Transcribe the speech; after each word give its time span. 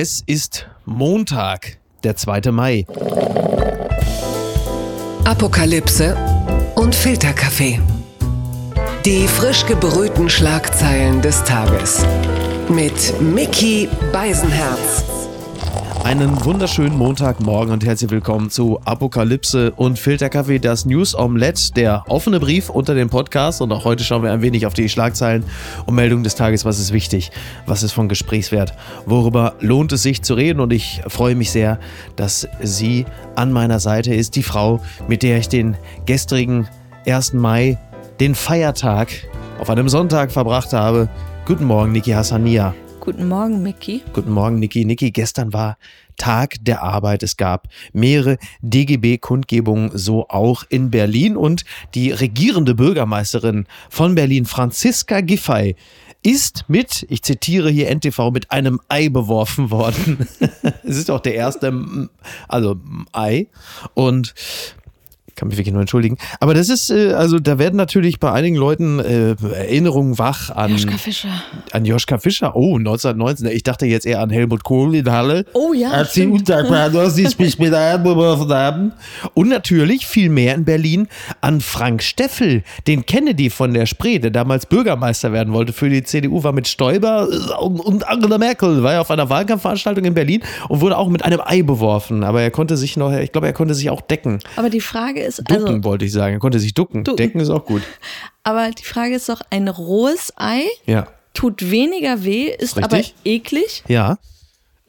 Es 0.00 0.22
ist 0.26 0.68
Montag, 0.84 1.78
der 2.04 2.14
2. 2.14 2.52
Mai. 2.52 2.86
Apokalypse 5.24 6.16
und 6.76 6.94
Filterkaffee. 6.94 7.80
Die 9.04 9.26
frisch 9.26 9.66
gebrühten 9.66 10.30
Schlagzeilen 10.30 11.20
des 11.20 11.42
Tages. 11.42 12.06
Mit 12.68 13.20
Mickey 13.20 13.88
Beisenherz. 14.12 15.17
Einen 16.08 16.42
wunderschönen 16.42 16.96
Montagmorgen 16.96 17.70
und 17.70 17.84
herzlich 17.84 18.10
willkommen 18.10 18.48
zu 18.48 18.80
Apokalypse 18.86 19.72
und 19.72 19.98
Filterkaffee, 19.98 20.58
das 20.58 20.86
News 20.86 21.14
Omelette, 21.14 21.74
der 21.74 22.02
offene 22.08 22.40
Brief 22.40 22.70
unter 22.70 22.94
dem 22.94 23.10
Podcast. 23.10 23.60
Und 23.60 23.70
auch 23.72 23.84
heute 23.84 24.02
schauen 24.04 24.22
wir 24.22 24.32
ein 24.32 24.40
wenig 24.40 24.64
auf 24.64 24.72
die 24.72 24.88
Schlagzeilen 24.88 25.44
und 25.84 25.94
Meldungen 25.94 26.24
des 26.24 26.34
Tages. 26.34 26.64
Was 26.64 26.78
ist 26.78 26.94
wichtig? 26.94 27.30
Was 27.66 27.82
ist 27.82 27.92
von 27.92 28.08
Gesprächswert? 28.08 28.72
Worüber 29.04 29.56
lohnt 29.60 29.92
es 29.92 30.02
sich 30.02 30.22
zu 30.22 30.32
reden? 30.32 30.60
Und 30.60 30.72
ich 30.72 31.02
freue 31.08 31.34
mich 31.34 31.50
sehr, 31.50 31.78
dass 32.16 32.48
sie 32.62 33.04
an 33.36 33.52
meiner 33.52 33.78
Seite 33.78 34.14
ist, 34.14 34.34
die 34.34 34.42
Frau, 34.42 34.80
mit 35.08 35.22
der 35.22 35.36
ich 35.36 35.50
den 35.50 35.76
gestrigen 36.06 36.68
1. 37.06 37.34
Mai, 37.34 37.76
den 38.18 38.34
Feiertag, 38.34 39.08
auf 39.60 39.68
einem 39.68 39.90
Sonntag 39.90 40.32
verbracht 40.32 40.72
habe. 40.72 41.10
Guten 41.44 41.66
Morgen, 41.66 41.92
Niki 41.92 42.12
Hassania. 42.12 42.74
Guten 43.08 43.26
Morgen, 43.26 43.62
Mickey. 43.62 44.02
Guten 44.12 44.32
Morgen, 44.32 44.58
Niki. 44.58 44.84
Niki, 44.84 45.10
gestern 45.12 45.54
war 45.54 45.78
Tag 46.18 46.56
der 46.60 46.82
Arbeit. 46.82 47.22
Es 47.22 47.36
gab 47.36 47.68
mehrere 47.92 48.38
DGB-Kundgebungen, 48.60 49.96
so 49.96 50.28
auch 50.28 50.64
in 50.68 50.90
Berlin. 50.90 51.36
Und 51.36 51.64
die 51.94 52.10
regierende 52.10 52.74
Bürgermeisterin 52.74 53.66
von 53.88 54.14
Berlin, 54.14 54.44
Franziska 54.44 55.20
Giffey, 55.20 55.76
ist 56.22 56.64
mit, 56.68 57.06
ich 57.08 57.22
zitiere 57.22 57.70
hier 57.70 57.88
NTV, 57.94 58.30
mit 58.32 58.50
einem 58.50 58.80
Ei 58.88 59.08
beworfen 59.08 59.70
worden. 59.70 60.28
es 60.84 60.96
ist 60.96 61.10
auch 61.10 61.20
der 61.20 61.34
erste, 61.34 61.72
also 62.48 62.76
Ei. 63.12 63.46
Und 63.94 64.34
kann 65.38 65.48
mich 65.48 65.56
wirklich 65.56 65.72
nur 65.72 65.80
entschuldigen. 65.80 66.16
Aber 66.40 66.54
das 66.54 66.68
ist, 66.68 66.90
äh, 66.90 67.12
also 67.12 67.38
da 67.38 67.58
werden 67.58 67.76
natürlich 67.76 68.20
bei 68.20 68.32
einigen 68.32 68.56
Leuten 68.56 68.98
äh, 68.98 69.36
Erinnerungen 69.54 70.18
wach 70.18 70.50
an 70.50 70.72
Joschka 70.72 70.98
Fischer. 70.98 71.42
An 71.72 71.84
Joschka 71.84 72.18
Fischer. 72.18 72.56
Oh, 72.56 72.76
1919. 72.76 73.46
Ich 73.48 73.62
dachte 73.62 73.86
jetzt 73.86 74.06
eher 74.06 74.20
an 74.20 74.30
Helmut 74.30 74.64
Kohl 74.64 74.94
in 74.94 75.10
Halle. 75.10 75.44
Oh 75.54 75.72
ja, 75.72 75.90
Als 75.90 76.16
undankbar, 76.16 76.90
dass 76.90 77.14
sie 77.14 77.28
mich 77.38 77.58
mit 77.58 77.72
einbeworfen 77.74 78.52
haben. 78.52 78.92
Und 79.34 79.48
natürlich 79.48 80.06
viel 80.06 80.28
mehr 80.28 80.54
in 80.54 80.64
Berlin 80.64 81.08
an 81.40 81.60
Frank 81.60 82.02
Steffel, 82.02 82.62
den 82.86 83.06
Kennedy 83.06 83.50
von 83.50 83.74
der 83.74 83.86
Spree, 83.86 84.18
der 84.18 84.30
damals 84.30 84.66
Bürgermeister 84.66 85.32
werden 85.32 85.52
wollte 85.52 85.72
für 85.72 85.88
die 85.88 86.02
CDU, 86.02 86.42
war 86.42 86.52
mit 86.52 86.68
Stoiber 86.68 87.28
äh, 87.30 87.64
und 87.64 87.80
und 87.80 88.08
Angela 88.08 88.38
Merkel, 88.38 88.82
war 88.82 88.92
ja 88.92 89.00
auf 89.00 89.10
einer 89.10 89.30
Wahlkampfveranstaltung 89.30 90.04
in 90.04 90.14
Berlin 90.14 90.42
und 90.68 90.80
wurde 90.80 90.96
auch 90.96 91.08
mit 91.08 91.24
einem 91.24 91.40
Ei 91.44 91.62
beworfen. 91.62 92.22
Aber 92.22 92.42
er 92.42 92.50
konnte 92.50 92.76
sich 92.76 92.96
noch, 92.96 93.12
ich 93.12 93.32
glaube, 93.32 93.46
er 93.46 93.52
konnte 93.52 93.74
sich 93.74 93.90
auch 93.90 94.00
decken. 94.00 94.40
Aber 94.56 94.70
die 94.70 94.80
Frage 94.80 95.20
ist, 95.28 95.38
Ducken 95.38 95.66
also, 95.66 95.84
wollte 95.84 96.04
ich 96.04 96.12
sagen. 96.12 96.34
Er 96.34 96.40
konnte 96.40 96.58
sich 96.58 96.74
ducken. 96.74 97.04
Ducken. 97.04 97.16
Decken 97.16 97.40
ist 97.40 97.50
auch 97.50 97.64
gut. 97.64 97.82
aber 98.42 98.70
die 98.70 98.84
Frage 98.84 99.14
ist 99.14 99.28
doch, 99.28 99.40
ein 99.50 99.68
rohes 99.68 100.32
Ei 100.36 100.62
Ja. 100.86 101.06
tut 101.34 101.70
weniger 101.70 102.24
weh, 102.24 102.48
ist 102.48 102.76
Richtig. 102.76 102.84
aber 102.84 103.02
eklig. 103.24 103.84
Ja. 103.88 104.18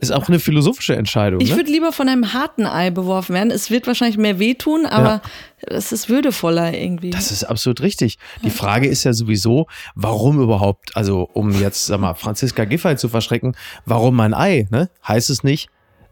Ist 0.02 0.14
auch 0.14 0.30
eine 0.30 0.40
philosophische 0.40 0.96
Entscheidung. 0.96 1.42
Ich 1.42 1.50
ne? 1.50 1.58
würde 1.58 1.70
lieber 1.70 1.92
von 1.92 2.08
einem 2.08 2.32
harten 2.32 2.66
Ei 2.66 2.90
beworfen 2.90 3.36
werden. 3.36 3.52
Es 3.52 3.70
wird 3.70 3.86
wahrscheinlich 3.86 4.18
mehr 4.18 4.40
wehtun, 4.40 4.86
aber 4.86 5.22
es 5.60 5.92
ist 5.92 6.08
würdevoller 6.08 6.74
irgendwie. 6.74 7.10
Das 7.10 7.32
ist 7.32 7.44
absolut 7.44 7.82
richtig. 7.82 8.18
Die 8.46 8.50
Frage 8.50 8.88
ist 8.88 9.04
ja 9.04 9.12
sowieso, 9.12 9.68
warum 9.96 10.42
überhaupt, 10.42 10.96
also 10.96 11.30
um 11.34 11.52
jetzt, 11.52 11.88
sag 11.88 12.00
mal, 12.00 12.14
Franziska 12.14 12.64
Giffey 12.64 12.96
zu 12.96 13.10
verschrecken, 13.10 13.58
warum 13.86 14.18
ein 14.22 14.34
Ei, 14.34 14.68
ne? 14.72 14.90
Heißt 15.06 15.30
es 15.30 15.44
nicht, 15.44 15.70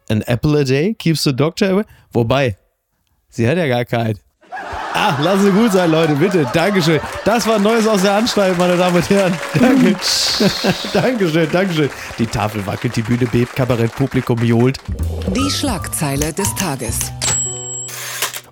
an 0.09 0.21
apple 0.21 0.59
a 0.59 0.63
day 0.65 0.93
keeps 0.93 1.23
the 1.23 1.33
doctor 1.33 1.69
away? 1.69 1.83
Wobei, 2.11 2.57
sie 3.29 3.47
hat 3.47 3.57
ja 3.57 3.67
gar 3.67 3.85
keinen. 3.85 4.19
Ah, 4.93 5.15
lassen 5.21 5.43
Sie 5.43 5.51
gut 5.51 5.71
sein, 5.71 5.91
Leute, 5.91 6.15
bitte. 6.15 6.47
Dankeschön. 6.53 6.99
Das 7.23 7.45
war 7.45 7.59
Neues 7.59 7.87
aus 7.87 8.01
der 8.01 8.13
Anstalt, 8.13 8.57
meine 8.57 8.75
Damen 8.75 8.95
und 8.95 9.09
Herren. 9.09 9.33
Danke. 9.59 9.95
Dankeschön, 10.93 11.51
Dankeschön. 11.51 11.89
Die 12.17 12.25
Tafel 12.25 12.65
wackelt, 12.65 12.95
die 12.95 13.03
Bühne 13.03 13.27
bebt, 13.27 13.55
Kabarettpublikum 13.55 14.43
johlt. 14.43 14.79
Die 15.35 15.51
Schlagzeile 15.51 16.33
des 16.33 16.53
Tages. 16.55 17.11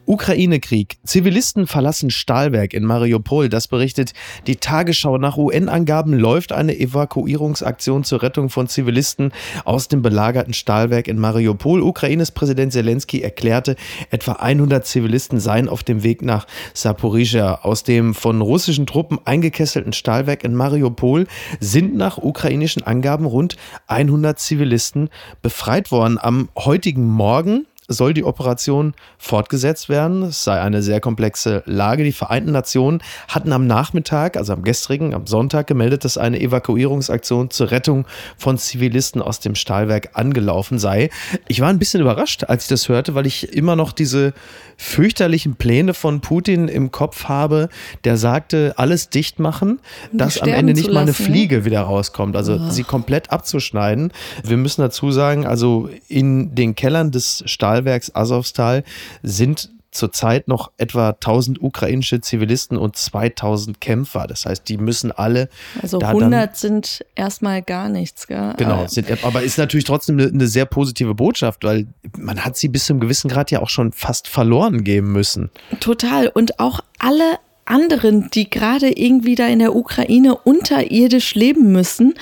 Ukraine-Krieg. 0.06 0.98
Zivilisten 1.04 1.68
verlassen 1.68 2.10
Stahlwerk 2.10 2.74
in 2.74 2.84
Mariupol. 2.84 3.50
Das 3.50 3.68
berichtet 3.68 4.14
die 4.48 4.58
Tagesschau. 4.58 5.18
Nach 5.18 5.38
UN-Angaben 5.38 6.14
läuft 6.14 6.52
eine 6.52 6.78
Evakuierungsaktion 6.78 8.04
zur 8.04 8.22
Rettung 8.22 8.50
von 8.50 8.68
Zivilisten 8.68 9.32
aus 9.64 9.88
dem 9.88 10.02
belagerten 10.02 10.54
Stahlwerk 10.54 11.08
in 11.08 11.20
Mariupol. 11.20 11.82
Ukraines 11.82 12.32
Präsident 12.32 12.74
Zelensky 12.74 13.22
erklärte, 13.22 13.76
etwa 14.10 14.34
100 14.34 14.86
Zivilisten 14.86 15.40
seien 15.40 15.70
auf 15.70 15.84
dem 15.84 16.04
Weg 16.04 16.22
nach 16.22 16.48
Saporizhia. 16.74 17.60
Aus 17.64 17.84
dem 17.84 18.14
von 18.14 18.42
russischen 18.42 18.86
Truppen 18.86 19.20
eingekesselten 19.26 19.94
Stahlwerk 19.94 20.44
in 20.44 20.56
Mariupol 20.56 21.28
sind 21.60 21.96
nach 21.96 22.18
ukrainischen 22.18 22.84
Angaben 22.84 23.26
rund 23.26 23.56
100 23.88 24.40
Zivilisten 24.40 25.10
befreit 25.42 25.92
worden. 25.92 26.18
Am 26.20 26.50
heutigen 26.56 27.08
Morgen 27.08 27.66
soll 27.88 28.13
die 28.13 28.23
Operation 28.23 28.94
fortgesetzt 29.18 29.90
werden. 29.90 30.23
Es 30.23 30.44
sei 30.44 30.59
eine 30.59 30.81
sehr 30.81 31.00
komplexe 31.00 31.63
Lage. 31.66 32.03
Die 32.03 32.12
Vereinten 32.12 32.51
Nationen 32.51 33.01
hatten 33.28 33.51
am 33.51 33.68
Nachmittag, 33.68 34.38
also 34.38 34.53
am 34.53 34.63
gestrigen, 34.63 35.13
am 35.13 35.28
Sonntag 35.28 35.68
gemeldet, 35.68 36.03
dass 36.03 36.18
eine 36.18 36.40
Evakuierungsaktion 36.40 37.51
zur 37.51 37.72
Rettung 37.72 38.06
von 38.38 38.57
Zivilisten 38.57 39.22
aus 39.22 39.40
dem 39.40 39.56
Stahlwerk 39.56 40.12
angelaufen 40.13 40.79
sei. 40.79 41.09
Ich 41.47 41.62
war 41.62 41.69
ein 41.69 41.79
bisschen 41.79 42.01
überrascht, 42.01 42.45
als 42.45 42.63
ich 42.63 42.69
das 42.69 42.90
hörte, 42.90 43.13
weil 43.13 43.28
ich 43.28 43.53
immer 43.53 43.75
noch 43.75 43.91
diese 43.91 44.34
fürchterlichen 44.78 45.56
Pläne 45.56 45.94
von 45.94 46.22
Putin 46.22 46.68
im 46.68 46.91
Kopf 46.91 47.25
habe, 47.25 47.69
der 48.03 48.18
sagte, 48.18 48.74
alles 48.78 49.09
dicht 49.09 49.40
machen, 49.40 49.79
dass 50.12 50.41
am 50.41 50.50
Ende 50.50 50.74
nicht 50.74 50.91
mal 50.91 51.01
eine 51.01 51.12
ne? 51.12 51.13
Fliege 51.13 51.66
wieder 51.66 51.81
rauskommt. 51.81 52.35
Also 52.35 52.69
sie 52.69 52.84
komplett 52.84 53.31
abzuschneiden. 53.31 54.12
Wir 54.44 54.57
müssen 54.57 54.81
dazu 54.81 55.12
sagen, 55.12 55.45
also 55.45 55.90
in 56.07 56.56
den 56.56 56.75
Kellern 56.75 57.12
des 57.12 57.44
Stahlwerks 57.45 57.75
Azovstal 58.13 58.84
sind 59.24 59.69
zurzeit 59.96 60.47
noch 60.47 60.72
etwa 60.78 61.09
1000 61.12 61.62
ukrainische 61.62 62.22
Zivilisten 62.22 62.78
und 62.78 62.96
2000 62.96 63.80
Kämpfer. 63.81 64.28
Das 64.28 64.46
heißt, 64.46 64.68
die 64.68 64.78
müssen 64.78 65.12
alle 65.12 65.50
also 65.81 66.00
da 66.00 66.09
100 66.09 66.56
sind 66.56 67.06
erstmal 67.16 67.62
gar 67.62 67.90
nichts, 67.90 68.28
gell? 68.28 68.53
Genau, 68.58 68.80
Aber- 68.80 68.90
sind, 68.90 69.24
aber 69.24 69.41
ist 69.41 69.58
natürlich 69.58 69.86
trotzdem 69.86 70.19
eine, 70.19 70.28
eine 70.28 70.47
sehr 70.47 70.66
positive 70.66 71.16
Botschaft, 71.16 71.63
weil 71.63 71.88
man 72.18 72.44
hat 72.44 72.58
sie 72.58 72.68
bis 72.68 72.86
zu 72.86 72.94
einem 72.94 73.00
gewissen 73.00 73.30
Grad 73.30 73.52
ja 73.52 73.62
auch 73.62 73.69
schon 73.69 73.94
fast 73.94 74.28
verloren 74.28 74.84
geben 74.84 75.12
müssen. 75.12 75.50
Total. 75.80 76.28
Und 76.28 76.59
auch 76.59 76.81
alle 77.00 77.38
anderen, 77.66 78.30
die 78.31 78.50
gerade 78.50 78.90
irgendwie 78.90 79.36
da 79.36 79.48
in 79.48 79.59
der 79.59 79.76
Ukraine 79.76 80.36
unterirdisch 80.36 81.36
leben 81.36 81.72
müssen. 81.72 82.14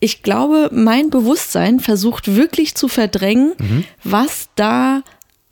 Ich 0.00 0.22
glaube, 0.22 0.70
mein 0.72 1.10
Bewusstsein 1.10 1.80
versucht 1.80 2.36
wirklich 2.36 2.74
zu 2.74 2.88
verdrängen, 2.88 3.52
was 4.04 4.48
da 4.54 5.02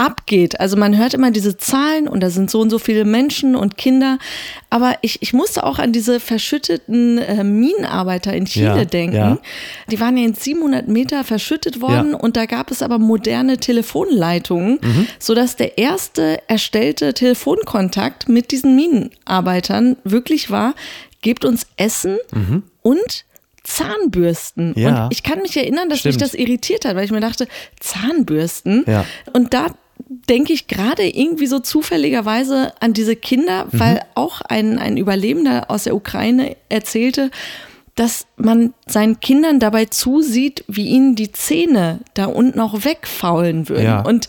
abgeht. 0.00 0.58
Also 0.60 0.76
man 0.76 0.96
hört 0.96 1.14
immer 1.14 1.30
diese 1.30 1.56
Zahlen 1.58 2.08
und 2.08 2.20
da 2.20 2.30
sind 2.30 2.50
so 2.50 2.60
und 2.60 2.70
so 2.70 2.78
viele 2.78 3.04
Menschen 3.04 3.54
und 3.54 3.76
Kinder. 3.76 4.18
Aber 4.70 4.94
ich, 5.02 5.20
ich 5.22 5.32
musste 5.32 5.64
auch 5.64 5.78
an 5.78 5.92
diese 5.92 6.20
verschütteten 6.20 7.18
äh, 7.18 7.44
Minenarbeiter 7.44 8.32
in 8.32 8.46
Chile 8.46 8.66
Ja, 8.78 8.84
denken. 8.84 9.16
ja. 9.16 9.38
Die 9.90 10.00
waren 10.00 10.16
ja 10.16 10.24
in 10.24 10.34
700 10.34 10.88
Meter 10.88 11.22
verschüttet 11.24 11.80
worden 11.80 12.12
Ja. 12.12 12.16
und 12.16 12.36
da 12.36 12.46
gab 12.46 12.70
es 12.70 12.82
aber 12.82 12.98
moderne 12.98 13.58
Telefonleitungen, 13.58 14.78
Mhm. 14.82 15.06
sodass 15.18 15.56
der 15.56 15.78
erste 15.78 16.40
erstellte 16.48 17.12
Telefonkontakt 17.14 18.28
mit 18.28 18.50
diesen 18.52 18.74
Minenarbeitern 18.76 19.96
wirklich 20.04 20.50
war, 20.50 20.74
gebt 21.22 21.44
uns 21.44 21.66
Essen 21.76 22.16
und 22.82 23.24
Zahnbürsten. 23.62 24.68
Mhm. 24.74 24.82
Ja. 24.82 25.04
Und 25.04 25.12
ich 25.12 25.22
kann 25.22 25.40
mich 25.42 25.56
erinnern, 25.56 25.88
dass 25.88 26.04
mich 26.04 26.14
Stimmt. 26.14 26.22
das 26.22 26.34
irritiert 26.34 26.84
hat, 26.84 26.96
weil 26.96 27.04
ich 27.04 27.10
mir 27.10 27.20
dachte, 27.20 27.46
Zahnbürsten. 27.78 28.84
Ja. 28.86 29.04
Und 29.32 29.52
da 29.54 29.66
denke 30.12 30.52
ich 30.52 30.66
gerade 30.66 31.06
irgendwie 31.06 31.46
so 31.46 31.60
zufälligerweise 31.60 32.72
an 32.80 32.92
diese 32.92 33.14
Kinder, 33.14 33.66
Mhm. 33.66 33.80
weil 33.80 34.02
auch 34.16 34.40
ein, 34.40 34.78
ein 34.78 34.96
Überlebender 34.96 35.70
aus 35.70 35.84
der 35.84 35.94
Ukraine 35.94 36.56
erzählte, 36.68 37.30
dass 37.94 38.26
man 38.36 38.74
seinen 38.86 39.20
Kindern 39.20 39.60
dabei 39.60 39.84
zusieht, 39.84 40.64
wie 40.66 40.88
ihnen 40.88 41.14
die 41.14 41.30
Zähne 41.30 42.00
da 42.14 42.24
unten 42.26 42.58
auch 42.58 42.84
wegfaulen 42.84 43.68
würden. 43.68 43.84
Ja. 43.84 44.00
Und 44.00 44.26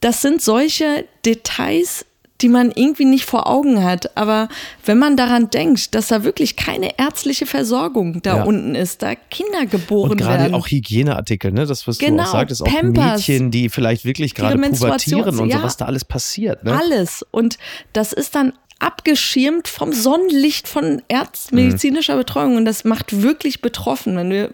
das 0.00 0.22
sind 0.22 0.40
solche 0.40 1.04
Details, 1.26 2.06
die 2.42 2.48
man 2.48 2.70
irgendwie 2.74 3.04
nicht 3.04 3.24
vor 3.24 3.46
Augen 3.48 3.82
hat. 3.84 4.16
Aber 4.16 4.48
wenn 4.84 4.98
man 4.98 5.16
daran 5.16 5.50
denkt, 5.50 5.94
dass 5.94 6.08
da 6.08 6.24
wirklich 6.24 6.56
keine 6.56 6.98
ärztliche 6.98 7.46
Versorgung 7.46 8.20
da 8.22 8.38
Ja. 8.38 8.42
unten 8.44 8.74
ist, 8.74 9.02
da 9.02 9.14
Kinder 9.14 9.66
geboren 9.66 10.10
Und 10.12 10.16
gerade 10.18 10.42
werden. 10.44 10.54
auch 10.54 10.66
Hygieneartikel, 10.66 11.52
ne? 11.52 11.66
Das, 11.66 11.86
was 11.86 11.98
du 11.98 12.06
Genau, 12.06 12.24
auch 12.24 12.32
sagtest, 12.32 12.62
auch 12.62 12.66
Pampers. 12.66 13.26
Mädchen, 13.28 13.50
die 13.50 13.68
vielleicht 13.68 14.04
wirklich 14.04 14.34
gerade 14.34 14.58
pubertieren 14.58 15.28
und 15.28 15.36
so, 15.36 15.44
ja. 15.44 15.62
was 15.62 15.76
da 15.76 15.86
alles 15.86 16.04
passiert, 16.04 16.64
ne? 16.64 16.78
Alles. 16.78 17.24
Und 17.30 17.58
das 17.92 18.12
ist 18.12 18.34
dann 18.34 18.52
abgeschirmt 18.82 19.68
vom 19.68 19.92
Sonnenlicht 19.92 20.66
von 20.66 21.02
ärztmedizinischer 21.08 22.16
Betreuung 22.16 22.56
und 22.56 22.64
das 22.64 22.84
macht 22.84 23.22
wirklich 23.22 23.60
betroffen, 23.60 24.16
wenn 24.16 24.30
wir 24.30 24.50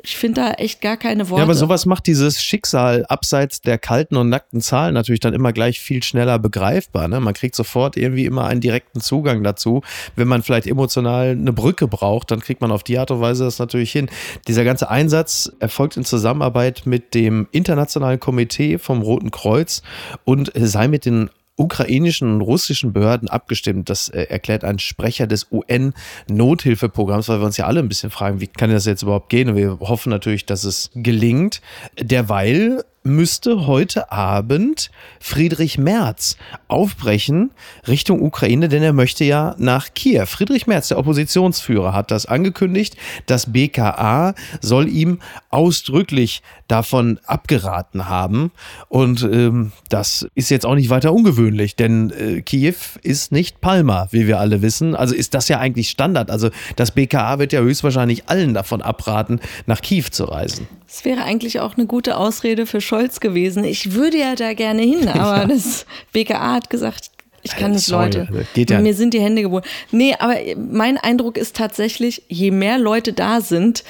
ich 0.00 0.16
finde 0.16 0.42
da 0.42 0.52
echt 0.52 0.80
gar 0.80 0.96
keine 0.96 1.28
Worte. 1.28 1.40
Ja, 1.40 1.44
aber 1.44 1.54
sowas 1.54 1.84
macht 1.84 2.06
dieses 2.06 2.40
Schicksal 2.40 3.04
abseits 3.08 3.60
der 3.60 3.78
kalten 3.78 4.16
und 4.16 4.28
nackten 4.28 4.60
Zahlen 4.60 4.94
natürlich 4.94 5.18
dann 5.20 5.34
immer 5.34 5.52
gleich 5.52 5.80
viel 5.80 6.04
schneller 6.04 6.38
begreifbar. 6.38 7.08
Ne? 7.08 7.18
Man 7.18 7.34
kriegt 7.34 7.56
sofort 7.56 7.96
irgendwie 7.96 8.24
immer 8.24 8.46
einen 8.46 8.60
direkten 8.60 9.00
Zugang 9.00 9.42
dazu. 9.42 9.82
Wenn 10.14 10.28
man 10.28 10.42
vielleicht 10.42 10.68
emotional 10.68 11.30
eine 11.30 11.52
Brücke 11.52 11.88
braucht, 11.88 12.30
dann 12.30 12.38
kriegt 12.40 12.60
man 12.60 12.70
auf 12.70 12.84
die 12.84 12.96
Art 12.96 13.10
und 13.10 13.20
Weise 13.20 13.44
das 13.44 13.58
natürlich 13.58 13.90
hin. 13.90 14.08
Dieser 14.46 14.62
ganze 14.62 14.88
Einsatz 14.88 15.50
erfolgt 15.58 15.96
in 15.96 16.04
Zusammenarbeit 16.04 16.82
mit 16.84 17.14
dem 17.14 17.48
Internationalen 17.50 18.20
Komitee 18.20 18.78
vom 18.78 19.02
Roten 19.02 19.32
Kreuz 19.32 19.82
und 20.24 20.52
sei 20.54 20.86
mit 20.86 21.06
den 21.06 21.28
ukrainischen 21.58 22.32
und 22.32 22.40
russischen 22.40 22.92
Behörden 22.92 23.28
abgestimmt. 23.28 23.90
Das 23.90 24.08
äh, 24.08 24.22
erklärt 24.22 24.64
ein 24.64 24.78
Sprecher 24.78 25.26
des 25.26 25.48
UN-Nothilfeprogramms, 25.50 27.28
weil 27.28 27.40
wir 27.40 27.46
uns 27.46 27.56
ja 27.56 27.66
alle 27.66 27.80
ein 27.80 27.88
bisschen 27.88 28.10
fragen, 28.10 28.40
wie 28.40 28.46
kann 28.46 28.70
das 28.70 28.86
jetzt 28.86 29.02
überhaupt 29.02 29.28
gehen? 29.28 29.50
Und 29.50 29.56
wir 29.56 29.78
hoffen 29.80 30.10
natürlich, 30.10 30.46
dass 30.46 30.64
es 30.64 30.90
gelingt. 30.94 31.60
Derweil 32.00 32.84
müsste 33.02 33.66
heute 33.66 34.12
Abend 34.12 34.90
Friedrich 35.20 35.78
Merz 35.78 36.36
aufbrechen 36.68 37.50
Richtung 37.86 38.22
Ukraine, 38.22 38.68
denn 38.68 38.82
er 38.82 38.92
möchte 38.92 39.24
ja 39.24 39.54
nach 39.58 39.94
Kiew. 39.94 40.26
Friedrich 40.26 40.66
Merz, 40.66 40.88
der 40.88 40.98
Oppositionsführer, 40.98 41.92
hat 41.92 42.10
das 42.10 42.26
angekündigt. 42.26 42.96
Das 43.26 43.52
BKA 43.52 44.34
soll 44.60 44.88
ihm 44.88 45.20
ausdrücklich 45.50 46.42
davon 46.68 47.18
abgeraten 47.24 48.08
haben. 48.08 48.52
Und 48.88 49.22
ähm, 49.22 49.72
das 49.88 50.28
ist 50.34 50.50
jetzt 50.50 50.66
auch 50.66 50.74
nicht 50.74 50.90
weiter 50.90 51.12
ungewöhnlich, 51.12 51.76
denn 51.76 52.10
äh, 52.10 52.42
Kiew 52.42 52.74
ist 53.02 53.32
nicht 53.32 53.60
Palma, 53.60 54.08
wie 54.10 54.26
wir 54.26 54.38
alle 54.38 54.62
wissen. 54.62 54.94
Also 54.94 55.14
ist 55.14 55.34
das 55.34 55.48
ja 55.48 55.58
eigentlich 55.58 55.88
Standard. 55.88 56.30
Also 56.30 56.50
das 56.76 56.90
BKA 56.90 57.38
wird 57.38 57.52
ja 57.52 57.60
höchstwahrscheinlich 57.60 58.28
allen 58.28 58.54
davon 58.54 58.82
abraten, 58.82 59.40
nach 59.66 59.80
Kiew 59.80 60.04
zu 60.10 60.24
reisen. 60.24 60.68
Es 60.86 61.04
wäre 61.04 61.22
eigentlich 61.22 61.60
auch 61.60 61.76
eine 61.76 61.86
gute 61.86 62.16
Ausrede 62.16 62.64
für 62.64 62.80
Scholz 62.88 63.20
gewesen. 63.20 63.64
Ich 63.64 63.92
würde 63.92 64.18
ja 64.18 64.34
da 64.34 64.54
gerne 64.54 64.82
hin, 64.82 65.08
aber 65.14 65.42
ja. 65.42 65.46
das 65.46 65.86
BKA 66.12 66.54
hat 66.54 66.70
gesagt, 66.70 67.10
ich 67.42 67.54
kann 67.54 67.72
nicht, 67.72 67.88
Leute. 67.88 68.26
Also 68.28 68.42
geht 68.54 68.70
ja. 68.70 68.80
Mir 68.80 68.94
sind 68.94 69.14
die 69.14 69.20
Hände 69.20 69.42
geboren. 69.42 69.64
Nee, 69.90 70.14
aber 70.18 70.36
mein 70.56 70.98
Eindruck 70.98 71.36
ist 71.36 71.56
tatsächlich, 71.56 72.22
je 72.28 72.50
mehr 72.50 72.78
Leute 72.78 73.12
da 73.12 73.40
sind, 73.40 73.84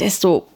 desto 0.00 0.46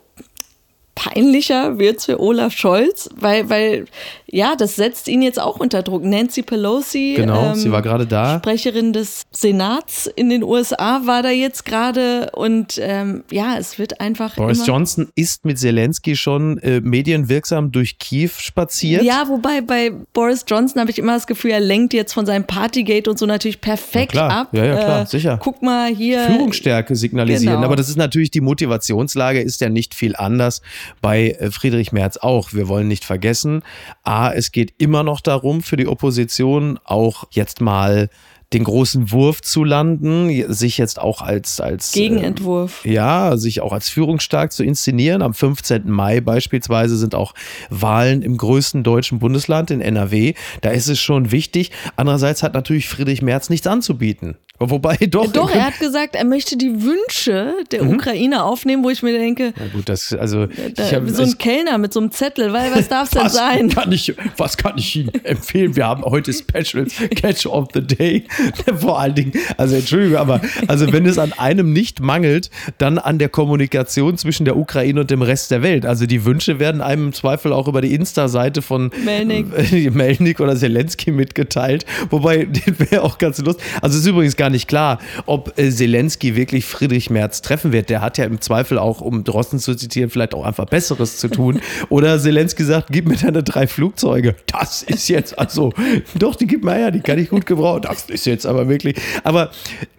peinlicher 0.94 1.78
wird 1.78 1.98
es 1.98 2.06
für 2.06 2.20
Olaf 2.20 2.52
Scholz, 2.52 3.08
weil, 3.14 3.48
weil, 3.48 3.84
ja, 4.30 4.56
das 4.56 4.76
setzt 4.76 5.08
ihn 5.08 5.22
jetzt 5.22 5.40
auch 5.40 5.58
unter 5.58 5.82
Druck. 5.82 6.04
Nancy 6.04 6.42
Pelosi, 6.42 7.14
genau, 7.16 7.52
ähm, 7.52 7.54
sie 7.54 7.72
war 7.72 7.80
gerade 7.80 8.06
da. 8.06 8.38
Sprecherin 8.38 8.92
des 8.92 9.22
Senats 9.30 10.06
in 10.06 10.28
den 10.28 10.42
USA, 10.42 11.02
war 11.06 11.22
da 11.22 11.30
jetzt 11.30 11.64
gerade 11.64 12.30
und 12.34 12.78
ähm, 12.82 13.24
ja, 13.30 13.56
es 13.56 13.78
wird 13.78 14.00
einfach. 14.00 14.36
Boris 14.36 14.66
Johnson 14.66 15.08
ist 15.14 15.46
mit 15.46 15.58
Zelensky 15.58 16.14
schon 16.14 16.58
äh, 16.58 16.80
medienwirksam 16.80 17.72
durch 17.72 17.98
Kiew 17.98 18.30
spaziert. 18.36 19.02
Ja, 19.02 19.24
wobei 19.28 19.62
bei 19.62 19.92
Boris 20.12 20.44
Johnson 20.46 20.80
habe 20.80 20.90
ich 20.90 20.98
immer 20.98 21.14
das 21.14 21.26
Gefühl, 21.26 21.52
er 21.52 21.60
lenkt 21.60 21.94
jetzt 21.94 22.12
von 22.12 22.26
seinem 22.26 22.44
Partygate 22.44 23.08
und 23.08 23.18
so 23.18 23.24
natürlich 23.24 23.62
perfekt 23.62 24.14
ja, 24.14 24.28
ab. 24.28 24.48
Ja, 24.52 24.64
ja, 24.64 24.76
klar, 24.76 25.02
äh, 25.02 25.06
sicher. 25.06 25.38
Guck 25.42 25.62
mal 25.62 25.94
hier. 25.94 26.24
Führungsstärke 26.24 26.96
signalisieren. 26.96 27.54
Genau. 27.54 27.64
Aber 27.64 27.76
das 27.76 27.88
ist 27.88 27.96
natürlich 27.96 28.30
die 28.30 28.42
Motivationslage, 28.42 29.40
ist 29.40 29.62
ja 29.62 29.70
nicht 29.70 29.94
viel 29.94 30.14
anders 30.16 30.60
bei 31.00 31.30
äh, 31.30 31.50
Friedrich 31.50 31.92
Merz 31.92 32.18
auch. 32.18 32.52
Wir 32.52 32.68
wollen 32.68 32.88
nicht 32.88 33.06
vergessen, 33.06 33.62
a, 34.04 34.17
es 34.34 34.52
geht 34.52 34.74
immer 34.78 35.02
noch 35.02 35.20
darum, 35.20 35.62
für 35.62 35.76
die 35.76 35.86
Opposition 35.86 36.78
auch 36.84 37.24
jetzt 37.30 37.60
mal 37.60 38.08
den 38.52 38.64
großen 38.64 39.12
Wurf 39.12 39.42
zu 39.42 39.62
landen, 39.62 40.30
sich 40.52 40.78
jetzt 40.78 40.98
auch 40.98 41.20
als, 41.20 41.60
als 41.60 41.92
Gegenentwurf. 41.92 42.84
Äh, 42.84 42.94
ja, 42.94 43.36
sich 43.36 43.60
auch 43.60 43.72
als 43.72 43.90
führungsstark 43.90 44.52
zu 44.52 44.64
inszenieren. 44.64 45.20
Am 45.20 45.34
15. 45.34 45.90
Mai 45.90 46.20
beispielsweise 46.20 46.96
sind 46.96 47.14
auch 47.14 47.34
Wahlen 47.68 48.22
im 48.22 48.38
größten 48.38 48.82
deutschen 48.82 49.18
Bundesland 49.18 49.70
in 49.70 49.82
NRW. 49.82 50.32
Da 50.62 50.70
ist 50.70 50.88
es 50.88 50.98
schon 50.98 51.30
wichtig. 51.30 51.72
Andererseits 51.96 52.42
hat 52.42 52.54
natürlich 52.54 52.88
Friedrich 52.88 53.20
Merz 53.20 53.50
nichts 53.50 53.66
anzubieten. 53.66 54.36
Wobei 54.58 54.96
doch. 55.10 55.32
Doch, 55.32 55.50
er 55.50 55.66
hat 55.66 55.78
gesagt, 55.78 56.16
er 56.16 56.24
möchte 56.24 56.56
die 56.56 56.82
Wünsche 56.82 57.54
der 57.70 57.84
mhm. 57.84 57.94
Ukraine 57.94 58.42
aufnehmen, 58.42 58.82
wo 58.82 58.90
ich 58.90 59.02
mir 59.02 59.12
denke. 59.12 59.52
Na 59.56 59.66
gut, 59.72 59.88
das, 59.88 60.12
also. 60.12 60.46
Da, 60.46 60.82
hab, 60.90 61.08
so 61.08 61.22
ein 61.22 61.28
ich, 61.28 61.38
Kellner 61.38 61.78
mit 61.78 61.92
so 61.92 62.00
einem 62.00 62.10
Zettel, 62.10 62.52
weil 62.52 62.74
was 62.74 62.88
darf 62.88 63.04
es 63.04 63.10
denn 63.10 63.28
sein? 63.28 63.68
Kann 63.68 63.92
ich, 63.92 64.14
was 64.36 64.56
kann 64.56 64.76
ich 64.76 64.96
Ihnen 64.96 65.12
empfehlen? 65.24 65.76
Wir 65.76 65.86
haben 65.86 66.02
heute 66.02 66.32
Specials 66.32 66.94
Catch 67.14 67.46
of 67.46 67.68
the 67.74 67.80
Day. 67.80 68.24
Vor 68.78 68.98
allen 68.98 69.14
Dingen, 69.14 69.32
also 69.56 69.76
Entschuldigung, 69.76 70.16
aber 70.16 70.40
also 70.66 70.92
wenn 70.92 71.06
es 71.06 71.18
an 71.18 71.32
einem 71.34 71.72
nicht 71.72 72.00
mangelt, 72.00 72.50
dann 72.78 72.98
an 72.98 73.18
der 73.18 73.28
Kommunikation 73.28 74.18
zwischen 74.18 74.44
der 74.44 74.56
Ukraine 74.56 75.00
und 75.00 75.10
dem 75.10 75.22
Rest 75.22 75.50
der 75.50 75.62
Welt. 75.62 75.86
Also 75.86 76.06
die 76.06 76.24
Wünsche 76.24 76.58
werden 76.58 76.80
einem 76.80 77.08
im 77.08 77.12
Zweifel 77.12 77.52
auch 77.52 77.68
über 77.68 77.80
die 77.80 77.94
Insta-Seite 77.94 78.62
von 78.62 78.90
Melnik. 79.04 79.46
Melnik 79.94 80.40
oder 80.40 80.56
Zelensky 80.56 81.12
mitgeteilt. 81.12 81.86
Wobei, 82.10 82.44
den 82.44 82.78
wäre 82.78 83.02
auch 83.02 83.18
ganz 83.18 83.38
lustig. 83.38 83.64
Also 83.80 83.96
es 83.96 84.02
ist 84.02 84.08
übrigens 84.08 84.36
gar 84.36 84.47
gar 84.48 84.50
nicht 84.50 84.66
klar, 84.66 84.98
ob 85.26 85.58
äh, 85.58 85.70
Zelensky 85.70 86.34
wirklich 86.34 86.64
Friedrich 86.64 87.10
Merz 87.10 87.42
treffen 87.42 87.70
wird. 87.72 87.90
Der 87.90 88.00
hat 88.00 88.16
ja 88.16 88.24
im 88.24 88.40
Zweifel 88.40 88.78
auch, 88.78 89.02
um 89.02 89.22
Drosten 89.22 89.58
zu 89.58 89.74
zitieren, 89.74 90.08
vielleicht 90.08 90.32
auch 90.32 90.44
einfach 90.44 90.64
Besseres 90.64 91.18
zu 91.18 91.28
tun. 91.28 91.60
Oder 91.90 92.18
Zelensky 92.18 92.64
sagt, 92.64 92.88
gib 92.90 93.06
mir 93.06 93.16
deine 93.16 93.42
drei 93.42 93.66
Flugzeuge. 93.66 94.36
Das 94.46 94.82
ist 94.82 95.08
jetzt, 95.08 95.38
also, 95.38 95.74
doch, 96.14 96.34
die 96.34 96.46
gib 96.46 96.64
mir 96.64 96.72
her, 96.72 96.90
die 96.90 97.00
kann 97.00 97.18
ich 97.18 97.28
gut 97.28 97.44
gebrauchen. 97.44 97.82
Das 97.82 98.08
ist 98.08 98.24
jetzt 98.24 98.46
aber 98.46 98.70
wirklich. 98.70 98.96
Aber 99.22 99.50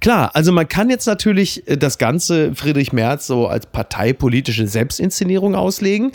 klar, 0.02 0.32
also 0.34 0.52
man 0.52 0.68
kann 0.68 0.90
jetzt 0.90 1.06
natürlich 1.06 1.68
äh, 1.68 1.78
das 1.78 2.00
Ganze 2.00 2.56
Friedrich 2.56 2.92
Merz 2.92 3.28
so 3.28 3.46
als 3.46 3.68
parteipolitische 3.68 4.68
Selbstinszenierung 4.68 5.54
auslegen. 5.54 6.12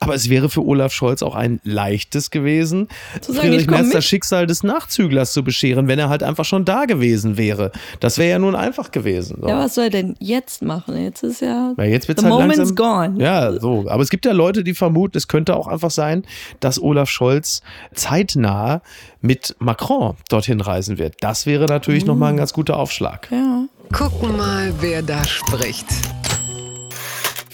Aber 0.00 0.14
es 0.14 0.30
wäre 0.30 0.48
für 0.48 0.64
Olaf 0.64 0.94
Scholz 0.94 1.22
auch 1.22 1.34
ein 1.34 1.60
leichtes 1.64 2.30
gewesen, 2.30 2.88
Friedrich 3.22 3.66
Merz 3.66 3.90
das 3.90 4.04
Schicksal 4.06 4.46
des 4.46 4.62
Nachzüglers 4.62 5.32
zu 5.32 5.44
bescheren, 5.44 5.86
wenn 5.86 5.98
er 5.98 6.08
halt 6.08 6.22
einfach 6.22 6.44
schon 6.46 6.64
da 6.64 6.86
gewesen 6.86 7.36
wäre. 7.36 7.72
Das 8.00 8.18
wäre 8.18 8.30
ja 8.30 8.38
nun 8.38 8.54
einfach 8.54 8.90
gewesen. 8.90 9.38
So. 9.40 9.48
Ja, 9.48 9.58
was 9.58 9.74
soll 9.74 9.84
er 9.84 9.90
denn 9.90 10.16
jetzt 10.18 10.62
machen? 10.62 11.02
Jetzt 11.02 11.22
ist 11.22 11.40
ja. 11.40 11.74
ja 11.76 11.84
jetzt 11.84 12.08
wird's 12.08 12.22
the 12.22 12.28
halt 12.28 12.40
moment's 12.40 12.58
langsam, 12.58 12.76
gone. 12.76 13.22
Ja, 13.22 13.58
so. 13.60 13.86
Aber 13.88 14.02
es 14.02 14.10
gibt 14.10 14.24
ja 14.24 14.32
Leute, 14.32 14.64
die 14.64 14.74
vermuten, 14.74 15.16
es 15.16 15.28
könnte 15.28 15.56
auch 15.56 15.66
einfach 15.66 15.90
sein, 15.90 16.24
dass 16.60 16.80
Olaf 16.80 17.08
Scholz 17.08 17.62
zeitnah 17.94 18.82
mit 19.20 19.56
Macron 19.58 20.16
dorthin 20.28 20.60
reisen 20.60 20.98
wird. 20.98 21.16
Das 21.20 21.46
wäre 21.46 21.66
natürlich 21.66 22.04
mhm. 22.04 22.08
nochmal 22.08 22.32
ein 22.32 22.36
ganz 22.36 22.52
guter 22.52 22.76
Aufschlag. 22.76 23.28
Ja. 23.30 23.64
Gucken 23.92 24.36
mal, 24.36 24.72
wer 24.80 25.02
da 25.02 25.24
spricht. 25.24 25.86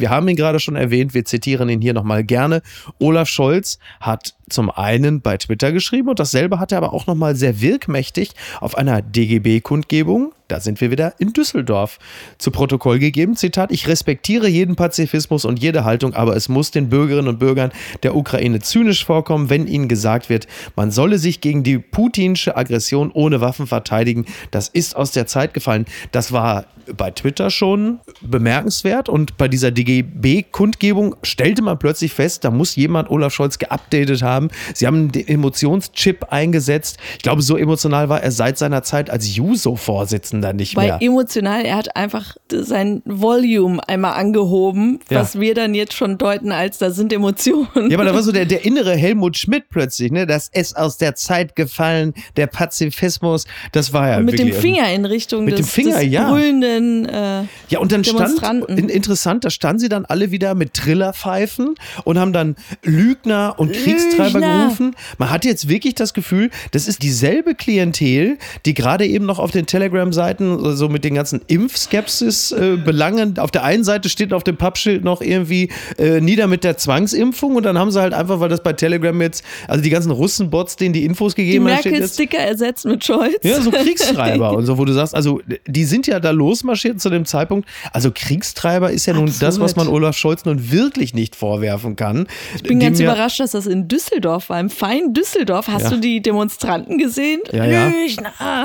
Wir 0.00 0.08
haben 0.08 0.26
ihn 0.28 0.36
gerade 0.36 0.58
schon 0.60 0.76
erwähnt, 0.76 1.12
wir 1.12 1.26
zitieren 1.26 1.68
ihn 1.68 1.82
hier 1.82 1.92
nochmal 1.92 2.24
gerne. 2.24 2.62
Olaf 2.98 3.28
Scholz 3.28 3.78
hat 4.00 4.34
zum 4.50 4.70
einen 4.70 5.20
bei 5.20 5.36
Twitter 5.36 5.72
geschrieben 5.72 6.08
und 6.08 6.18
dasselbe 6.18 6.58
hat 6.58 6.72
er 6.72 6.78
aber 6.78 6.92
auch 6.92 7.06
nochmal 7.06 7.36
sehr 7.36 7.60
wirkmächtig 7.60 8.32
auf 8.60 8.76
einer 8.76 9.02
DGB-Kundgebung, 9.02 10.32
da 10.50 10.58
sind 10.58 10.80
wir 10.80 10.90
wieder 10.90 11.14
in 11.18 11.32
Düsseldorf, 11.32 12.00
zu 12.38 12.50
Protokoll 12.50 12.98
gegeben. 12.98 13.36
Zitat, 13.36 13.70
ich 13.70 13.86
respektiere 13.86 14.48
jeden 14.48 14.74
Pazifismus 14.74 15.44
und 15.44 15.60
jede 15.60 15.84
Haltung, 15.84 16.14
aber 16.14 16.34
es 16.34 16.48
muss 16.48 16.72
den 16.72 16.88
Bürgerinnen 16.88 17.28
und 17.28 17.38
Bürgern 17.38 17.70
der 18.02 18.16
Ukraine 18.16 18.58
zynisch 18.58 19.04
vorkommen, 19.04 19.48
wenn 19.48 19.68
ihnen 19.68 19.86
gesagt 19.86 20.28
wird, 20.28 20.48
man 20.74 20.90
solle 20.90 21.18
sich 21.18 21.40
gegen 21.40 21.62
die 21.62 21.78
putinsche 21.78 22.56
Aggression 22.56 23.12
ohne 23.12 23.40
Waffen 23.40 23.68
verteidigen. 23.68 24.26
Das 24.50 24.68
ist 24.68 24.96
aus 24.96 25.12
der 25.12 25.26
Zeit 25.26 25.54
gefallen. 25.54 25.84
Das 26.10 26.32
war 26.32 26.64
bei 26.96 27.10
Twitter 27.10 27.50
schon 27.50 28.00
bemerkenswert 28.20 29.08
und 29.08 29.36
bei 29.36 29.46
dieser 29.46 29.70
DGB-Kundgebung 29.70 31.14
stellte 31.22 31.62
man 31.62 31.78
plötzlich 31.78 32.12
fest, 32.12 32.44
da 32.44 32.50
muss 32.50 32.74
jemand 32.74 33.10
Olaf 33.10 33.32
Scholz 33.32 33.58
geupdatet 33.58 34.22
haben 34.22 34.39
haben. 34.40 34.50
Sie 34.74 34.86
haben 34.86 35.12
den 35.12 35.28
Emotionschip 35.28 36.26
eingesetzt. 36.30 36.98
Ich 37.16 37.22
glaube, 37.22 37.42
so 37.42 37.56
emotional 37.56 38.08
war 38.08 38.22
er 38.22 38.32
seit 38.32 38.58
seiner 38.58 38.82
Zeit 38.82 39.10
als 39.10 39.36
Juso-Vorsitzender 39.36 40.52
nicht 40.52 40.76
Weil 40.76 40.88
mehr. 40.88 40.98
emotional, 41.02 41.64
er 41.64 41.76
hat 41.76 41.96
einfach 41.96 42.36
sein 42.50 43.02
Volume 43.04 43.86
einmal 43.88 44.14
angehoben, 44.14 45.00
ja. 45.10 45.20
was 45.20 45.38
wir 45.38 45.54
dann 45.54 45.74
jetzt 45.74 45.94
schon 45.94 46.18
deuten 46.18 46.52
als, 46.52 46.78
da 46.78 46.90
sind 46.90 47.12
Emotionen. 47.12 47.90
Ja, 47.90 47.96
aber 47.96 48.04
da 48.04 48.14
war 48.14 48.22
so 48.22 48.32
der, 48.32 48.44
der 48.46 48.64
innere 48.64 48.96
Helmut 48.96 49.36
Schmidt 49.36 49.64
plötzlich, 49.70 50.10
ne? 50.10 50.26
Das 50.26 50.48
ist 50.48 50.76
aus 50.76 50.96
der 50.96 51.14
Zeit 51.14 51.56
gefallen, 51.56 52.14
der 52.36 52.46
Pazifismus, 52.46 53.46
das 53.72 53.92
war 53.92 54.08
ja 54.08 54.18
und 54.18 54.24
mit 54.24 54.38
dem 54.38 54.52
Finger 54.52 54.92
in 54.92 55.04
Richtung 55.04 55.44
mit 55.44 55.58
des, 55.58 55.66
dem 55.66 55.66
Finger, 55.66 55.98
des 55.98 56.10
ja. 56.10 56.30
brüllenden 56.30 57.06
äh, 57.06 57.44
Ja, 57.68 57.78
und 57.78 57.92
dann 57.92 58.04
stand, 58.04 58.68
interessant, 58.68 59.44
da 59.44 59.50
standen 59.50 59.80
sie 59.80 59.88
dann 59.88 60.04
alle 60.04 60.30
wieder 60.30 60.54
mit 60.54 60.74
Trillerpfeifen 60.74 61.74
und 62.04 62.18
haben 62.18 62.32
dann 62.32 62.56
Lügner 62.82 63.54
und 63.58 63.72
Kriegstreiber 63.72 64.29
Kriegstreiber 64.32 64.64
gerufen. 64.64 64.96
Man 65.18 65.30
hat 65.30 65.44
jetzt 65.44 65.68
wirklich 65.68 65.94
das 65.94 66.14
Gefühl, 66.14 66.50
das 66.72 66.88
ist 66.88 67.02
dieselbe 67.02 67.54
Klientel, 67.54 68.38
die 68.64 68.74
gerade 68.74 69.06
eben 69.06 69.26
noch 69.26 69.38
auf 69.38 69.50
den 69.50 69.66
Telegram-Seiten 69.66 70.76
so 70.76 70.88
mit 70.88 71.04
den 71.04 71.14
ganzen 71.14 71.40
Impfskepsis-Belangen, 71.46 73.36
äh, 73.36 73.40
auf 73.40 73.50
der 73.50 73.64
einen 73.64 73.84
Seite 73.84 74.08
steht 74.08 74.32
auf 74.32 74.44
dem 74.44 74.56
Pappschild 74.56 75.04
noch 75.04 75.20
irgendwie 75.20 75.70
äh, 75.98 76.20
nieder 76.20 76.46
mit 76.46 76.64
der 76.64 76.76
Zwangsimpfung 76.76 77.56
und 77.56 77.64
dann 77.64 77.78
haben 77.78 77.90
sie 77.90 78.00
halt 78.00 78.14
einfach, 78.14 78.40
weil 78.40 78.48
das 78.48 78.62
bei 78.62 78.72
Telegram 78.72 79.20
jetzt, 79.20 79.44
also 79.68 79.82
die 79.82 79.90
ganzen 79.90 80.10
Russenbots, 80.10 80.76
denen 80.76 80.92
die 80.92 81.04
Infos 81.04 81.34
gegeben 81.34 81.68
haben. 81.68 81.82
Die 81.82 81.90
Merkel-Sticker 81.90 82.38
ersetzt 82.38 82.84
mit 82.84 83.04
Scholz. 83.04 83.38
Ja, 83.42 83.60
so 83.60 83.70
Kriegstreiber 83.70 84.52
und 84.56 84.66
so, 84.66 84.78
wo 84.78 84.84
du 84.84 84.92
sagst, 84.92 85.14
also 85.14 85.40
die 85.66 85.84
sind 85.84 86.06
ja 86.06 86.20
da 86.20 86.30
losmarschiert 86.30 87.00
zu 87.00 87.10
dem 87.10 87.24
Zeitpunkt. 87.24 87.68
Also 87.92 88.10
Kriegstreiber 88.12 88.90
ist 88.90 89.06
ja 89.06 89.14
nun 89.14 89.24
Absolut. 89.24 89.42
das, 89.42 89.60
was 89.60 89.76
man 89.76 89.88
Olaf 89.88 90.16
Scholz 90.16 90.44
nun 90.44 90.70
wirklich 90.70 91.14
nicht 91.14 91.36
vorwerfen 91.36 91.96
kann. 91.96 92.26
Ich 92.56 92.62
bin 92.62 92.80
ganz 92.80 93.00
überrascht, 93.00 93.40
dass 93.40 93.52
das 93.52 93.66
in 93.66 93.88
Düsseldorf 93.88 94.19
war, 94.24 94.60
im 94.60 94.70
feinen 94.70 95.14
Düsseldorf. 95.14 95.68
Hast 95.68 95.84
ja. 95.84 95.90
du 95.90 96.00
die 96.00 96.20
Demonstranten 96.22 96.98
gesehen? 96.98 97.40
Ja, 97.52 97.64
ja. 97.64 97.92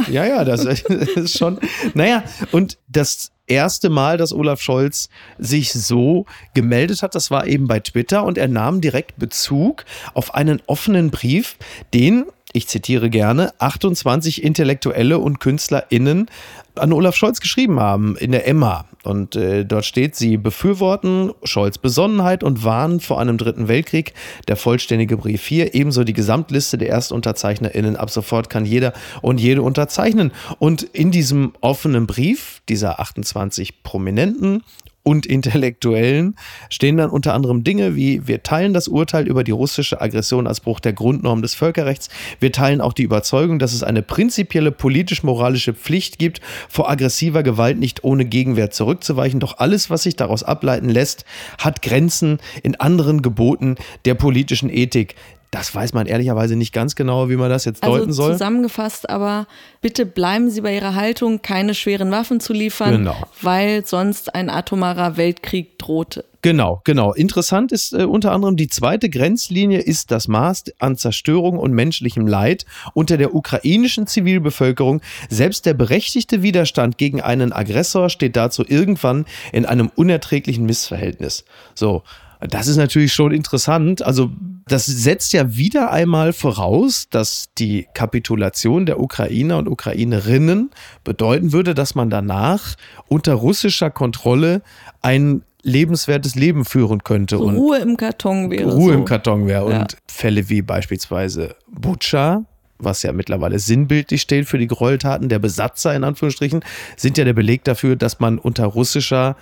Ja, 0.09 0.25
ja, 0.25 0.43
das 0.43 0.65
ist 1.15 1.37
schon. 1.37 1.59
Naja, 1.93 2.23
und 2.51 2.77
das 2.87 3.31
erste 3.47 3.89
Mal, 3.89 4.17
dass 4.17 4.33
Olaf 4.33 4.61
Scholz 4.61 5.09
sich 5.37 5.73
so 5.73 6.25
gemeldet 6.53 7.03
hat, 7.03 7.15
das 7.15 7.31
war 7.31 7.47
eben 7.47 7.67
bei 7.67 7.79
Twitter 7.79 8.23
und 8.23 8.37
er 8.37 8.47
nahm 8.47 8.81
direkt 8.81 9.17
Bezug 9.17 9.85
auf 10.13 10.33
einen 10.33 10.61
offenen 10.67 11.11
Brief, 11.11 11.57
den 11.93 12.25
ich 12.53 12.67
zitiere 12.67 13.09
gerne, 13.09 13.53
28 13.59 14.41
Intellektuelle 14.41 15.19
und 15.19 15.41
KünstlerInnen 15.41 16.29
an 16.75 16.93
Olaf 16.93 17.15
Scholz 17.15 17.41
geschrieben 17.41 17.81
haben 17.81 18.15
in 18.15 18.31
der 18.31 18.47
Emma. 18.47 18.85
Und 19.05 19.35
äh, 19.35 19.65
dort 19.65 19.85
steht, 19.85 20.15
sie 20.15 20.37
befürworten 20.37 21.31
Scholz 21.43 21.77
Besonnenheit 21.77 22.43
und 22.43 22.63
warnen 22.63 22.99
vor 22.99 23.19
einem 23.19 23.37
dritten 23.37 23.67
Weltkrieg. 23.67 24.13
Der 24.47 24.55
vollständige 24.55 25.17
Brief 25.17 25.45
hier, 25.45 25.73
ebenso 25.75 26.03
die 26.03 26.13
Gesamtliste 26.13 26.77
der 26.77 26.89
ErstunterzeichnerInnen. 26.89 27.95
Ab 27.95 28.09
sofort 28.09 28.49
kann 28.49 28.65
jeder 28.65 28.93
und 29.21 29.39
jede 29.39 29.61
unterzeichnen. 29.61 30.31
Und 30.59 30.83
in 30.83 31.11
diesem 31.11 31.53
offenen 31.61 32.07
Brief 32.07 32.61
dieser 32.67 32.99
28 32.99 33.83
Prominenten 33.83 34.63
und 35.05 35.25
Intellektuellen 35.27 36.35
stehen 36.69 36.97
dann 36.97 37.11
unter 37.11 37.33
anderem 37.33 37.63
Dinge 37.63 37.95
wie 37.95 38.27
wir 38.27 38.43
teilen 38.43 38.73
das 38.73 38.87
Urteil 38.87 39.27
über 39.27 39.43
die 39.43 39.51
russische 39.51 40.01
Aggression 40.01 40.47
als 40.47 40.59
Bruch 40.59 40.79
der 40.79 40.93
Grundnorm 40.93 41.41
des 41.41 41.53
Völkerrechts. 41.53 42.09
Wir 42.39 42.51
teilen 42.51 42.81
auch 42.81 42.93
die 42.93 43.03
Überzeugung, 43.03 43.59
dass 43.59 43.73
es 43.73 43.83
eine 43.83 44.01
prinzipielle 44.01 44.71
politisch-moralische 44.71 45.73
Pflicht 45.73 46.17
gibt, 46.17 46.41
vor 46.69 46.89
aggressiver 46.89 47.43
Gewalt 47.43 47.77
nicht 47.77 48.03
ohne 48.03 48.25
Gegenwehr 48.25 48.71
zurückzuweichen. 48.71 49.39
Doch 49.39 49.59
alles, 49.59 49.89
was 49.89 50.03
sich 50.03 50.15
daraus 50.15 50.43
ableiten 50.43 50.89
lässt, 50.89 51.25
hat 51.59 51.81
Grenzen 51.83 52.39
in 52.63 52.75
anderen 52.75 53.21
Geboten 53.21 53.75
der 54.05 54.15
politischen 54.15 54.69
Ethik. 54.69 55.15
Das 55.55 55.73
weiß 55.73 55.93
man 55.93 56.05
ehrlicherweise 56.05 56.57
nicht 56.57 56.73
ganz 56.73 56.95
genau, 56.95 57.29
wie 57.29 57.37
man 57.37 57.49
das 57.49 57.63
jetzt 57.63 57.81
also 57.81 57.99
deuten 57.99 58.11
soll. 58.11 58.33
Zusammengefasst, 58.33 59.09
aber 59.09 59.47
bitte 59.79 60.05
bleiben 60.05 60.49
Sie 60.49 60.59
bei 60.59 60.75
Ihrer 60.75 60.95
Haltung, 60.95 61.41
keine 61.41 61.73
schweren 61.73 62.11
Waffen 62.11 62.41
zu 62.41 62.51
liefern, 62.51 62.91
genau. 62.91 63.15
weil 63.41 63.85
sonst 63.85 64.35
ein 64.35 64.49
atomarer 64.49 65.15
Weltkrieg 65.15 65.79
droht. 65.79 66.25
Genau, 66.41 66.81
genau. 66.83 67.13
Interessant 67.13 67.71
ist 67.71 67.93
äh, 67.93 68.03
unter 68.03 68.33
anderem 68.33 68.57
die 68.57 68.67
zweite 68.67 69.09
Grenzlinie 69.09 69.79
ist 69.79 70.11
das 70.11 70.27
Maß 70.27 70.65
an 70.79 70.97
Zerstörung 70.97 71.57
und 71.57 71.71
menschlichem 71.71 72.27
Leid 72.27 72.65
unter 72.93 73.15
der 73.15 73.33
ukrainischen 73.33 74.07
Zivilbevölkerung. 74.07 74.99
Selbst 75.29 75.65
der 75.65 75.73
berechtigte 75.73 76.43
Widerstand 76.43 76.97
gegen 76.97 77.21
einen 77.21 77.53
Aggressor 77.53 78.09
steht 78.09 78.35
dazu 78.35 78.65
irgendwann 78.67 79.23
in 79.53 79.65
einem 79.65 79.89
unerträglichen 79.95 80.65
Missverhältnis. 80.65 81.45
So, 81.75 82.03
das 82.41 82.67
ist 82.67 82.75
natürlich 82.75 83.13
schon 83.13 83.31
interessant. 83.31 84.01
Also 84.01 84.31
das 84.67 84.85
setzt 84.87 85.33
ja 85.33 85.55
wieder 85.55 85.91
einmal 85.91 86.33
voraus, 86.33 87.07
dass 87.09 87.49
die 87.57 87.87
Kapitulation 87.93 88.85
der 88.85 88.99
Ukrainer 88.99 89.59
und 89.59 89.67
Ukrainerinnen 89.67 90.71
bedeuten 91.03 91.51
würde, 91.51 91.75
dass 91.75 91.93
man 91.93 92.09
danach 92.09 92.75
unter 93.07 93.35
russischer 93.35 93.91
Kontrolle 93.91 94.63
ein 95.01 95.43
lebenswertes 95.61 96.35
Leben 96.35 96.65
führen 96.65 97.03
könnte. 97.03 97.37
So 97.37 97.43
und 97.43 97.55
Ruhe 97.55 97.77
im 97.77 97.97
Karton 97.97 98.49
wäre. 98.49 98.71
Ruhe 98.71 98.93
so. 98.93 98.99
im 98.99 99.05
Karton 99.05 99.47
wäre. 99.47 99.71
Ja. 99.71 99.81
Und 99.81 99.97
Fälle 100.07 100.49
wie 100.49 100.61
beispielsweise 100.61 101.55
Butscha, 101.67 102.45
was 102.79 103.03
ja 103.03 103.11
mittlerweile 103.13 103.59
sinnbildlich 103.59 104.21
steht 104.21 104.47
für 104.47 104.57
die 104.57 104.67
Gräueltaten 104.67 105.29
der 105.29 105.39
Besatzer 105.39 105.95
in 105.95 106.03
Anführungsstrichen, 106.03 106.63
sind 106.97 107.17
ja 107.17 107.23
der 107.23 107.33
Beleg 107.33 107.63
dafür, 107.63 107.95
dass 107.95 108.19
man 108.19 108.39
unter 108.39 108.65
russischer 108.65 109.35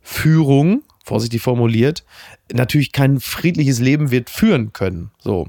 Führung 0.00 0.82
vorsichtig 1.04 1.42
formuliert, 1.42 2.02
natürlich 2.52 2.92
kein 2.92 3.20
friedliches 3.20 3.78
Leben 3.78 4.10
wird 4.10 4.30
führen 4.30 4.72
können. 4.72 5.10
So. 5.18 5.48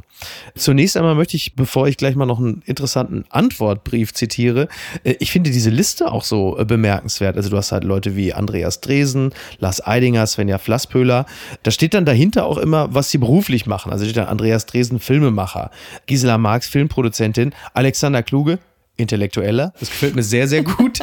Zunächst 0.56 0.98
einmal 0.98 1.16
möchte 1.16 1.38
ich, 1.38 1.56
bevor 1.56 1.88
ich 1.88 1.96
gleich 1.98 2.16
mal 2.16 2.26
noch 2.26 2.40
einen 2.40 2.62
interessanten 2.66 3.24
Antwortbrief 3.30 4.14
zitiere, 4.14 4.68
äh, 5.04 5.16
ich 5.20 5.32
finde 5.32 5.52
diese 5.52 5.70
Liste 5.70 6.12
auch 6.12 6.24
so 6.24 6.58
äh, 6.60 6.66
bemerkenswert. 6.66 7.38
Also 7.38 7.50
du 7.50 7.58
hast 7.58 7.72
halt 7.72 7.86
Leute 7.86 8.18
wie 8.18 8.34
Andreas 8.34 8.82
Dresen, 8.82 9.34
Lars 9.60 9.86
Eidinger, 9.86 10.28
Svenja 10.28 10.58
Flasspöhler. 10.58 11.26
Da 11.64 11.72
steht 11.72 11.94
dann 11.94 12.06
dahinter 12.06 12.46
auch 12.46 12.58
immer, 12.58 12.94
was 12.94 13.10
sie 13.10 13.18
beruflich 13.18 13.66
machen. 13.66 13.92
Also 13.94 14.04
steht 14.04 14.18
dann 14.18 14.28
Andreas 14.28 14.66
Dresen, 14.66 15.00
Filmemacher, 15.00 15.72
Gisela 16.06 16.38
Marx, 16.38 16.68
Filmproduzentin, 16.68 17.54
Alexander 17.74 18.24
Kluge, 18.24 18.60
intellektueller. 18.98 19.74
Das 19.80 19.90
gefällt 19.90 20.16
mir 20.16 20.24
sehr, 20.24 20.48
sehr 20.48 20.64
gut. 20.64 21.00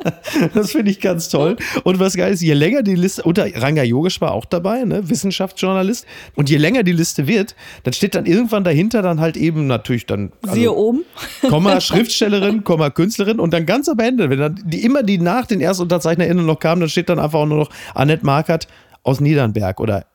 das 0.54 0.72
finde 0.72 0.90
ich 0.90 1.00
ganz 1.00 1.28
toll. 1.28 1.56
Und 1.82 1.98
was 1.98 2.16
geil 2.16 2.32
ist, 2.32 2.40
je 2.40 2.54
länger 2.54 2.82
die 2.82 2.94
Liste, 2.94 3.22
unter 3.22 3.46
Ranga 3.54 3.82
Yogesh 3.82 4.20
war 4.20 4.32
auch 4.32 4.44
dabei, 4.44 4.84
ne, 4.84 5.08
Wissenschaftsjournalist. 5.08 6.06
Und 6.34 6.48
je 6.50 6.56
länger 6.56 6.82
die 6.82 6.92
Liste 6.92 7.26
wird, 7.26 7.54
dann 7.82 7.92
steht 7.92 8.14
dann 8.14 8.26
irgendwann 8.26 8.64
dahinter 8.64 9.02
dann 9.02 9.20
halt 9.20 9.36
eben 9.36 9.66
natürlich 9.66 10.06
dann. 10.06 10.32
Also, 10.42 10.54
Siehe 10.54 10.72
oben. 10.72 11.04
Komma 11.48 11.80
Schriftstellerin, 11.80 12.64
Komma 12.64 12.90
Künstlerin 12.90 13.38
und 13.38 13.52
dann 13.52 13.66
ganz 13.66 13.88
am 13.88 13.98
Ende, 13.98 14.30
wenn 14.30 14.38
dann 14.38 14.62
die 14.64 14.84
immer 14.84 15.02
die 15.02 15.18
nach 15.18 15.46
den 15.46 15.60
ErstunterzeichnerInnen 15.60 16.46
noch 16.46 16.58
kamen, 16.58 16.80
dann 16.80 16.90
steht 16.90 17.08
dann 17.08 17.18
einfach 17.18 17.40
auch 17.40 17.46
nur 17.46 17.58
noch 17.58 17.70
Annette 17.94 18.24
Markert 18.24 18.68
aus 19.02 19.20
Niedernberg 19.20 19.80
oder 19.80 20.06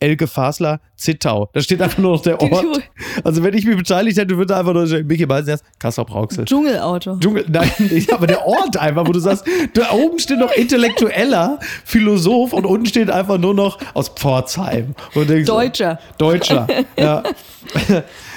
Elke 0.00 0.26
Fasler, 0.26 0.80
Zittau. 0.96 1.50
Da 1.52 1.60
steht 1.60 1.80
einfach 1.82 1.98
nur 1.98 2.12
noch 2.12 2.22
der 2.22 2.40
Ort. 2.52 2.66
Also 3.22 3.42
wenn 3.44 3.54
ich 3.54 3.66
mich 3.66 3.76
beteiligt 3.76 4.18
hätte, 4.18 4.36
würde 4.36 4.56
einfach 4.56 4.72
nur 4.72 4.86
Mickey 5.04 5.26
Beisenherz, 5.26 5.62
Kassel 5.78 6.04
Brauxel. 6.04 6.46
Dschungelauto. 6.46 7.18
Dschungel, 7.18 7.44
nein, 7.48 7.70
aber 8.12 8.26
der 8.26 8.46
Ort 8.46 8.76
einfach, 8.78 9.06
wo 9.06 9.12
du 9.12 9.20
sagst, 9.20 9.44
da 9.74 9.92
oben 9.92 10.18
steht 10.18 10.38
noch 10.38 10.52
intellektueller 10.52 11.58
Philosoph 11.84 12.52
und 12.54 12.64
unten 12.64 12.86
steht 12.86 13.10
einfach 13.10 13.38
nur 13.38 13.54
noch 13.54 13.78
aus 13.94 14.08
Pforzheim. 14.08 14.94
Deutscher. 15.44 15.98
Deutscher, 16.18 16.66
ja. 16.96 17.22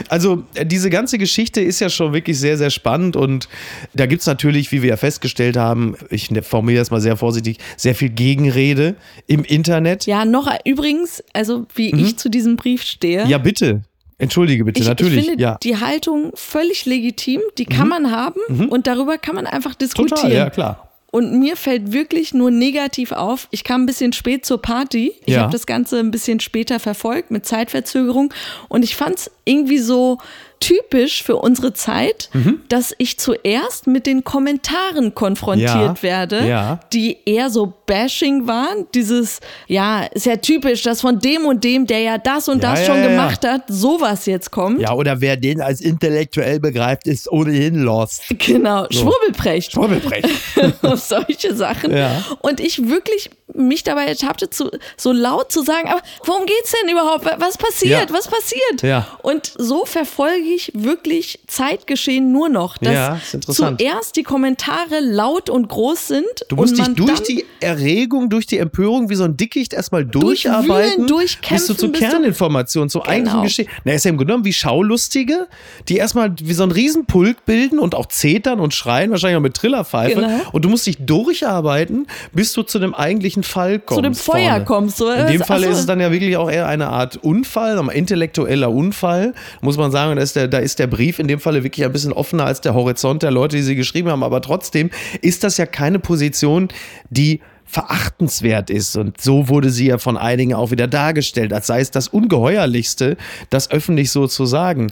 Also 0.09 0.43
diese 0.63 0.89
ganze 0.89 1.17
Geschichte 1.17 1.61
ist 1.61 1.79
ja 1.79 1.89
schon 1.89 2.13
wirklich 2.13 2.39
sehr, 2.39 2.57
sehr 2.57 2.69
spannend 2.69 3.15
und 3.15 3.47
da 3.93 4.05
gibt 4.05 4.21
es 4.21 4.27
natürlich, 4.27 4.71
wie 4.71 4.81
wir 4.81 4.89
ja 4.89 4.97
festgestellt 4.97 5.55
haben, 5.57 5.95
ich 6.09 6.29
formuliere 6.43 6.81
das 6.81 6.91
mal 6.91 7.01
sehr 7.01 7.15
vorsichtig, 7.15 7.57
sehr 7.77 7.95
viel 7.95 8.09
Gegenrede 8.09 8.95
im 9.27 9.43
Internet. 9.43 10.05
Ja, 10.05 10.25
noch 10.25 10.51
übrigens, 10.65 11.23
also 11.33 11.52
wie 11.75 11.93
mhm. 11.93 11.99
ich 11.99 12.17
zu 12.17 12.29
diesem 12.29 12.55
Brief 12.55 12.83
stehe. 12.83 13.25
Ja, 13.27 13.37
bitte. 13.37 13.83
Entschuldige 14.17 14.63
bitte, 14.63 14.81
ich, 14.81 14.87
natürlich. 14.87 15.17
Ich 15.17 15.25
finde 15.25 15.41
ja. 15.41 15.57
die 15.63 15.77
Haltung 15.77 16.31
völlig 16.35 16.85
legitim, 16.85 17.41
die 17.57 17.65
kann 17.65 17.85
mhm. 17.85 17.89
man 17.89 18.11
haben 18.11 18.39
mhm. 18.47 18.69
und 18.69 18.87
darüber 18.87 19.17
kann 19.17 19.35
man 19.35 19.47
einfach 19.47 19.75
diskutieren. 19.75 20.21
Total, 20.21 20.33
ja, 20.33 20.49
klar. 20.49 20.89
Und 21.11 21.37
mir 21.39 21.55
fällt 21.57 21.91
wirklich 21.91 22.33
nur 22.33 22.49
negativ 22.49 23.11
auf. 23.11 23.47
Ich 23.51 23.63
kam 23.63 23.83
ein 23.83 23.85
bisschen 23.85 24.13
spät 24.13 24.47
zur 24.47 24.61
Party. 24.61 25.13
Ich 25.25 25.35
ja. 25.35 25.41
habe 25.41 25.51
das 25.51 25.67
Ganze 25.67 25.99
ein 25.99 26.09
bisschen 26.09 26.39
später 26.39 26.79
verfolgt 26.79 27.29
mit 27.29 27.45
Zeitverzögerung. 27.45 28.33
Und 28.67 28.83
ich 28.83 28.95
fand 28.95 29.19
es 29.19 29.31
irgendwie 29.45 29.77
so 29.77 30.17
typisch 30.63 31.23
für 31.23 31.35
unsere 31.35 31.73
Zeit, 31.73 32.29
mhm. 32.31 32.61
dass 32.69 32.95
ich 32.97 33.19
zuerst 33.19 33.85
mit 33.85 34.05
den 34.05 34.23
Kommentaren 34.23 35.13
konfrontiert 35.13 35.67
ja, 35.67 36.01
werde, 36.01 36.47
ja. 36.47 36.79
die 36.93 37.17
eher 37.25 37.49
so 37.49 37.73
bashing 37.85 38.47
waren. 38.47 38.87
Dieses, 38.95 39.41
ja, 39.67 40.03
ist 40.05 40.25
ja 40.25 40.37
typisch, 40.37 40.81
dass 40.83 41.01
von 41.01 41.19
dem 41.19 41.45
und 41.45 41.65
dem, 41.65 41.85
der 41.85 41.99
ja 41.99 42.17
das 42.17 42.47
und 42.47 42.63
ja, 42.63 42.71
das 42.71 42.85
schon 42.85 43.03
gemacht 43.03 43.45
hat, 43.45 43.63
sowas 43.67 44.25
jetzt 44.25 44.51
kommt. 44.51 44.79
Ja, 44.79 44.93
oder 44.93 45.19
wer 45.19 45.35
den 45.35 45.59
als 45.59 45.81
intellektuell 45.81 46.61
begreift, 46.61 47.07
ist 47.07 47.29
ohnehin 47.29 47.75
lost. 47.75 48.23
Genau, 48.39 48.85
so. 48.89 49.01
Schwurbelprecht. 49.01 49.73
Schwurbelprecht. 49.73 50.29
Solche 50.95 51.55
Sachen. 51.55 51.93
Und 52.39 52.61
ich 52.61 52.87
wirklich 52.87 53.29
mich 53.53 53.83
dabei 53.83 54.05
ertappte, 54.05 54.49
zu, 54.49 54.71
so 54.97 55.11
laut 55.11 55.51
zu 55.51 55.61
sagen, 55.61 55.89
aber 55.89 56.01
worum 56.25 56.45
geht's 56.45 56.73
denn 56.81 56.89
überhaupt? 56.89 57.25
Was 57.37 57.57
passiert? 57.57 58.13
Was 58.13 58.27
passiert? 58.27 58.83
Und 59.21 59.51
so 59.57 59.85
verfolge 59.85 60.52
ich 60.55 60.71
wirklich 60.75 61.39
Zeitgeschehen 61.47 62.31
nur 62.31 62.49
noch, 62.49 62.77
dass 62.77 62.93
Ja, 62.93 63.19
zuerst 63.41 64.15
die 64.15 64.23
Kommentare 64.23 64.99
laut 65.01 65.49
und 65.49 65.67
groß 65.69 66.07
sind. 66.07 66.25
Du 66.49 66.55
musst 66.55 66.79
und 66.79 66.97
dich 66.97 67.05
durch 67.05 67.21
die 67.23 67.45
Erregung, 67.59 68.29
durch 68.29 68.45
die 68.45 68.57
Empörung 68.57 69.09
wie 69.09 69.15
so 69.15 69.23
ein 69.23 69.37
Dickicht 69.37 69.73
erstmal 69.73 70.05
durcharbeiten, 70.05 71.07
durchkämpfen, 71.07 71.57
bis 71.57 71.67
du 71.67 71.73
zur 71.73 71.91
bis 71.91 72.01
du- 72.01 72.07
Kerninformation, 72.07 72.89
zum 72.89 73.01
eigentlichen 73.03 73.23
Genau. 73.33 73.43
Geschehen. 73.43 73.67
Na, 73.83 73.93
ist 73.93 74.05
ja 74.05 74.09
im 74.09 74.17
Grunde 74.17 74.31
genommen 74.31 74.45
wie 74.45 74.53
Schaulustige, 74.53 75.47
die 75.89 75.97
erstmal 75.97 76.33
wie 76.41 76.53
so 76.53 76.63
ein 76.63 76.71
Riesenpulk 76.71 77.45
bilden 77.45 77.79
und 77.79 77.95
auch 77.95 78.07
zetern 78.07 78.59
und 78.59 78.73
schreien, 78.73 79.11
wahrscheinlich 79.11 79.37
auch 79.37 79.41
mit 79.41 79.53
Trillerpfeife. 79.55 80.15
Genau. 80.21 80.39
Und 80.51 80.65
du 80.65 80.69
musst 80.69 80.85
dich 80.85 80.97
durcharbeiten, 81.43 82.07
bis 82.33 82.53
du 82.53 82.63
zu 82.63 82.79
dem 82.79 82.93
eigentlichen 82.93 83.43
Fall 83.43 83.79
kommst. 83.79 84.03
dem 84.03 84.15
Feuer 84.15 84.49
vorne. 84.51 84.65
kommst, 84.65 84.97
so, 84.97 85.09
In 85.09 85.27
dem 85.27 85.41
ach 85.41 85.47
Fall 85.47 85.63
so. 85.63 85.69
ist 85.69 85.77
es 85.79 85.85
dann 85.85 85.99
ja 85.99 86.11
wirklich 86.11 86.37
auch 86.37 86.49
eher 86.49 86.67
eine 86.67 86.87
Art 86.89 87.17
Unfall, 87.17 87.77
ein 87.79 87.89
intellektueller 87.89 88.69
Unfall, 88.71 89.33
muss 89.61 89.77
man 89.77 89.91
sagen. 89.91 90.15
Da 90.15 90.21
ist, 90.21 90.35
der, 90.35 90.42
da 90.47 90.59
ist 90.59 90.79
der 90.79 90.87
Brief 90.87 91.19
in 91.19 91.27
dem 91.27 91.39
Falle 91.39 91.63
wirklich 91.63 91.85
ein 91.85 91.91
bisschen 91.91 92.13
offener 92.13 92.45
als 92.45 92.61
der 92.61 92.73
Horizont 92.73 93.23
der 93.23 93.31
Leute, 93.31 93.57
die 93.57 93.63
sie 93.63 93.75
geschrieben 93.75 94.09
haben. 94.09 94.23
Aber 94.23 94.41
trotzdem 94.41 94.89
ist 95.21 95.43
das 95.43 95.57
ja 95.57 95.65
keine 95.65 95.99
Position, 95.99 96.69
die 97.09 97.41
verachtenswert 97.65 98.69
ist. 98.69 98.95
Und 98.95 99.19
so 99.19 99.49
wurde 99.49 99.69
sie 99.69 99.87
ja 99.87 99.97
von 99.97 100.17
einigen 100.17 100.53
auch 100.53 100.71
wieder 100.71 100.87
dargestellt, 100.87 101.53
als 101.53 101.67
sei 101.67 101.79
es 101.81 101.91
das 101.91 102.07
Ungeheuerlichste, 102.07 103.17
das 103.49 103.71
öffentlich 103.71 104.11
so 104.11 104.27
zu 104.27 104.45
sagen. 104.45 104.91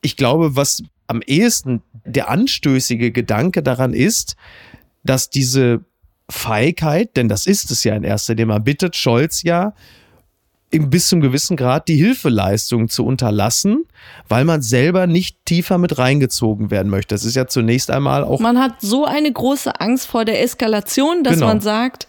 Ich 0.00 0.16
glaube, 0.16 0.56
was 0.56 0.82
am 1.06 1.22
ehesten 1.24 1.82
der 2.04 2.28
anstößige 2.28 3.12
Gedanke 3.12 3.62
daran 3.62 3.92
ist, 3.92 4.36
dass 5.04 5.30
diese 5.30 5.84
Feigheit, 6.28 7.16
denn 7.16 7.28
das 7.28 7.46
ist 7.46 7.70
es 7.70 7.84
ja 7.84 7.94
in 7.94 8.04
erster 8.04 8.34
Linie, 8.34 8.46
man 8.46 8.64
bittet 8.64 8.96
Scholz 8.96 9.42
ja, 9.42 9.74
bis 10.72 11.08
zum 11.08 11.20
gewissen 11.20 11.56
Grad 11.56 11.88
die 11.88 11.96
Hilfeleistung 11.96 12.88
zu 12.88 13.04
unterlassen, 13.04 13.84
weil 14.28 14.44
man 14.44 14.62
selber 14.62 15.06
nicht 15.06 15.36
tiefer 15.44 15.78
mit 15.78 15.98
reingezogen 15.98 16.70
werden 16.70 16.88
möchte. 16.90 17.14
Das 17.14 17.24
ist 17.24 17.36
ja 17.36 17.46
zunächst 17.46 17.90
einmal 17.90 18.24
auch 18.24 18.40
Man 18.40 18.58
hat 18.58 18.80
so 18.80 19.04
eine 19.04 19.30
große 19.30 19.80
Angst 19.80 20.06
vor 20.06 20.24
der 20.24 20.42
Eskalation, 20.42 21.22
dass 21.24 21.34
Genau. 21.34 21.46
man 21.46 21.60
sagt, 21.60 22.06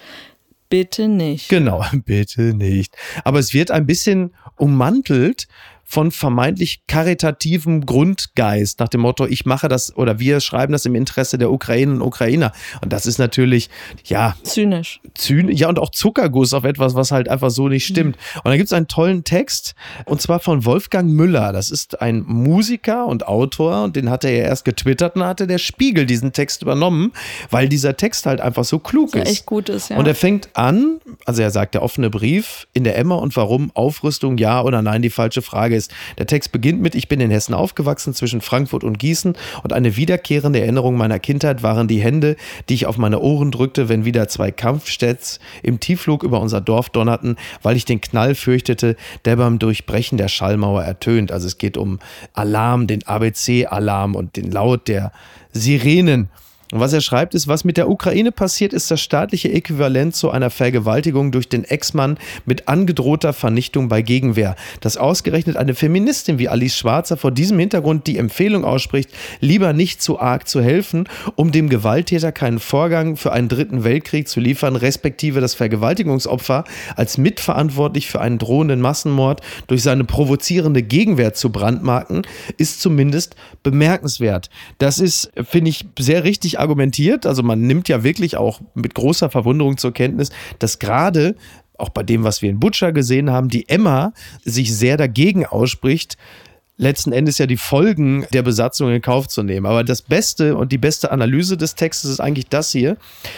bitte 0.69 1.07
nicht. 1.07 1.49
Genau, 1.49 1.83
bitte 2.05 2.53
nicht. 2.53 2.95
Aber 3.23 3.39
es 3.39 3.53
wird 3.53 3.69
ein 3.69 3.85
bisschen 3.85 4.33
ummantelt 4.55 5.47
von 5.93 6.09
vermeintlich 6.09 6.87
karitativem 6.87 7.85
Grundgeist 7.85 8.79
nach 8.79 8.89
dem 8.89 9.01
Motto, 9.01 9.27
ich 9.27 9.45
mache 9.45 9.67
das 9.67 9.95
oder 9.95 10.17
wir 10.17 10.39
schreiben 10.39 10.73
das 10.73 10.87
im 10.87 10.95
Interesse 10.95 11.37
der 11.37 11.51
Ukrainer 11.51 11.93
und 11.93 12.01
Ukrainer. 12.01 12.51
Und 12.81 12.91
das 12.91 13.05
ist 13.05 13.19
natürlich, 13.19 13.69
ja, 14.03 14.35
Zynisch. 14.41 15.01
Zyn 15.13 15.49
ja 15.49 15.69
und 15.69 15.77
auch 15.77 15.91
Zuckerguss 15.91 16.53
auf 16.53 16.63
etwas, 16.63 16.95
was 16.95 17.11
halt 17.11 17.29
einfach 17.29 17.51
so 17.51 17.69
nicht 17.69 17.85
stimmt. 17.85 18.17
Und 18.37 18.45
dann 18.45 18.57
gibt 18.57 18.65
es 18.65 18.73
einen 18.73 18.87
tollen 18.87 19.23
Text 19.23 19.75
und 20.05 20.19
zwar 20.19 20.39
von 20.39 20.65
Wolfgang 20.65 21.11
Müller. 21.11 21.53
Das 21.53 21.69
ist 21.69 22.01
ein 22.01 22.23
Musiker 22.25 23.05
und 23.05 23.27
Autor 23.27 23.83
und 23.83 23.95
den 23.95 24.09
hat 24.09 24.23
er 24.23 24.31
ja 24.31 24.45
erst 24.45 24.65
getwittert 24.65 25.15
und 25.15 25.23
hatte 25.23 25.45
der 25.45 25.59
Spiegel 25.59 26.07
diesen 26.07 26.33
Text 26.33 26.63
übernommen, 26.63 27.11
weil 27.51 27.69
dieser 27.69 27.95
Text 27.95 28.25
halt 28.25 28.41
einfach 28.41 28.63
so 28.63 28.79
klug 28.79 29.13
ist. 29.13 29.27
echt 29.27 29.45
gut 29.45 29.69
ist, 29.69 29.91
ja. 29.91 29.97
Und 29.97 30.07
er 30.07 30.15
fängt 30.15 30.49
an, 30.53 30.99
also 31.25 31.43
er 31.43 31.51
sagt, 31.51 31.75
der 31.75 31.83
offene 31.83 32.09
Brief 32.09 32.67
in 32.73 32.83
der 32.83 32.97
Emma 32.97 33.13
und 33.13 33.35
warum 33.35 33.69
Aufrüstung 33.75 34.39
ja 34.39 34.63
oder 34.63 34.81
nein 34.81 35.03
die 35.03 35.11
falsche 35.11 35.43
Frage 35.43 35.75
ist. 35.75 35.82
Der 36.17 36.27
Text 36.27 36.51
beginnt 36.51 36.81
mit, 36.81 36.95
ich 36.95 37.07
bin 37.07 37.19
in 37.19 37.31
Hessen 37.31 37.53
aufgewachsen 37.53 38.13
zwischen 38.13 38.41
Frankfurt 38.41 38.83
und 38.83 38.99
Gießen 38.99 39.35
und 39.63 39.73
eine 39.73 39.95
wiederkehrende 39.95 40.61
Erinnerung 40.61 40.97
meiner 40.97 41.19
Kindheit 41.19 41.63
waren 41.63 41.87
die 41.87 42.01
Hände, 42.01 42.35
die 42.69 42.75
ich 42.75 42.85
auf 42.85 42.97
meine 42.97 43.19
Ohren 43.19 43.51
drückte, 43.51 43.89
wenn 43.89 44.05
wieder 44.05 44.27
zwei 44.27 44.51
Kampfstätts 44.51 45.39
im 45.61 45.79
Tiefflug 45.79 46.23
über 46.23 46.39
unser 46.39 46.61
Dorf 46.61 46.89
donnerten, 46.89 47.37
weil 47.61 47.75
ich 47.75 47.85
den 47.85 48.01
Knall 48.01 48.35
fürchtete, 48.35 48.95
der 49.25 49.35
beim 49.35 49.59
Durchbrechen 49.59 50.17
der 50.17 50.27
Schallmauer 50.27 50.83
ertönt. 50.83 51.31
Also 51.31 51.47
es 51.47 51.57
geht 51.57 51.77
um 51.77 51.99
Alarm, 52.33 52.87
den 52.87 53.05
ABC-Alarm 53.05 54.15
und 54.15 54.35
den 54.35 54.51
Laut 54.51 54.87
der 54.87 55.11
Sirenen. 55.51 56.29
Und 56.71 56.79
was 56.79 56.93
er 56.93 57.01
schreibt, 57.01 57.35
ist, 57.35 57.47
was 57.47 57.63
mit 57.63 57.77
der 57.77 57.89
Ukraine 57.89 58.31
passiert, 58.31 58.73
ist 58.73 58.89
das 58.89 58.99
staatliche 58.99 59.51
Äquivalent 59.51 60.15
zu 60.15 60.31
einer 60.31 60.49
Vergewaltigung 60.49 61.31
durch 61.31 61.47
den 61.47 61.65
Ex-Mann 61.65 62.17
mit 62.45 62.67
angedrohter 62.67 63.33
Vernichtung 63.33 63.89
bei 63.89 64.01
Gegenwehr. 64.01 64.55
Dass 64.79 64.97
ausgerechnet 64.97 65.55
eine 65.55 65.75
Feministin 65.75 66.39
wie 66.39 66.49
Alice 66.49 66.75
Schwarzer 66.75 67.15
vor 67.15 67.29
diesem 67.29 67.59
Hintergrund 67.59 68.07
die 68.07 68.17
Empfehlung 68.17 68.65
ausspricht, 68.65 69.11
lieber 69.39 69.73
nicht 69.73 70.01
zu 70.01 70.19
arg 70.19 70.47
zu 70.47 70.61
helfen, 70.63 71.07
um 71.35 71.51
dem 71.51 71.69
Gewalttäter 71.69 72.31
keinen 72.31 72.57
Vorgang 72.59 73.17
für 73.17 73.31
einen 73.33 73.49
dritten 73.49 73.83
Weltkrieg 73.83 74.27
zu 74.27 74.39
liefern, 74.39 74.75
respektive 74.75 75.41
das 75.41 75.53
Vergewaltigungsopfer 75.53 76.63
als 76.95 77.19
mitverantwortlich 77.19 78.07
für 78.07 78.19
einen 78.19 78.39
drohenden 78.39 78.81
Massenmord 78.81 79.41
durch 79.67 79.83
seine 79.83 80.05
provozierende 80.05 80.81
Gegenwehr 80.81 81.33
zu 81.33 81.51
brandmarken, 81.51 82.23
ist 82.57 82.81
zumindest 82.81 83.35
bemerkenswert. 83.61 84.49
Das 84.79 84.97
ist, 84.97 85.31
finde 85.43 85.69
ich, 85.69 85.85
sehr 85.99 86.23
richtig 86.23 86.62
argumentiert. 86.63 87.25
Also 87.25 87.43
man 87.43 87.61
nimmt 87.61 87.87
ja 87.89 88.03
wirklich 88.03 88.37
auch 88.37 88.61
mit 88.73 88.95
großer 88.95 89.29
Verwunderung 89.29 89.77
zur 89.77 89.93
Kenntnis, 89.93 90.31
dass 90.59 90.79
gerade 90.79 91.35
auch 91.77 91.89
bei 91.89 92.03
dem, 92.03 92.23
was 92.23 92.41
wir 92.41 92.49
in 92.49 92.59
Butcher 92.59 92.91
gesehen 92.91 93.29
haben, 93.29 93.49
die 93.49 93.67
Emma 93.67 94.13
sich 94.43 94.75
sehr 94.75 94.97
dagegen 94.97 95.45
ausspricht, 95.45 96.17
letzten 96.77 97.11
Endes 97.11 97.37
ja 97.37 97.45
die 97.45 97.57
Folgen 97.57 98.25
der 98.33 98.41
Besatzung 98.41 98.91
in 98.91 99.01
Kauf 99.01 99.27
zu 99.27 99.43
nehmen. 99.43 99.67
Aber 99.67 99.83
das 99.83 100.01
Beste 100.01 100.57
und 100.57 100.71
die 100.71 100.79
beste 100.79 101.11
Analyse 101.11 101.55
des 101.55 101.75
Textes 101.75 102.09
ist 102.09 102.19
eigentlich 102.19 102.47
das 102.47 102.71
hier. 102.71 102.97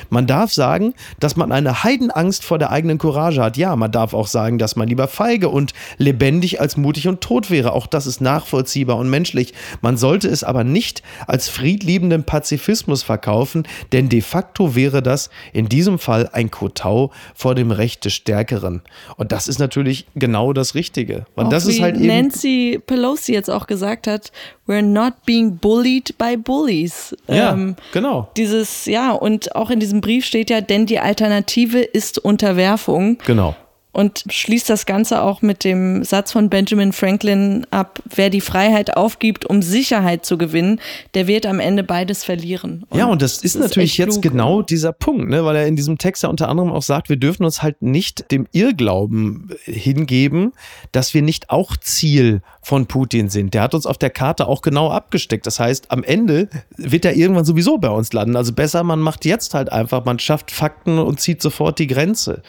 Man 0.10 0.26
darf 0.26 0.54
sagen, 0.54 0.94
dass 1.20 1.36
man 1.36 1.52
eine 1.52 1.84
Heidenangst 1.84 2.46
vor 2.46 2.60
der 2.60 2.72
eigenen 2.72 2.98
Courage 2.98 3.42
hat. 3.42 3.58
Ja, 3.58 3.76
man 3.76 3.92
darf 3.92 4.14
auch 4.14 4.28
sagen, 4.28 4.58
dass 4.58 4.78
man 4.78 4.88
lieber 4.88 5.10
feige 5.10 5.50
und 5.50 5.74
lebendig 5.98 6.62
als 6.62 6.78
mutig 6.78 7.10
und 7.10 7.20
tot 7.20 7.52
wäre. 7.52 7.74
Auch 7.74 7.88
das 7.88 8.08
ist 8.08 8.22
nachvollziehbar 8.22 8.98
und 8.98 9.10
menschlich. 9.10 9.54
Man 9.82 9.98
sollte 9.98 10.30
es 10.30 10.46
aber 10.46 10.64
nicht 10.64 11.04
als 11.28 11.50
friedliebenden 11.50 12.24
Pazifismus 12.24 13.04
verkaufen, 13.04 13.68
denn 13.92 14.08
de 14.08 14.22
facto 14.22 14.76
wäre 14.76 15.04
das 15.04 15.30
in 15.52 15.68
diesem 15.68 16.00
Fall 16.00 16.30
ein 16.32 16.52
Kotau 16.52 17.12
vor 17.34 17.54
dem 17.54 17.72
Recht 17.72 18.06
des 18.06 18.14
Stärkeren. 18.14 18.82
Und 19.18 19.34
das 19.34 19.50
ist 19.50 19.60
natürlich 19.60 20.08
genau 20.16 20.54
das 20.54 20.74
Richtige. 20.74 21.26
Und 21.36 21.48
Auch 21.48 21.50
das 21.50 21.66
ist 21.66 21.82
halt 21.82 21.98
eben 21.98 22.08
Nancy 22.08 22.80
Pelosi 22.86 23.25
jetzt 23.34 23.50
auch 23.50 23.68
gesagt 23.68 24.08
hat, 24.08 24.32
we're 24.68 24.82
not 24.82 25.14
being 25.26 25.58
bullied 25.58 26.18
by 26.18 26.38
bullies. 26.38 27.16
Ja, 27.28 27.54
Ähm, 27.54 27.76
genau. 27.92 28.30
Dieses, 28.38 28.86
ja, 28.86 29.12
und 29.12 29.56
auch 29.56 29.70
in 29.70 29.80
diesem 29.80 30.02
Brief 30.02 30.26
steht 30.26 30.50
ja, 30.50 30.62
denn 30.62 30.86
die 30.86 31.00
Alternative 31.00 31.80
ist 31.80 32.20
Unterwerfung. 32.20 33.18
Genau. 33.26 33.56
Und 33.96 34.26
schließt 34.30 34.70
das 34.70 34.86
Ganze 34.86 35.22
auch 35.22 35.42
mit 35.42 35.64
dem 35.64 36.04
Satz 36.04 36.34
von 36.34 36.50
Benjamin 36.50 36.92
Franklin 36.92 37.66
ab, 37.72 38.02
wer 38.14 38.30
die 38.30 38.42
Freiheit 38.42 38.98
aufgibt, 38.98 39.46
um 39.46 39.62
Sicherheit 39.62 40.26
zu 40.26 40.38
gewinnen, 40.38 40.82
der 41.14 41.28
wird 41.28 41.46
am 41.46 41.62
Ende 41.62 41.82
beides 41.82 42.26
verlieren. 42.26 42.86
ja, 42.94 43.06
und 43.06 43.22
das 43.22 43.38
ist 43.38 43.56
natürlich 43.56 43.92
echt 43.92 44.00
jetzt 44.00 44.22
klug. 44.22 44.34
genau 44.34 44.62
dieser 44.62 44.92
Punkt, 44.92 45.30
ne? 45.30 45.46
weil 45.46 45.56
er 45.56 45.68
in 45.68 45.78
diesem 45.78 45.98
Text 45.98 46.24
ja 46.24 46.30
unter 46.30 46.50
anderem 46.50 46.74
auch 46.74 46.82
sagt, 46.82 47.08
wir 47.08 47.16
dürfen 47.16 47.46
uns 47.46 47.62
halt 47.62 47.82
nicht 47.82 48.32
dem 48.32 48.48
Irrglauben 48.52 49.56
hingeben, 49.64 50.52
dass 50.92 51.14
wir 51.14 51.22
nicht 51.22 51.50
auch 51.50 51.78
Ziel 51.78 52.42
von 52.62 52.88
Putin 52.88 53.30
sind. 53.30 53.54
Der 53.54 53.62
hat 53.62 53.74
uns 53.74 53.86
auf 53.86 53.98
der 53.98 54.10
Karte 54.10 54.50
auch 54.50 54.62
genau 54.62 54.92
abgesteckt. 54.92 55.48
Das 55.48 55.62
heißt, 55.62 55.90
am 55.92 56.04
Ende 56.04 56.50
wird 56.76 57.06
er 57.06 57.16
irgendwann 57.16 57.46
sowieso 57.46 57.78
bei 57.78 57.90
uns 57.90 58.12
landen. 58.12 58.36
Also 58.36 58.52
besser, 58.52 58.84
man 58.84 59.00
macht 59.00 59.24
jetzt 59.24 59.54
halt 59.54 59.72
einfach, 59.72 60.04
man 60.04 60.20
schafft 60.20 60.52
Fakten 60.52 61.00
und 61.00 61.22
zieht 61.22 61.42
sofort 61.42 61.80
die 61.80 61.88
Grenze. 61.88 62.42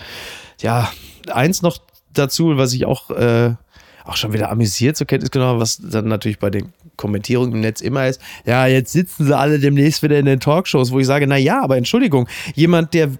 Ja, 0.60 0.90
eins 1.30 1.62
noch 1.62 1.78
dazu, 2.12 2.56
was 2.56 2.72
ich 2.72 2.86
auch, 2.86 3.10
äh, 3.10 3.54
auch 4.04 4.16
schon 4.16 4.32
wieder 4.32 4.50
amüsiert 4.50 4.96
zur 4.96 5.06
Kenntnis 5.06 5.30
genommen, 5.30 5.60
was 5.60 5.78
dann 5.78 6.08
natürlich 6.08 6.38
bei 6.38 6.50
den 6.50 6.72
Kommentierungen 6.96 7.54
im 7.54 7.60
Netz 7.60 7.80
immer 7.80 8.06
ist, 8.06 8.20
ja, 8.44 8.66
jetzt 8.66 8.92
sitzen 8.92 9.26
sie 9.26 9.36
alle 9.36 9.58
demnächst 9.58 10.02
wieder 10.02 10.18
in 10.18 10.26
den 10.26 10.40
Talkshows, 10.40 10.92
wo 10.92 11.00
ich 11.00 11.06
sage, 11.06 11.26
na 11.26 11.36
ja, 11.36 11.62
aber 11.62 11.76
Entschuldigung, 11.76 12.28
jemand, 12.54 12.94
der 12.94 13.10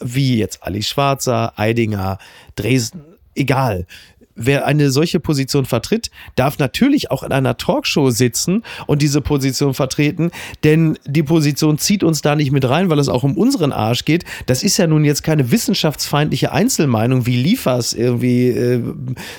wie 0.00 0.38
jetzt 0.38 0.62
Ali 0.62 0.82
Schwarzer, 0.82 1.52
Eidinger, 1.56 2.18
Dresden, 2.56 3.02
egal, 3.34 3.86
wer 4.34 4.66
eine 4.66 4.90
solche 4.90 5.20
Position 5.20 5.64
vertritt, 5.64 6.10
darf 6.36 6.58
natürlich 6.58 7.10
auch 7.10 7.22
in 7.22 7.32
einer 7.32 7.56
Talkshow 7.56 8.10
sitzen 8.10 8.62
und 8.86 9.02
diese 9.02 9.20
Position 9.20 9.74
vertreten, 9.74 10.30
denn 10.64 10.98
die 11.06 11.22
Position 11.22 11.78
zieht 11.78 12.02
uns 12.02 12.22
da 12.22 12.36
nicht 12.36 12.50
mit 12.50 12.68
rein, 12.68 12.90
weil 12.90 12.98
es 12.98 13.08
auch 13.08 13.22
um 13.22 13.36
unseren 13.36 13.72
Arsch 13.72 14.04
geht. 14.04 14.24
Das 14.46 14.62
ist 14.62 14.76
ja 14.76 14.86
nun 14.86 15.04
jetzt 15.04 15.22
keine 15.22 15.50
wissenschaftsfeindliche 15.50 16.52
Einzelmeinung 16.52 17.26
wie 17.26 17.40
Liefers 17.40 17.92
irgendwie 17.92 18.48
äh, 18.48 18.82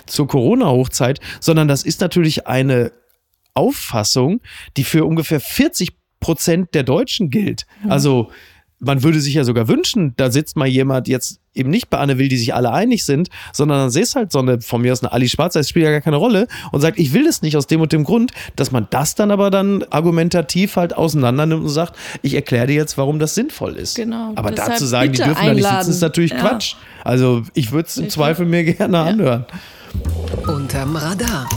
zur 0.06 0.28
Corona-Hochzeit, 0.28 1.20
sondern 1.40 1.68
das 1.68 1.84
ist 1.84 2.02
natürlich 2.02 2.48
eine 2.48 2.92
Auffassung, 3.54 4.42
die 4.78 4.84
für 4.84 5.06
ungefähr 5.06 5.40
40 5.40 5.96
Prozent 6.20 6.74
der 6.74 6.84
Deutschen 6.84 7.30
gilt. 7.30 7.66
Also 7.90 8.32
man 8.86 9.04
würde 9.04 9.20
sich 9.20 9.34
ja 9.34 9.44
sogar 9.44 9.68
wünschen, 9.68 10.14
da 10.18 10.32
sitzt 10.32 10.56
mal 10.56 10.68
jemand 10.68 11.08
jetzt 11.08 11.40
eben 11.54 11.70
nicht 11.70 11.90
bei 11.90 11.98
Anne 11.98 12.18
Will, 12.18 12.28
die 12.28 12.38
sich 12.38 12.54
alle 12.54 12.72
einig 12.72 13.06
sind, 13.06 13.30
sondern 13.54 13.80
dann 13.80 13.90
siehst 13.90 14.16
halt 14.16 14.32
so 14.32 14.40
eine, 14.40 14.62
von 14.62 14.82
mir 14.82 14.92
aus 14.92 15.02
eine 15.02 15.12
Ali 15.12 15.28
Schwarzer, 15.28 15.60
das 15.60 15.70
spielt 15.70 15.86
ja 15.86 15.92
gar 15.92 16.02
keine 16.02 16.18
Rolle 16.18 16.48
und 16.72 16.82
sagt, 16.82 17.00
ich 17.00 17.14
will 17.14 17.24
das 17.24 17.42
nicht 17.42 17.58
aus 17.58 17.68
dem 17.68 17.82
und 17.82 17.92
dem 17.92 18.04
Grund, 18.04 18.32
dass 18.56 18.72
man 18.72 18.88
das 18.90 19.16
dann 19.16 19.32
aber 19.32 19.50
dann 19.50 19.84
argumentativ 19.90 20.76
halt 20.76 20.96
auseinander 20.96 21.46
nimmt 21.46 21.64
und 21.64 21.70
sagt, 21.70 21.96
ich 22.22 22.36
erkläre 22.36 22.68
dir 22.68 22.76
jetzt, 22.76 22.98
warum 22.98 23.20
das 23.20 23.36
sinnvoll 23.36 23.76
ist. 23.76 23.96
Genau. 23.96 24.34
Aber 24.36 24.52
dazu 24.52 24.86
sagen, 24.86 25.14
die 25.14 25.18
dürfen 25.18 25.36
da 25.36 25.54
nicht 25.54 25.56
sitzen, 25.56 25.66
einladen. 25.68 25.90
ist 25.90 26.02
natürlich 26.02 26.32
Ja. 26.32 26.38
Quatsch. 26.40 26.76
Also 27.04 27.44
ich 27.54 27.72
würde 27.72 27.88
es 27.88 27.98
im 27.98 28.10
Zweifel 28.10 28.46
mir 28.46 28.64
gerne 28.64 29.00
anhören. 29.00 29.46
Unterm 30.48 30.96
Radar. 30.96 31.48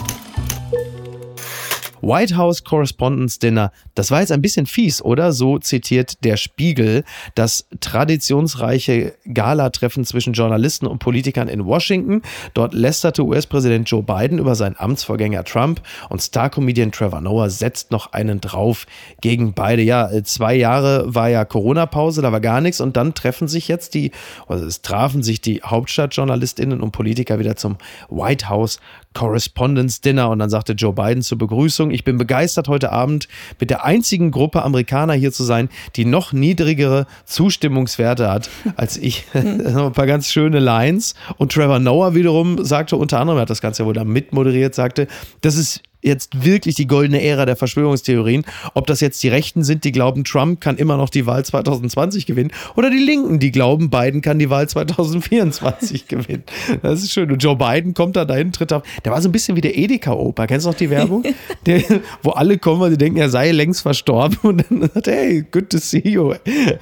White 2.01 2.37
House 2.37 2.63
Correspondence 2.63 3.39
Dinner. 3.39 3.73
Das 3.99 4.13
war 4.13 4.21
jetzt 4.21 4.31
ein 4.31 4.41
bisschen 4.41 4.67
fies, 4.67 5.03
oder? 5.03 5.33
So 5.33 5.59
zitiert 5.59 6.23
der 6.23 6.37
Spiegel 6.37 7.03
das 7.35 7.67
traditionsreiche 7.81 9.15
Gala-Treffen 9.35 10.05
zwischen 10.05 10.35
Journalisten 10.35 10.87
und 10.87 11.01
Politikern 11.01 11.49
in 11.49 11.67
Washington. 11.67 12.23
Dort 12.55 12.75
lästerte 12.75 13.25
US-Präsident 13.25 13.91
Joe 13.91 14.05
Biden 14.05 14.39
über 14.39 14.55
seinen 14.55 14.77
Amtsvorgänger 14.79 15.43
Trump 15.43 15.83
und 16.11 16.23
Star-Comedian 16.23 16.93
Trevor 16.93 17.21
Noah 17.21 17.51
setzt 17.51 17.91
noch 17.91 18.13
einen 18.13 18.41
drauf 18.41 18.87
gegen 19.21 19.53
beide. 19.53 19.83
Ja, 19.83 20.09
zwei 20.23 20.55
Jahre 20.55 21.13
war 21.13 21.29
ja 21.29 21.45
Corona-Pause, 21.45 22.23
da 22.23 22.31
war 22.31 22.41
gar 22.41 22.61
nichts 22.61 22.81
und 22.81 22.97
dann 22.97 23.15
treffen 23.15 23.49
sich 23.49 23.67
jetzt 23.67 23.95
die, 23.95 24.13
also 24.47 24.65
es 24.65 24.81
trafen 24.81 25.25
sich 25.25 25.41
die 25.41 25.63
Hauptstadtjournalistinnen 25.65 26.83
und 26.83 26.93
Politiker 26.93 27.41
wieder 27.41 27.57
zum 27.57 27.79
White 28.09 28.49
House 28.49 28.79
Correspondence 29.15 30.01
Dinner 30.01 30.31
und 30.31 30.39
dann 30.39 30.51
sagte 30.51 30.75
Joe 30.75 30.93
Biden 30.93 31.23
zur 31.23 31.39
Begrüßung, 31.39 31.91
ich 31.91 32.05
bin 32.05 32.19
begeistert 32.19 32.69
heute 32.69 32.93
Abend 32.93 33.27
mit 33.59 33.71
der 33.71 33.85
einzigen 33.89 34.31
Gruppe 34.31 34.63
Amerikaner 34.63 35.15
hier 35.15 35.33
zu 35.33 35.45
sein, 35.45 35.71
die 35.97 36.05
noch 36.05 36.35
niedrigere 36.35 37.07
Zustimmungswerte 37.25 38.31
hat 38.31 38.51
als 38.77 38.99
ich. 38.99 39.25
ein 39.33 39.93
paar 39.93 40.07
ganz 40.07 40.31
schöne 40.31 40.59
Lines 40.59 41.15
und 41.39 41.53
Trevor 41.53 41.79
Noah 41.79 42.15
wiederum 42.15 42.63
sagte 42.65 42.97
unter 42.97 43.19
anderem, 43.19 43.39
er 43.39 43.43
hat 43.43 43.51
das 43.51 43.63
Ganze 43.63 43.83
ja 43.83 43.87
wohl 43.87 43.95
da 43.95 44.05
mitmoderiert, 44.05 44.75
sagte, 44.75 45.07
das 45.41 45.57
ist 45.57 45.83
jetzt 46.03 46.45
wirklich 46.45 46.75
die 46.75 46.87
goldene 46.87 47.23
Ära 47.23 47.45
der 47.45 47.57
Verschwörungstheorien. 47.57 48.45
Ob 48.75 48.87
das 48.87 49.01
jetzt 49.01 49.23
die 49.23 49.29
Rechten 49.29 49.65
sind, 49.65 49.85
die 49.85 49.93
glauben, 49.93 50.25
Trump 50.25 50.61
kann 50.61 50.77
immer 50.77 50.97
noch 50.97 51.11
die 51.11 51.27
Wahl 51.27 51.45
2020 51.45 52.27
gewinnen, 52.27 52.53
oder 52.77 52.91
die 52.91 52.99
Linken, 52.99 53.39
die 53.39 53.51
glauben, 53.51 53.91
Biden 53.91 54.21
kann 54.21 54.39
die 54.39 54.51
Wahl 54.51 54.69
2024 54.69 56.07
gewinnen. 56.09 56.45
Das 56.83 57.03
ist 57.03 57.13
schön. 57.13 57.31
Und 57.31 57.43
Joe 57.43 57.57
Biden 57.57 57.95
kommt 57.95 58.17
da 58.17 58.25
dahin, 58.25 58.53
tritt 58.53 58.73
auf. 58.73 58.83
Der 59.05 59.13
war 59.13 59.21
so 59.21 59.29
ein 59.29 59.33
bisschen 59.33 59.57
wie 59.57 59.61
der 59.61 59.77
Edeka-Opa. 59.77 60.47
Kennst 60.47 60.67
du 60.67 60.71
noch 60.71 60.77
die 60.77 60.91
Werbung? 60.91 61.25
Der, 61.67 61.83
wo 62.23 62.31
alle 62.31 62.59
kommen, 62.59 62.81
weil 62.81 62.91
sie 62.91 62.99
denken, 62.99 63.19
er 63.19 63.29
sei 63.29 63.51
längst 63.51 63.83
verstorben. 63.83 64.39
Und 64.43 64.65
dann 64.71 64.83
sagt 64.95 65.09
er, 65.09 65.15
hey, 65.15 65.45
good 65.51 65.71
to 65.71 65.79
see 65.79 66.03
you, 66.05 66.35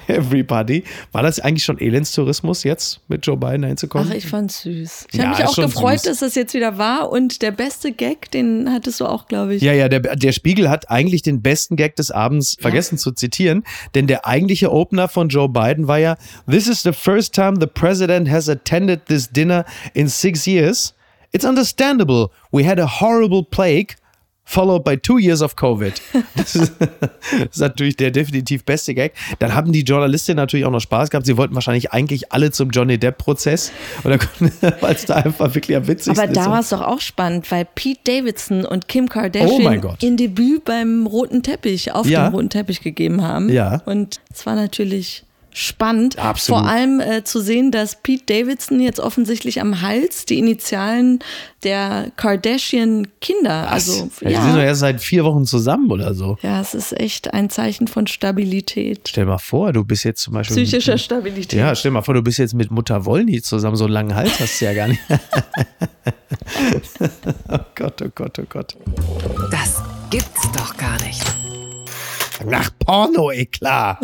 everybody. 0.07 0.83
War 1.11 1.23
das 1.23 1.39
eigentlich 1.39 1.63
schon 1.63 1.79
Elendstourismus 1.79 2.63
jetzt, 2.63 3.01
mit 3.07 3.25
Joe 3.25 3.37
Biden 3.37 3.63
hinzukommen? 3.63 4.07
Ach, 4.11 4.15
ich 4.15 4.27
fand's 4.27 4.61
süß. 4.61 5.07
Ich 5.11 5.17
ja, 5.17 5.25
habe 5.25 5.41
mich 5.41 5.47
auch 5.47 5.55
gefreut, 5.55 5.99
süß. 5.99 6.03
dass 6.03 6.19
das 6.19 6.35
jetzt 6.35 6.53
wieder 6.53 6.77
war. 6.77 7.11
Und 7.11 7.41
der 7.41 7.51
beste 7.51 7.91
Gag, 7.91 8.31
den 8.31 8.71
hattest 8.71 8.99
du 8.99 9.05
auch, 9.09 9.27
glaube 9.27 9.55
ich. 9.55 9.61
Ja, 9.61 9.73
ja, 9.73 9.89
der, 9.89 9.99
der 10.15 10.31
Spiegel 10.31 10.69
hat 10.69 10.89
eigentlich 10.89 11.21
den 11.21 11.41
besten 11.41 11.75
Gag 11.75 11.95
des 11.95 12.11
Abends 12.11 12.55
ja. 12.57 12.63
vergessen 12.63 12.97
zu 12.97 13.11
zitieren, 13.11 13.63
denn 13.95 14.07
der 14.07 14.25
eigentliche 14.25 14.71
Opener 14.71 15.07
von 15.07 15.29
Joe 15.29 15.49
Biden 15.49 15.87
war 15.87 15.97
ja, 15.97 16.17
This 16.49 16.67
is 16.67 16.83
the 16.83 16.93
first 16.93 17.33
time 17.33 17.55
the 17.59 17.67
president 17.67 18.29
has 18.29 18.49
attended 18.49 19.05
this 19.07 19.29
dinner 19.29 19.65
in 19.93 20.07
six 20.07 20.45
years. 20.45 20.93
It's 21.31 21.45
understandable. 21.45 22.31
We 22.51 22.67
had 22.67 22.79
a 22.79 23.01
horrible 23.01 23.43
plague 23.43 23.95
followed 24.47 24.83
by 24.83 24.95
two 24.95 25.19
years 25.19 25.41
of 25.41 25.55
Covid. 25.57 26.01
Das 26.35 26.55
ist, 26.55 26.73
das 26.79 27.49
ist, 27.51 27.59
natürlich 27.59 27.97
der 27.97 28.11
definitiv 28.11 28.63
beste 28.63 28.95
Gag. 28.95 29.13
Dann 29.39 29.53
haben 29.53 29.73
die 29.73 29.81
Journalistinnen 29.81 30.37
natürlich 30.37 30.65
auch 30.65 30.71
noch 30.71 30.79
Spaß 30.79 31.09
gehabt. 31.09 31.25
Sie 31.25 31.35
wollten 31.35 31.53
wahrscheinlich 31.53 31.91
eigentlich 31.91 32.31
alle 32.31 32.51
zum 32.51 32.69
Johnny 32.69 32.97
Depp-Prozess, 32.97 33.71
weil 34.03 34.95
es 34.95 35.05
da 35.05 35.15
einfach 35.15 35.53
wirklich 35.53 35.75
am 35.75 35.87
witzigsten 35.87 36.17
Aber 36.17 36.33
da 36.33 36.49
war 36.49 36.61
es 36.61 36.69
doch 36.69 36.81
auch 36.81 37.01
spannend, 37.01 37.51
weil 37.51 37.65
Pete 37.65 37.99
Davidson 38.05 38.65
und 38.65 38.87
Kim 38.87 39.09
Kardashian 39.09 39.83
oh 39.83 39.95
ihr 40.01 40.15
Debüt 40.15 40.63
beim 40.63 41.05
roten 41.05 41.43
Teppich, 41.43 41.91
auf 41.91 42.07
ja. 42.07 42.29
dem 42.29 42.33
roten 42.33 42.49
Teppich 42.49 42.81
gegeben 42.81 43.21
haben. 43.21 43.49
Ja. 43.49 43.81
Und 43.85 44.21
es 44.33 44.45
war 44.45 44.55
natürlich 44.55 45.25
spannend. 45.57 46.19
Absolut. 46.19 46.61
Vor 46.61 46.69
allem 46.69 46.99
äh, 46.99 47.23
zu 47.23 47.41
sehen, 47.41 47.71
dass 47.71 48.01
Pete 48.01 48.23
Davidson 48.25 48.79
jetzt 48.79 48.99
offensichtlich 48.99 49.59
am 49.59 49.81
Hals 49.81 50.25
die 50.25 50.37
Initialen 50.37 51.19
der 51.63 52.11
Kardashian-Kinder. 52.15 53.71
Also, 53.71 54.09
ja. 54.21 54.29
Die 54.29 54.35
sind 54.35 54.55
doch 54.55 54.61
erst 54.61 54.81
seit 54.81 55.01
vier 55.01 55.23
Wochen 55.25 55.45
zusammen 55.45 55.91
oder 55.91 56.13
so. 56.13 56.37
Ja, 56.43 56.61
es 56.61 56.75
ist 56.75 56.97
echt 56.99 57.33
ein 57.33 57.49
Zeichen 57.49 57.87
von 57.87 58.05
Stabilität. 58.05 59.09
Stell 59.09 59.25
mal 59.25 59.39
vor, 59.39 59.73
du 59.73 59.83
bist 59.83 60.03
jetzt 60.03 60.21
zum 60.21 60.35
Beispiel. 60.35 60.57
Psychischer 60.57 60.93
mit, 60.93 61.01
Stabilität. 61.01 61.59
Ja, 61.59 61.73
stell 61.73 61.89
mal 61.91 62.03
vor, 62.03 62.13
du 62.13 62.21
bist 62.21 62.37
jetzt 62.37 62.53
mit 62.53 62.69
Mutter 62.69 63.05
Wollny 63.05 63.41
zusammen. 63.41 63.75
So 63.75 63.85
einen 63.85 63.93
langen 63.93 64.15
Hals 64.15 64.39
hast 64.39 64.61
du 64.61 64.65
ja 64.65 64.73
gar 64.73 64.87
nicht. 64.87 65.01
oh 67.49 67.59
Gott, 67.73 68.01
oh 68.03 68.09
Gott, 68.13 68.39
oh 68.39 68.45
Gott. 68.47 68.77
Das 69.49 69.81
gibt's 70.11 70.51
doch 70.55 70.77
gar 70.77 71.01
nicht. 71.03 71.23
Nach 72.45 72.69
Porno, 72.77 73.31
eh 73.31 73.45
klar. 73.45 73.99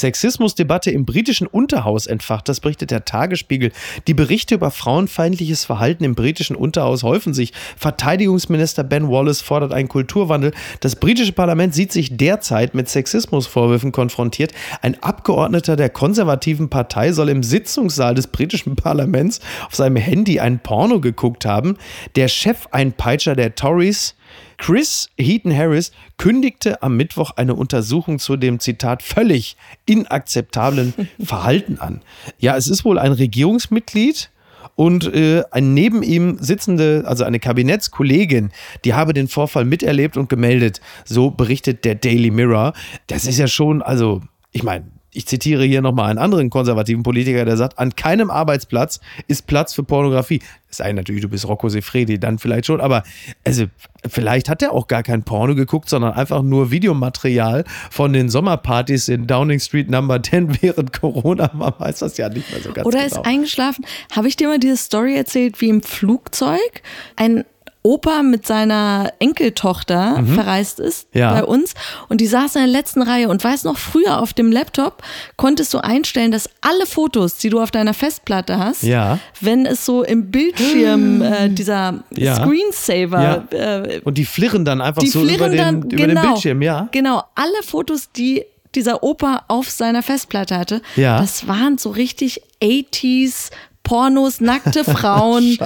Sexismusdebatte 0.00 0.90
im 0.90 1.04
britischen 1.04 1.46
Unterhaus 1.46 2.06
entfacht. 2.06 2.48
Das 2.48 2.60
berichtet 2.60 2.90
der 2.90 3.04
Tagesspiegel. 3.04 3.72
Die 4.06 4.14
Berichte 4.14 4.54
über 4.54 4.70
frauenfeindliches 4.70 5.64
Verhalten 5.64 6.04
im 6.04 6.14
britischen 6.14 6.56
Unterhaus 6.56 7.02
häufen 7.02 7.34
sich. 7.34 7.52
Verteidigungsminister 7.76 8.84
Ben 8.84 9.08
Wallace 9.08 9.40
fordert 9.40 9.72
einen 9.72 9.88
Kulturwandel. 9.88 10.52
Das 10.80 10.96
britische 10.96 11.32
Parlament 11.32 11.74
sieht 11.74 11.92
sich 11.92 12.16
derzeit 12.16 12.74
mit 12.74 12.88
Sexismusvorwürfen 12.88 13.92
konfrontiert. 13.92 14.52
Ein 14.82 15.02
Abgeordneter 15.02 15.76
der 15.76 15.90
konservativen 15.90 16.68
Partei 16.68 17.12
soll 17.12 17.28
im 17.28 17.42
Sitzungssaal 17.42 18.14
des 18.14 18.26
britischen 18.26 18.76
Parlaments 18.76 19.40
auf 19.66 19.74
seinem 19.74 19.96
Handy 19.96 20.40
ein 20.40 20.58
Porno 20.58 21.00
geguckt 21.00 21.46
haben. 21.46 21.76
Der 22.16 22.28
Chefeinpeitscher 22.28 23.36
der 23.36 23.54
Tories 23.54 24.15
Chris 24.58 25.10
Heaton 25.18 25.56
Harris 25.56 25.92
kündigte 26.16 26.82
am 26.82 26.96
Mittwoch 26.96 27.32
eine 27.36 27.54
Untersuchung 27.54 28.18
zu 28.18 28.36
dem 28.36 28.60
Zitat 28.60 29.02
völlig 29.02 29.56
inakzeptablen 29.86 30.94
Verhalten 31.22 31.78
an. 31.78 32.02
Ja, 32.38 32.56
es 32.56 32.68
ist 32.68 32.84
wohl 32.84 32.98
ein 32.98 33.12
Regierungsmitglied, 33.12 34.30
und 34.74 35.12
äh, 35.14 35.42
ein 35.50 35.74
neben 35.74 36.02
ihm 36.02 36.36
sitzende, 36.38 37.04
also 37.06 37.24
eine 37.24 37.40
Kabinettskollegin, 37.40 38.50
die 38.84 38.94
habe 38.94 39.14
den 39.14 39.26
Vorfall 39.26 39.64
miterlebt 39.64 40.16
und 40.16 40.28
gemeldet. 40.28 40.80
So 41.04 41.30
berichtet 41.30 41.84
der 41.84 41.94
Daily 41.94 42.30
Mirror. 42.30 42.74
Das 43.06 43.24
ist 43.24 43.38
ja 43.38 43.48
schon, 43.48 43.80
also 43.82 44.20
ich 44.52 44.62
meine, 44.62 44.84
ich 45.16 45.26
zitiere 45.26 45.64
hier 45.64 45.80
nochmal 45.80 46.10
einen 46.10 46.18
anderen 46.18 46.50
konservativen 46.50 47.02
Politiker, 47.02 47.44
der 47.44 47.56
sagt, 47.56 47.78
an 47.78 47.96
keinem 47.96 48.30
Arbeitsplatz 48.30 49.00
ist 49.28 49.46
Platz 49.46 49.72
für 49.72 49.82
Pornografie. 49.82 50.42
Es 50.68 50.76
sei 50.76 50.92
natürlich, 50.92 51.22
du 51.22 51.28
bist 51.28 51.48
Rocco 51.48 51.70
Sefredi, 51.70 52.20
dann 52.20 52.38
vielleicht 52.38 52.66
schon, 52.66 52.82
aber 52.82 53.02
also 53.44 53.64
vielleicht 54.06 54.50
hat 54.50 54.60
er 54.62 54.72
auch 54.72 54.88
gar 54.88 55.02
kein 55.02 55.22
Porno 55.22 55.54
geguckt, 55.54 55.88
sondern 55.88 56.12
einfach 56.12 56.42
nur 56.42 56.70
Videomaterial 56.70 57.64
von 57.90 58.12
den 58.12 58.28
Sommerpartys 58.28 59.08
in 59.08 59.26
Downing 59.26 59.58
Street 59.58 59.90
Number 59.90 60.22
10 60.22 60.62
während 60.62 60.92
Corona. 60.92 61.50
Man 61.54 61.72
weiß 61.78 62.00
das 62.00 62.18
ja 62.18 62.28
nicht 62.28 62.50
mehr 62.52 62.60
so 62.60 62.72
ganz 62.72 62.86
Oder 62.86 62.98
genau. 62.98 63.20
ist 63.20 63.26
eingeschlafen. 63.26 63.86
Habe 64.14 64.28
ich 64.28 64.36
dir 64.36 64.48
mal 64.48 64.58
diese 64.58 64.76
Story 64.76 65.16
erzählt, 65.16 65.60
wie 65.62 65.70
im 65.70 65.82
Flugzeug 65.82 66.82
ein 67.16 67.44
Opa 67.86 68.24
mit 68.24 68.44
seiner 68.44 69.12
Enkeltochter 69.20 70.20
mhm. 70.20 70.34
verreist 70.34 70.80
ist 70.80 71.06
ja. 71.14 71.32
bei 71.32 71.44
uns 71.44 71.74
und 72.08 72.20
die 72.20 72.26
saß 72.26 72.56
in 72.56 72.62
der 72.62 72.70
letzten 72.70 73.00
Reihe 73.00 73.28
und 73.28 73.44
weiß 73.44 73.62
noch, 73.62 73.78
früher 73.78 74.20
auf 74.20 74.34
dem 74.34 74.50
Laptop 74.50 75.04
konntest 75.36 75.72
du 75.72 75.78
einstellen, 75.78 76.32
dass 76.32 76.50
alle 76.62 76.84
Fotos, 76.86 77.38
die 77.38 77.48
du 77.48 77.60
auf 77.60 77.70
deiner 77.70 77.94
Festplatte 77.94 78.58
hast, 78.58 78.82
ja. 78.82 79.20
wenn 79.40 79.66
es 79.66 79.86
so 79.86 80.02
im 80.02 80.32
Bildschirm 80.32 81.22
äh, 81.22 81.48
dieser 81.48 82.02
ja. 82.10 82.34
Screensaver 82.34 83.44
äh, 83.52 84.00
und 84.00 84.18
die 84.18 84.24
flirren 84.24 84.64
dann 84.64 84.80
einfach 84.80 85.02
so 85.02 85.22
über 85.22 85.48
den, 85.48 85.56
dann, 85.56 85.82
über 85.82 86.06
genau, 86.08 86.22
den 86.22 86.30
Bildschirm, 86.30 86.62
ja. 86.62 86.88
Genau, 86.90 87.22
alle 87.36 87.62
Fotos, 87.64 88.10
die 88.10 88.44
dieser 88.74 89.04
Opa 89.04 89.44
auf 89.46 89.70
seiner 89.70 90.02
Festplatte 90.02 90.58
hatte, 90.58 90.82
ja. 90.96 91.20
das 91.20 91.46
waren 91.46 91.78
so 91.78 91.90
richtig 91.90 92.42
80s 92.60 93.50
Pornos, 93.86 94.40
nackte 94.40 94.82
Frauen. 94.98 95.58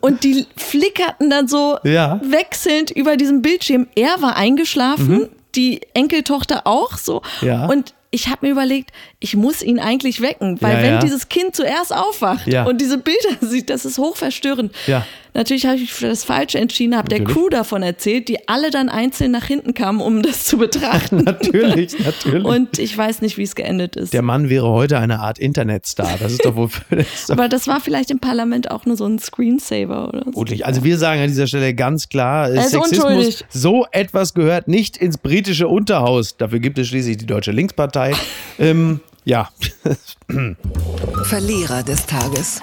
und 0.00 0.22
die 0.22 0.46
flickerten 0.56 1.28
dann 1.28 1.48
so 1.48 1.76
ja. 1.82 2.20
wechselnd 2.22 2.92
über 2.92 3.16
diesem 3.16 3.42
Bildschirm. 3.42 3.88
Er 3.96 4.22
war 4.22 4.36
eingeschlafen, 4.36 5.08
mhm. 5.08 5.28
die 5.56 5.80
Enkeltochter 5.92 6.66
auch 6.66 6.96
so. 6.96 7.22
Ja. 7.40 7.66
Und 7.66 7.92
ich 8.12 8.28
habe 8.28 8.46
mir 8.46 8.52
überlegt, 8.52 8.92
ich 9.24 9.36
muss 9.36 9.62
ihn 9.62 9.78
eigentlich 9.78 10.20
wecken, 10.20 10.60
weil 10.60 10.76
ja, 10.76 10.82
wenn 10.82 10.92
ja. 10.92 10.98
dieses 10.98 11.30
Kind 11.30 11.56
zuerst 11.56 11.96
aufwacht 11.96 12.46
ja. 12.46 12.64
und 12.64 12.78
diese 12.78 12.98
Bilder 12.98 13.36
sieht, 13.40 13.70
das 13.70 13.86
ist 13.86 13.96
hochverstörend. 13.96 14.70
Natürlich 15.36 15.66
habe 15.66 15.78
ich 15.78 15.92
für 15.92 16.06
das 16.06 16.22
Falsche 16.22 16.58
entschieden, 16.58 16.96
habe 16.96 17.08
der 17.08 17.24
Crew 17.24 17.48
davon 17.48 17.82
erzählt, 17.82 18.28
die 18.28 18.48
alle 18.48 18.70
dann 18.70 18.88
einzeln 18.88 19.32
nach 19.32 19.46
hinten 19.46 19.74
kamen, 19.74 20.00
um 20.00 20.22
das 20.22 20.44
zu 20.44 20.58
betrachten. 20.58 21.16
natürlich, 21.24 21.98
natürlich. 21.98 22.44
Und 22.44 22.78
ich 22.78 22.96
weiß 22.96 23.20
nicht, 23.20 23.36
wie 23.36 23.42
es 23.42 23.56
geendet 23.56 23.96
ist. 23.96 24.12
Der 24.12 24.22
Mann 24.22 24.48
wäre 24.48 24.68
heute 24.68 24.98
eine 25.00 25.18
Art 25.18 25.40
Internetstar. 25.40 26.18
Das 26.20 26.32
ist 26.32 26.44
doch 26.44 26.54
wohl. 26.54 26.68
Das 26.90 27.30
Aber 27.30 27.48
das 27.48 27.66
war 27.66 27.80
vielleicht 27.80 28.10
im 28.10 28.20
Parlament 28.20 28.70
auch 28.70 28.86
nur 28.86 28.96
so 28.96 29.06
ein 29.06 29.18
Screensaver 29.18 30.08
oder 30.08 30.24
so. 30.32 30.44
Also 30.62 30.84
wir 30.84 30.98
sagen 30.98 31.20
an 31.20 31.28
dieser 31.28 31.48
Stelle 31.48 31.74
ganz 31.74 32.08
klar, 32.08 32.50
Sexismus, 32.52 33.44
so 33.48 33.86
etwas 33.90 34.34
gehört 34.34 34.68
nicht 34.68 34.96
ins 34.96 35.18
britische 35.18 35.66
Unterhaus. 35.66 36.36
Dafür 36.36 36.60
gibt 36.60 36.78
es 36.78 36.88
schließlich 36.88 37.16
die 37.16 37.26
Deutsche 37.26 37.50
Linkspartei. 37.50 38.12
ähm, 38.58 39.00
ja. 39.24 39.48
Verlierer 41.24 41.82
des 41.82 42.06
Tages. 42.06 42.60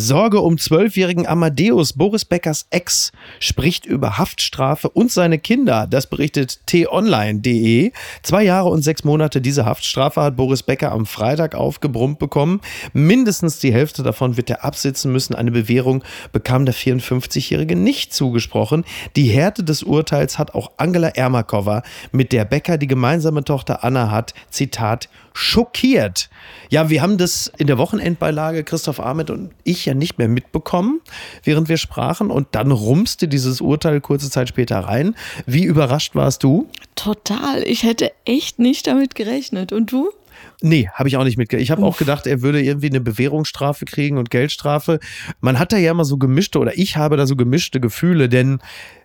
Sorge 0.00 0.38
um 0.38 0.58
zwölfjährigen 0.58 1.26
Amadeus. 1.26 1.92
Boris 1.92 2.24
Beckers 2.24 2.68
Ex 2.70 3.10
spricht 3.40 3.84
über 3.84 4.16
Haftstrafe 4.16 4.88
und 4.88 5.10
seine 5.10 5.40
Kinder. 5.40 5.88
Das 5.90 6.06
berichtet 6.06 6.60
t-online.de. 6.66 7.90
Zwei 8.22 8.44
Jahre 8.44 8.68
und 8.68 8.82
sechs 8.82 9.02
Monate 9.02 9.40
diese 9.40 9.64
Haftstrafe 9.64 10.22
hat 10.22 10.36
Boris 10.36 10.62
Becker 10.62 10.92
am 10.92 11.04
Freitag 11.04 11.56
aufgebrummt 11.56 12.20
bekommen. 12.20 12.60
Mindestens 12.92 13.58
die 13.58 13.72
Hälfte 13.72 14.04
davon 14.04 14.36
wird 14.36 14.50
er 14.50 14.64
absitzen 14.64 15.10
müssen. 15.10 15.34
Eine 15.34 15.50
Bewährung 15.50 16.04
bekam 16.30 16.64
der 16.64 16.76
54-Jährige 16.76 17.74
nicht 17.74 18.14
zugesprochen. 18.14 18.84
Die 19.16 19.26
Härte 19.26 19.64
des 19.64 19.82
Urteils 19.82 20.38
hat 20.38 20.54
auch 20.54 20.70
Angela 20.76 21.08
Ermakova, 21.08 21.82
mit 22.12 22.30
der 22.30 22.44
Becker 22.44 22.78
die 22.78 22.86
gemeinsame 22.86 23.42
Tochter 23.42 23.82
Anna 23.82 24.12
hat, 24.12 24.32
Zitat, 24.48 25.08
schockiert. 25.32 26.30
Ja, 26.70 26.90
wir 26.90 27.00
haben 27.02 27.18
das 27.18 27.50
in 27.56 27.66
der 27.66 27.78
Wochenendbeilage, 27.78 28.64
Christoph 28.64 29.00
Ahmed 29.00 29.30
und 29.30 29.52
ich, 29.64 29.86
ja 29.86 29.94
nicht 29.94 30.18
mehr 30.18 30.28
mitbekommen, 30.28 31.00
während 31.44 31.68
wir 31.68 31.78
sprachen. 31.78 32.30
Und 32.30 32.48
dann 32.52 32.70
rumste 32.70 33.28
dieses 33.28 33.60
Urteil 33.60 34.00
kurze 34.00 34.30
Zeit 34.30 34.48
später 34.48 34.80
rein. 34.80 35.14
Wie 35.46 35.64
überrascht 35.64 36.14
warst 36.14 36.42
du? 36.42 36.68
Total. 36.94 37.62
Ich 37.62 37.82
hätte 37.82 38.12
echt 38.24 38.58
nicht 38.58 38.86
damit 38.86 39.14
gerechnet. 39.14 39.72
Und 39.72 39.92
du? 39.92 40.10
Nee, 40.60 40.88
habe 40.92 41.08
ich 41.08 41.16
auch 41.16 41.24
nicht 41.24 41.36
mitgekriegt. 41.36 41.62
Ich 41.62 41.70
habe 41.70 41.84
auch 41.84 41.98
gedacht, 41.98 42.26
er 42.26 42.42
würde 42.42 42.60
irgendwie 42.60 42.88
eine 42.88 43.00
Bewährungsstrafe 43.00 43.84
kriegen 43.84 44.18
und 44.18 44.30
Geldstrafe. 44.30 44.98
Man 45.40 45.58
hat 45.58 45.72
da 45.72 45.76
ja 45.76 45.92
immer 45.92 46.04
so 46.04 46.16
gemischte, 46.16 46.58
oder 46.58 46.76
ich 46.76 46.96
habe 46.96 47.16
da 47.16 47.26
so 47.26 47.36
gemischte 47.36 47.80
Gefühle, 47.80 48.28
denn 48.28 48.58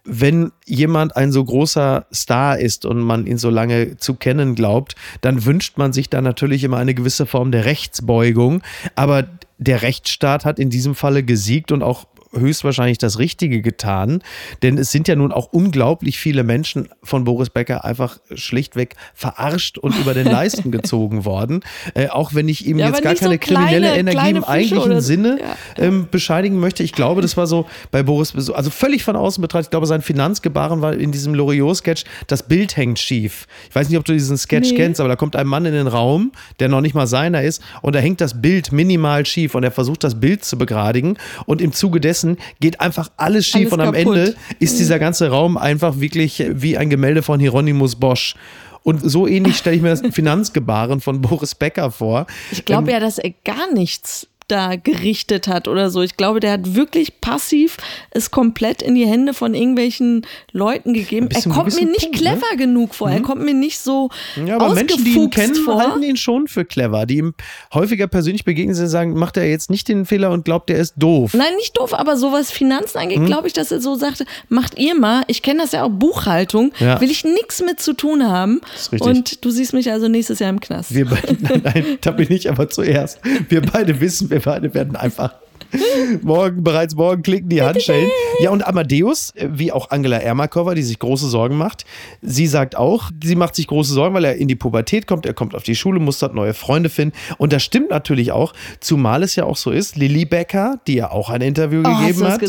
wenn 0.03 0.51
jemand 0.65 1.15
ein 1.15 1.31
so 1.31 1.43
großer 1.43 2.07
Star 2.13 2.59
ist 2.59 2.85
und 2.85 2.99
man 3.01 3.25
ihn 3.25 3.37
so 3.37 3.49
lange 3.49 3.97
zu 3.97 4.15
kennen 4.15 4.55
glaubt, 4.55 4.95
dann 5.21 5.45
wünscht 5.45 5.77
man 5.77 5.93
sich 5.93 6.09
da 6.09 6.21
natürlich 6.21 6.63
immer 6.63 6.77
eine 6.77 6.93
gewisse 6.93 7.25
Form 7.25 7.51
der 7.51 7.65
Rechtsbeugung. 7.65 8.61
Aber 8.95 9.25
der 9.59 9.81
Rechtsstaat 9.81 10.45
hat 10.45 10.59
in 10.59 10.69
diesem 10.69 10.95
Falle 10.95 11.23
gesiegt 11.23 11.71
und 11.71 11.83
auch 11.83 12.05
höchstwahrscheinlich 12.35 12.97
das 12.97 13.19
Richtige 13.19 13.61
getan, 13.61 14.21
denn 14.61 14.77
es 14.77 14.91
sind 14.91 15.07
ja 15.07 15.15
nun 15.15 15.31
auch 15.31 15.51
unglaublich 15.51 16.17
viele 16.17 16.43
Menschen 16.43 16.89
von 17.03 17.23
Boris 17.23 17.49
Becker 17.49 17.85
einfach 17.85 18.19
schlichtweg 18.33 18.95
verarscht 19.13 19.77
und 19.77 19.97
über 19.97 20.13
den 20.13 20.25
Leisten 20.31 20.71
gezogen 20.71 21.25
worden. 21.25 21.61
Äh, 21.93 22.09
auch 22.09 22.33
wenn 22.33 22.49
ich 22.49 22.65
ihm 22.65 22.77
ja, 22.77 22.87
jetzt 22.87 23.03
gar 23.03 23.15
keine 23.15 23.35
so 23.35 23.39
kriminelle 23.39 23.87
kleine, 23.87 23.99
Energie 23.99 24.17
kleine 24.17 24.37
im 24.39 24.43
eigentlichen 24.43 25.01
Sinne 25.01 25.39
ja. 25.39 25.83
ähm, 25.83 26.07
bescheidigen 26.09 26.59
möchte. 26.59 26.83
Ich 26.83 26.93
glaube, 26.93 27.21
das 27.21 27.37
war 27.37 27.47
so 27.47 27.65
bei 27.91 28.03
Boris, 28.03 28.33
also 28.49 28.69
völlig 28.69 29.03
von 29.03 29.15
außen 29.15 29.41
betrachtet, 29.41 29.67
ich 29.67 29.71
glaube, 29.71 29.87
sein 29.87 30.01
Finanzgebaren 30.01 30.81
war 30.81 30.93
in 30.93 31.11
diesem 31.11 31.33
Loriot-Sketch, 31.33 32.03
das 32.27 32.43
Bild 32.43 32.77
hängt 32.77 32.99
schief. 32.99 33.47
Ich 33.69 33.75
weiß 33.75 33.89
nicht, 33.89 33.97
ob 33.97 34.05
du 34.05 34.13
diesen 34.13 34.37
Sketch 34.37 34.71
nee. 34.71 34.77
kennst, 34.77 34.99
aber 34.99 35.09
da 35.09 35.15
kommt 35.15 35.35
ein 35.35 35.47
Mann 35.47 35.65
in 35.65 35.73
den 35.73 35.87
Raum, 35.87 36.31
der 36.59 36.69
noch 36.69 36.81
nicht 36.81 36.95
mal 36.95 37.07
seiner 37.07 37.43
ist, 37.43 37.61
und 37.81 37.95
da 37.95 37.99
hängt 37.99 38.21
das 38.21 38.41
Bild 38.41 38.71
minimal 38.71 39.25
schief 39.25 39.55
und 39.55 39.63
er 39.63 39.71
versucht, 39.71 40.03
das 40.03 40.19
Bild 40.19 40.43
zu 40.43 40.57
begradigen 40.57 41.17
und 41.45 41.61
im 41.61 41.71
Zuge 41.73 41.99
dessen 41.99 42.22
Essen 42.23 42.37
geht 42.59 42.79
einfach 42.79 43.11
alles 43.17 43.45
schief 43.45 43.71
alles 43.71 43.73
und 43.73 43.81
am 43.81 43.93
kaputt. 43.93 44.17
Ende 44.17 44.35
ist 44.59 44.79
dieser 44.79 44.99
ganze 44.99 45.29
Raum 45.29 45.57
einfach 45.57 45.99
wirklich 45.99 46.43
wie 46.49 46.77
ein 46.77 46.89
Gemälde 46.89 47.21
von 47.21 47.39
Hieronymus 47.39 47.95
Bosch. 47.95 48.35
Und 48.83 48.99
so 48.99 49.27
ähnlich 49.27 49.57
stelle 49.57 49.77
ich 49.77 49.81
mir 49.81 49.89
das 49.89 50.01
Finanzgebaren 50.11 50.99
von 50.99 51.21
Boris 51.21 51.55
Becker 51.55 51.89
vor. 51.89 52.27
Ich 52.51 52.65
glaube 52.65 52.89
ähm, 52.89 52.95
ja, 52.95 52.99
dass 52.99 53.17
er 53.17 53.31
gar 53.45 53.71
nichts 53.73 54.27
da 54.53 54.75
gerichtet 54.75 55.47
hat 55.47 55.67
oder 55.67 55.89
so. 55.89 56.01
Ich 56.01 56.15
glaube, 56.15 56.39
der 56.39 56.51
hat 56.51 56.75
wirklich 56.75 57.19
passiv 57.21 57.77
es 58.11 58.29
komplett 58.29 58.81
in 58.83 58.93
die 58.93 59.05
Hände 59.05 59.33
von 59.33 59.55
irgendwelchen 59.55 60.25
Leuten 60.51 60.93
gegeben. 60.93 61.29
Er 61.31 61.41
kommt 61.41 61.75
mir 61.75 61.85
nicht 61.85 62.01
Punkt, 62.01 62.15
ne? 62.15 62.21
clever 62.21 62.51
ne? 62.51 62.57
genug 62.57 62.93
vor. 62.93 63.09
Mhm. 63.09 63.13
Er 63.15 63.21
kommt 63.21 63.43
mir 63.43 63.55
nicht 63.55 63.79
so 63.79 64.09
ja, 64.45 64.55
aber 64.55 64.75
Menschen, 64.75 65.03
die 65.03 65.11
ihn 65.11 65.29
kennen, 65.31 65.55
vor. 65.55 65.81
halten 65.81 66.03
ihn 66.03 66.17
schon 66.17 66.47
für 66.47 66.65
clever. 66.65 67.07
Die 67.07 67.17
ihm 67.17 67.33
häufiger 67.73 68.05
persönlich 68.07 68.45
begegnen, 68.45 68.75
sie 68.75 68.87
sagen, 68.87 69.13
macht 69.13 69.37
er 69.37 69.49
jetzt 69.49 69.71
nicht 69.71 69.87
den 69.87 70.05
Fehler 70.05 70.29
und 70.29 70.45
glaubt, 70.45 70.69
er 70.69 70.77
ist 70.77 70.93
doof. 70.97 71.33
Nein, 71.33 71.55
nicht 71.57 71.77
doof, 71.77 71.93
aber 71.93 72.15
so 72.15 72.31
was 72.31 72.51
Finanzen 72.51 72.99
angeht, 72.99 73.19
mhm. 73.19 73.25
glaube 73.25 73.47
ich, 73.47 73.53
dass 73.53 73.71
er 73.71 73.81
so 73.81 73.95
sagte, 73.95 74.25
macht 74.49 74.77
ihr 74.77 74.93
mal. 74.93 75.23
Ich 75.27 75.41
kenne 75.41 75.61
das 75.61 75.71
ja 75.71 75.83
auch 75.83 75.89
Buchhaltung, 75.89 76.73
ja. 76.79 77.01
will 77.01 77.09
ich 77.09 77.23
nichts 77.23 77.63
mit 77.63 77.79
zu 77.79 77.93
tun 77.93 78.27
haben. 78.27 78.61
Und 78.99 79.43
du 79.43 79.49
siehst 79.49 79.73
mich 79.73 79.91
also 79.91 80.07
nächstes 80.07 80.37
Jahr 80.37 80.51
im 80.51 80.59
Knast. 80.59 80.93
Wir 80.93 81.05
beide, 81.05 81.37
nein, 81.39 81.61
nein, 81.63 81.97
da 82.01 82.11
bin 82.11 82.31
ich 82.31 82.49
aber 82.49 82.69
zuerst. 82.69 83.19
Wir 83.49 83.61
beide 83.61 83.99
wissen, 83.99 84.29
wir 84.29 84.41
beide 84.43 84.73
werden 84.73 84.95
einfach 84.95 85.35
morgen, 86.21 86.63
bereits 86.63 86.95
morgen 86.95 87.23
klicken 87.23 87.49
die 87.49 87.61
Handschellen. 87.61 88.09
Ja, 88.39 88.49
und 88.51 88.65
Amadeus, 88.65 89.33
wie 89.35 89.71
auch 89.71 89.89
Angela 89.91 90.17
Ermakova, 90.17 90.75
die 90.75 90.83
sich 90.83 90.99
große 90.99 91.27
Sorgen 91.27 91.57
macht, 91.57 91.85
sie 92.21 92.47
sagt 92.47 92.75
auch, 92.75 93.11
sie 93.23 93.35
macht 93.35 93.55
sich 93.55 93.67
große 93.67 93.93
Sorgen, 93.93 94.13
weil 94.13 94.25
er 94.25 94.35
in 94.35 94.47
die 94.47 94.55
Pubertät 94.55 95.07
kommt, 95.07 95.25
er 95.25 95.33
kommt 95.33 95.55
auf 95.55 95.63
die 95.63 95.75
Schule, 95.75 95.99
muss 95.99 96.19
dort 96.19 96.33
neue 96.33 96.53
Freunde 96.53 96.89
finden. 96.89 97.15
Und 97.37 97.53
das 97.53 97.63
stimmt 97.63 97.89
natürlich 97.89 98.31
auch, 98.31 98.53
zumal 98.79 99.23
es 99.23 99.35
ja 99.35 99.45
auch 99.45 99.57
so 99.57 99.71
ist, 99.71 99.95
Lilly 99.95 100.25
Becker, 100.25 100.79
die 100.87 100.95
ja 100.95 101.11
auch 101.11 101.29
ein 101.29 101.41
Interview 101.41 101.81
oh, 101.85 101.99
gegeben 101.99 102.23
hat, 102.27 102.41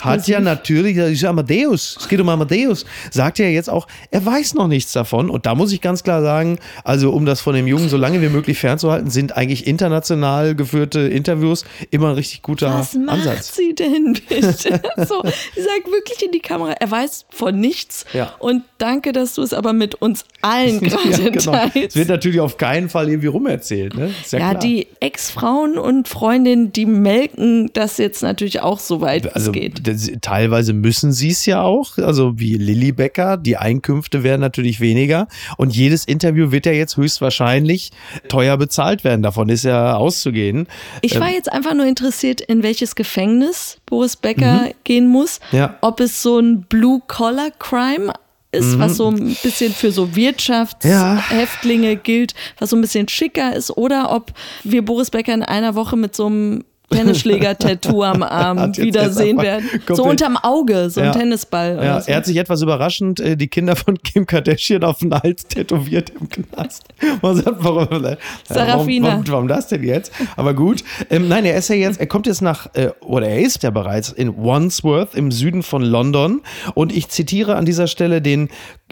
hat 0.00 0.28
ja 0.28 0.40
natürlich, 0.40 0.96
das 0.96 1.10
ist 1.10 1.24
Amadeus, 1.24 1.96
es 2.00 2.08
geht 2.08 2.20
um 2.20 2.28
Amadeus, 2.28 2.84
sagt 3.10 3.38
ja 3.38 3.46
jetzt 3.46 3.70
auch, 3.70 3.86
er 4.10 4.24
weiß 4.24 4.54
noch 4.54 4.68
nichts 4.68 4.92
davon. 4.92 5.30
Und 5.30 5.46
da 5.46 5.54
muss 5.54 5.72
ich 5.72 5.80
ganz 5.80 6.02
klar 6.02 6.22
sagen, 6.22 6.58
also 6.84 7.12
um 7.12 7.26
das 7.26 7.40
von 7.40 7.54
dem 7.54 7.66
Jungen 7.66 7.88
so 7.88 7.96
lange 7.96 8.20
wie 8.22 8.28
möglich 8.28 8.58
fernzuhalten, 8.58 9.10
sind 9.10 9.36
eigentlich 9.36 9.66
international 9.66 10.54
geführte 10.54 11.00
Interviews 11.00 11.64
immer 11.90 12.16
richtig 12.16 12.42
gut 12.42 12.57
guter 12.58 12.78
Was 12.78 12.94
macht 12.94 13.18
Ansatz. 13.18 13.54
sie 13.54 13.74
denn 13.74 14.18
bitte? 14.28 14.48
so, 15.06 15.22
sie 15.54 15.62
sagt 15.62 15.86
wirklich 15.86 16.22
in 16.22 16.32
die 16.32 16.40
Kamera, 16.40 16.72
er 16.72 16.90
weiß 16.90 17.26
von 17.30 17.58
nichts. 17.58 18.04
Ja. 18.12 18.34
Und 18.38 18.64
danke, 18.78 19.12
dass 19.12 19.34
du 19.34 19.42
es 19.42 19.52
aber 19.52 19.72
mit 19.72 19.96
uns 19.96 20.24
allen 20.42 20.80
gerade 20.82 21.10
ja, 21.10 21.30
genau. 21.30 21.52
teilst. 21.52 21.76
Es 21.76 21.96
wird 21.96 22.08
natürlich 22.08 22.40
auf 22.40 22.56
keinen 22.56 22.88
Fall 22.88 23.08
irgendwie 23.08 23.28
rumerzählt. 23.28 23.96
Ne? 23.96 24.12
Ja, 24.30 24.38
ja 24.38 24.54
die 24.54 24.88
Ex-Frauen 25.00 25.78
und 25.78 26.08
Freundinnen, 26.08 26.72
die 26.72 26.86
melken 26.86 27.70
das 27.72 27.98
jetzt 27.98 28.22
natürlich 28.22 28.60
auch 28.60 28.80
so 28.80 29.00
weit 29.00 29.34
also, 29.34 29.50
es 29.50 29.52
geht. 29.52 29.86
Das, 29.86 30.10
teilweise 30.20 30.72
müssen 30.72 31.12
sie 31.12 31.30
es 31.30 31.46
ja 31.46 31.62
auch. 31.62 31.98
Also 31.98 32.38
wie 32.38 32.56
Lilly 32.56 32.92
Becker, 32.92 33.36
die 33.36 33.56
Einkünfte 33.56 34.22
werden 34.22 34.40
natürlich 34.40 34.80
weniger. 34.80 35.28
Und 35.56 35.74
jedes 35.74 36.04
Interview 36.04 36.50
wird 36.50 36.66
ja 36.66 36.72
jetzt 36.72 36.96
höchstwahrscheinlich 36.96 37.90
teuer 38.28 38.56
bezahlt 38.56 39.04
werden. 39.04 39.22
Davon 39.22 39.48
ist 39.48 39.64
ja 39.64 39.96
auszugehen. 39.96 40.66
Ich 41.02 41.18
war 41.18 41.28
ähm, 41.28 41.34
jetzt 41.34 41.52
einfach 41.52 41.74
nur 41.74 41.86
interessiert, 41.86 42.47
in 42.48 42.62
welches 42.62 42.96
Gefängnis 42.96 43.78
Boris 43.86 44.16
Becker 44.16 44.62
mhm. 44.62 44.72
gehen 44.82 45.06
muss. 45.06 45.38
Ja. 45.52 45.76
Ob 45.82 46.00
es 46.00 46.22
so 46.22 46.38
ein 46.38 46.62
Blue-Collar-Crime 46.62 48.12
ist, 48.50 48.74
mhm. 48.74 48.78
was 48.80 48.96
so 48.96 49.10
ein 49.10 49.36
bisschen 49.42 49.72
für 49.72 49.92
so 49.92 50.16
Wirtschaftshäftlinge 50.16 51.92
ja. 51.92 51.94
gilt, 51.94 52.34
was 52.58 52.70
so 52.70 52.76
ein 52.76 52.80
bisschen 52.80 53.06
schicker 53.06 53.54
ist, 53.54 53.70
oder 53.76 54.10
ob 54.10 54.32
wir 54.64 54.82
Boris 54.84 55.10
Becker 55.10 55.34
in 55.34 55.42
einer 55.42 55.74
Woche 55.74 55.96
mit 55.96 56.16
so 56.16 56.26
einem 56.26 56.64
Tennisschläger-Tattoo 56.90 58.02
am 58.02 58.22
Arm 58.22 58.76
wiedersehen 58.76 59.38
werden. 59.38 59.68
So 59.88 60.04
unterm 60.04 60.36
Auge, 60.36 60.90
so 60.90 61.00
ein 61.00 61.06
ja. 61.06 61.12
Tennisball. 61.12 61.78
Ja, 61.82 62.00
so. 62.00 62.10
Er 62.10 62.16
hat 62.16 62.26
sich 62.26 62.36
etwas 62.36 62.62
überraschend 62.62 63.20
äh, 63.20 63.36
die 63.36 63.48
Kinder 63.48 63.76
von 63.76 63.98
Kim 64.02 64.26
Kardashian 64.26 64.84
auf 64.84 64.98
den 64.98 65.14
Hals 65.14 65.46
tätowiert 65.46 66.12
im 66.18 66.28
Knast. 66.28 66.84
Man 67.22 67.36
sagt, 67.36 67.56
warum, 67.58 68.04
äh, 68.04 68.16
warum, 68.48 68.88
warum, 69.02 69.28
warum, 69.28 69.48
das 69.48 69.68
denn 69.68 69.82
jetzt? 69.84 70.12
Aber 70.36 70.54
gut. 70.54 70.82
Ähm, 71.10 71.28
nein, 71.28 71.44
er 71.44 71.56
ist 71.56 71.68
ja 71.68 71.76
jetzt, 71.76 72.00
er 72.00 72.06
kommt 72.06 72.26
jetzt 72.26 72.42
nach, 72.42 72.74
äh, 72.74 72.90
oder 73.00 73.28
er 73.28 73.40
ist 73.40 73.62
ja 73.62 73.70
bereits 73.70 74.10
in 74.10 74.36
Wandsworth 74.36 75.14
im 75.14 75.30
Süden 75.30 75.62
von 75.62 75.82
London. 75.82 76.42
Und 76.74 76.94
ich 76.94 77.08
zitiere 77.08 77.56
an 77.56 77.64
dieser 77.64 77.86
Stelle 77.86 78.22
den 78.22 78.48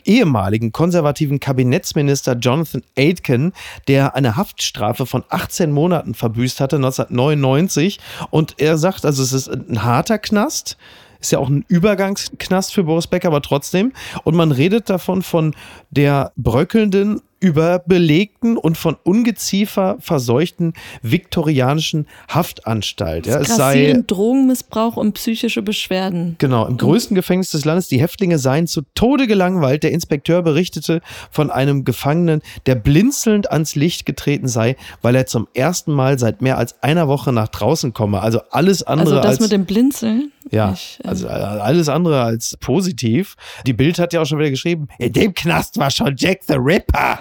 ehemaligen 0.06 0.72
konservativen 0.72 1.40
Kabinettsminister 1.40 2.34
Jonathan 2.36 2.82
Aitken, 2.96 3.52
der 3.88 4.14
eine 4.14 4.36
Haftstrafe 4.36 5.06
von 5.06 5.24
18 5.28 5.72
Monaten 5.72 6.14
verbüßt 6.14 6.60
hatte, 6.60 6.76
1999. 6.76 7.98
Und 8.30 8.54
er 8.58 8.78
sagt, 8.78 9.04
also 9.04 9.22
es 9.22 9.32
ist 9.32 9.48
ein 9.48 9.82
harter 9.82 10.18
Knast. 10.18 10.76
Ist 11.20 11.32
ja 11.32 11.38
auch 11.38 11.48
ein 11.48 11.64
Übergangsknast 11.68 12.74
für 12.74 12.84
Boris 12.84 13.06
Becker, 13.06 13.28
aber 13.28 13.42
trotzdem. 13.42 13.92
Und 14.24 14.34
man 14.34 14.52
redet 14.52 14.90
davon 14.90 15.22
von 15.22 15.54
der 15.90 16.32
bröckelnden 16.36 17.22
überbelegten 17.40 18.56
und 18.56 18.78
von 18.78 18.96
Ungeziefer 19.02 19.96
verseuchten 20.00 20.72
viktorianischen 21.02 22.06
Haftanstalt. 22.28 23.26
Ja, 23.26 23.40
es 23.40 23.54
sei 23.56 24.02
Drogenmissbrauch 24.06 24.96
und 24.96 25.12
psychische 25.14 25.62
Beschwerden. 25.62 26.36
Genau, 26.38 26.66
im 26.66 26.78
größten 26.78 27.14
Gefängnis 27.14 27.50
des 27.50 27.64
Landes. 27.64 27.88
Die 27.88 28.00
Häftlinge 28.00 28.38
seien 28.38 28.66
zu 28.66 28.82
Tode 28.94 29.26
gelangweilt. 29.26 29.82
Der 29.82 29.92
Inspekteur 29.92 30.42
berichtete 30.42 31.02
von 31.30 31.50
einem 31.50 31.84
Gefangenen, 31.84 32.40
der 32.64 32.74
blinzelnd 32.74 33.50
ans 33.50 33.74
Licht 33.74 34.06
getreten 34.06 34.48
sei, 34.48 34.76
weil 35.02 35.14
er 35.14 35.26
zum 35.26 35.46
ersten 35.52 35.92
Mal 35.92 36.18
seit 36.18 36.40
mehr 36.40 36.56
als 36.56 36.82
einer 36.82 37.06
Woche 37.06 37.32
nach 37.32 37.48
draußen 37.48 37.92
komme. 37.92 38.22
Also 38.22 38.40
alles 38.50 38.82
andere 38.82 39.08
Also 39.08 39.16
das 39.16 39.26
als, 39.26 39.40
mit 39.40 39.52
dem 39.52 39.66
Blinzeln? 39.66 40.32
Ja, 40.50 40.72
ich, 40.72 40.98
äh 41.02 41.08
also 41.08 41.28
alles 41.28 41.88
andere 41.88 42.22
als 42.22 42.56
positiv. 42.60 43.34
Die 43.66 43.72
Bild 43.72 43.98
hat 43.98 44.12
ja 44.12 44.22
auch 44.22 44.26
schon 44.26 44.38
wieder 44.38 44.50
geschrieben, 44.50 44.88
in 44.98 45.12
dem 45.12 45.34
Knast 45.34 45.78
war 45.78 45.90
schon 45.90 46.14
Jack 46.16 46.40
the 46.46 46.54
Ripper. 46.54 47.18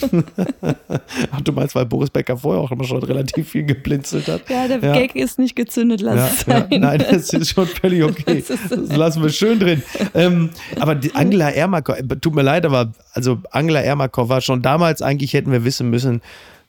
Ach, 1.32 1.40
du 1.42 1.52
meinst, 1.52 1.74
weil 1.74 1.84
Boris 1.84 2.08
Becker 2.08 2.36
vorher 2.36 2.62
auch 2.62 2.70
immer 2.70 2.84
schon 2.84 3.02
relativ 3.02 3.50
viel 3.50 3.64
geblinzelt 3.64 4.26
hat? 4.26 4.48
Ja, 4.48 4.66
der 4.66 4.80
ja. 4.80 4.94
Gag 4.94 5.14
ist 5.14 5.38
nicht 5.38 5.54
gezündet, 5.54 6.00
lass 6.00 6.16
ja, 6.16 6.26
es 6.26 6.40
sein. 6.40 6.66
Ja, 6.70 6.78
nein, 6.78 7.04
das 7.10 7.30
ist 7.30 7.50
schon 7.50 7.66
völlig 7.66 8.02
okay. 8.04 8.42
Das, 8.46 8.58
das 8.68 8.96
lassen 8.96 9.22
wir 9.22 9.28
schön 9.30 9.58
drin. 9.58 9.82
Ähm, 10.14 10.50
aber 10.80 10.98
Angela 11.14 11.50
Ermakov, 11.50 11.96
tut 12.20 12.34
mir 12.34 12.42
leid, 12.42 12.64
aber 12.64 12.92
also 13.12 13.38
Angela 13.50 13.80
Ermakov 13.80 14.28
war 14.28 14.40
schon 14.40 14.62
damals 14.62 15.02
eigentlich, 15.02 15.34
hätten 15.34 15.52
wir 15.52 15.64
wissen 15.64 15.90
müssen, 15.90 16.22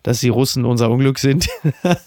dass 0.03 0.19
die 0.19 0.29
Russen 0.29 0.65
unser 0.65 0.89
Unglück 0.89 1.17
sind. 1.17 1.47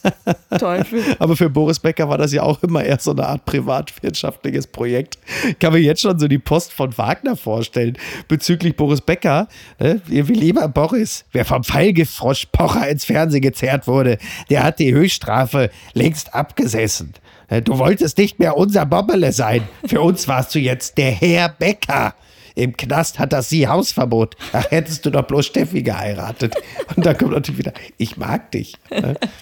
Teufel. 0.59 1.03
Aber 1.19 1.37
für 1.37 1.51
Boris 1.51 1.81
Becker 1.81 2.09
war 2.09 2.19
das 2.19 2.33
ja 2.33 2.43
auch 2.43 2.63
immer 2.63 2.85
eher 2.85 2.99
so 3.01 3.13
eine 3.13 3.27
Art 3.27 3.45
privatwirtschaftliches 3.47 4.67
Projekt. 4.67 5.19
Ich 5.49 5.59
kann 5.59 5.73
mir 5.73 5.81
jetzt 5.81 6.03
schon 6.03 6.19
so 6.19 6.29
die 6.29 6.39
Post 6.39 6.73
von 6.73 6.97
Wagner 6.97 7.37
vorstellen 7.37 7.97
bezüglich 8.29 8.77
Boris 8.77 9.01
Becker. 9.01 9.49
Ne? 9.81 10.01
Wie 10.07 10.21
lieber 10.21 10.69
Boris, 10.69 11.25
wer 11.33 11.45
vom 11.45 11.65
Pfeilgefrosch 11.65 12.47
Pocher 12.53 12.89
ins 12.89 13.07
Fernsehen 13.07 13.43
gezerrt 13.43 13.87
wurde, 13.87 14.19
der 14.51 14.63
hat 14.63 14.79
die 14.79 14.93
Höchststrafe 14.93 15.71
längst 15.95 16.35
abgesessen. 16.35 17.15
Ne? 17.51 17.63
Du 17.63 17.79
wolltest 17.79 18.19
nicht 18.19 18.39
mehr 18.39 18.57
unser 18.57 18.85
Bobbele 18.85 19.33
sein. 19.33 19.63
Für 19.87 20.03
uns 20.03 20.29
warst 20.29 20.55
du 20.55 20.59
jetzt 20.59 20.99
der 20.99 21.13
Herr 21.13 21.49
Becker. 21.49 22.15
Im 22.57 22.77
Knast 22.77 23.19
hat 23.19 23.35
das 23.35 23.51
sie 23.51 23.69
Hausverbot. 23.69 24.35
Ach, 24.53 24.65
hättest 24.71 25.05
du 25.05 25.11
doch 25.11 25.23
bloß 25.23 25.47
Steffi 25.47 25.83
geheiratet. 25.83 26.55
Und 26.97 27.05
dann 27.05 27.17
kommt 27.17 27.33
natürlich 27.33 27.59
wieder, 27.59 27.75
ich 27.99 28.17
mag 28.17 28.51
dich. 28.51 28.77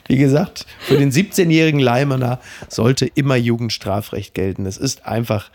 Wie 0.09 0.17
gesagt, 0.17 0.67
für 0.81 0.99
den 0.99 1.13
17-jährigen 1.13 1.81
Leimener 1.81 2.41
sollte 2.69 3.07
immer 3.07 3.37
Jugendstrafrecht 3.37 4.35
gelten. 4.35 4.67
Es 4.67 4.77
ist 4.77 5.07
einfach, 5.07 5.51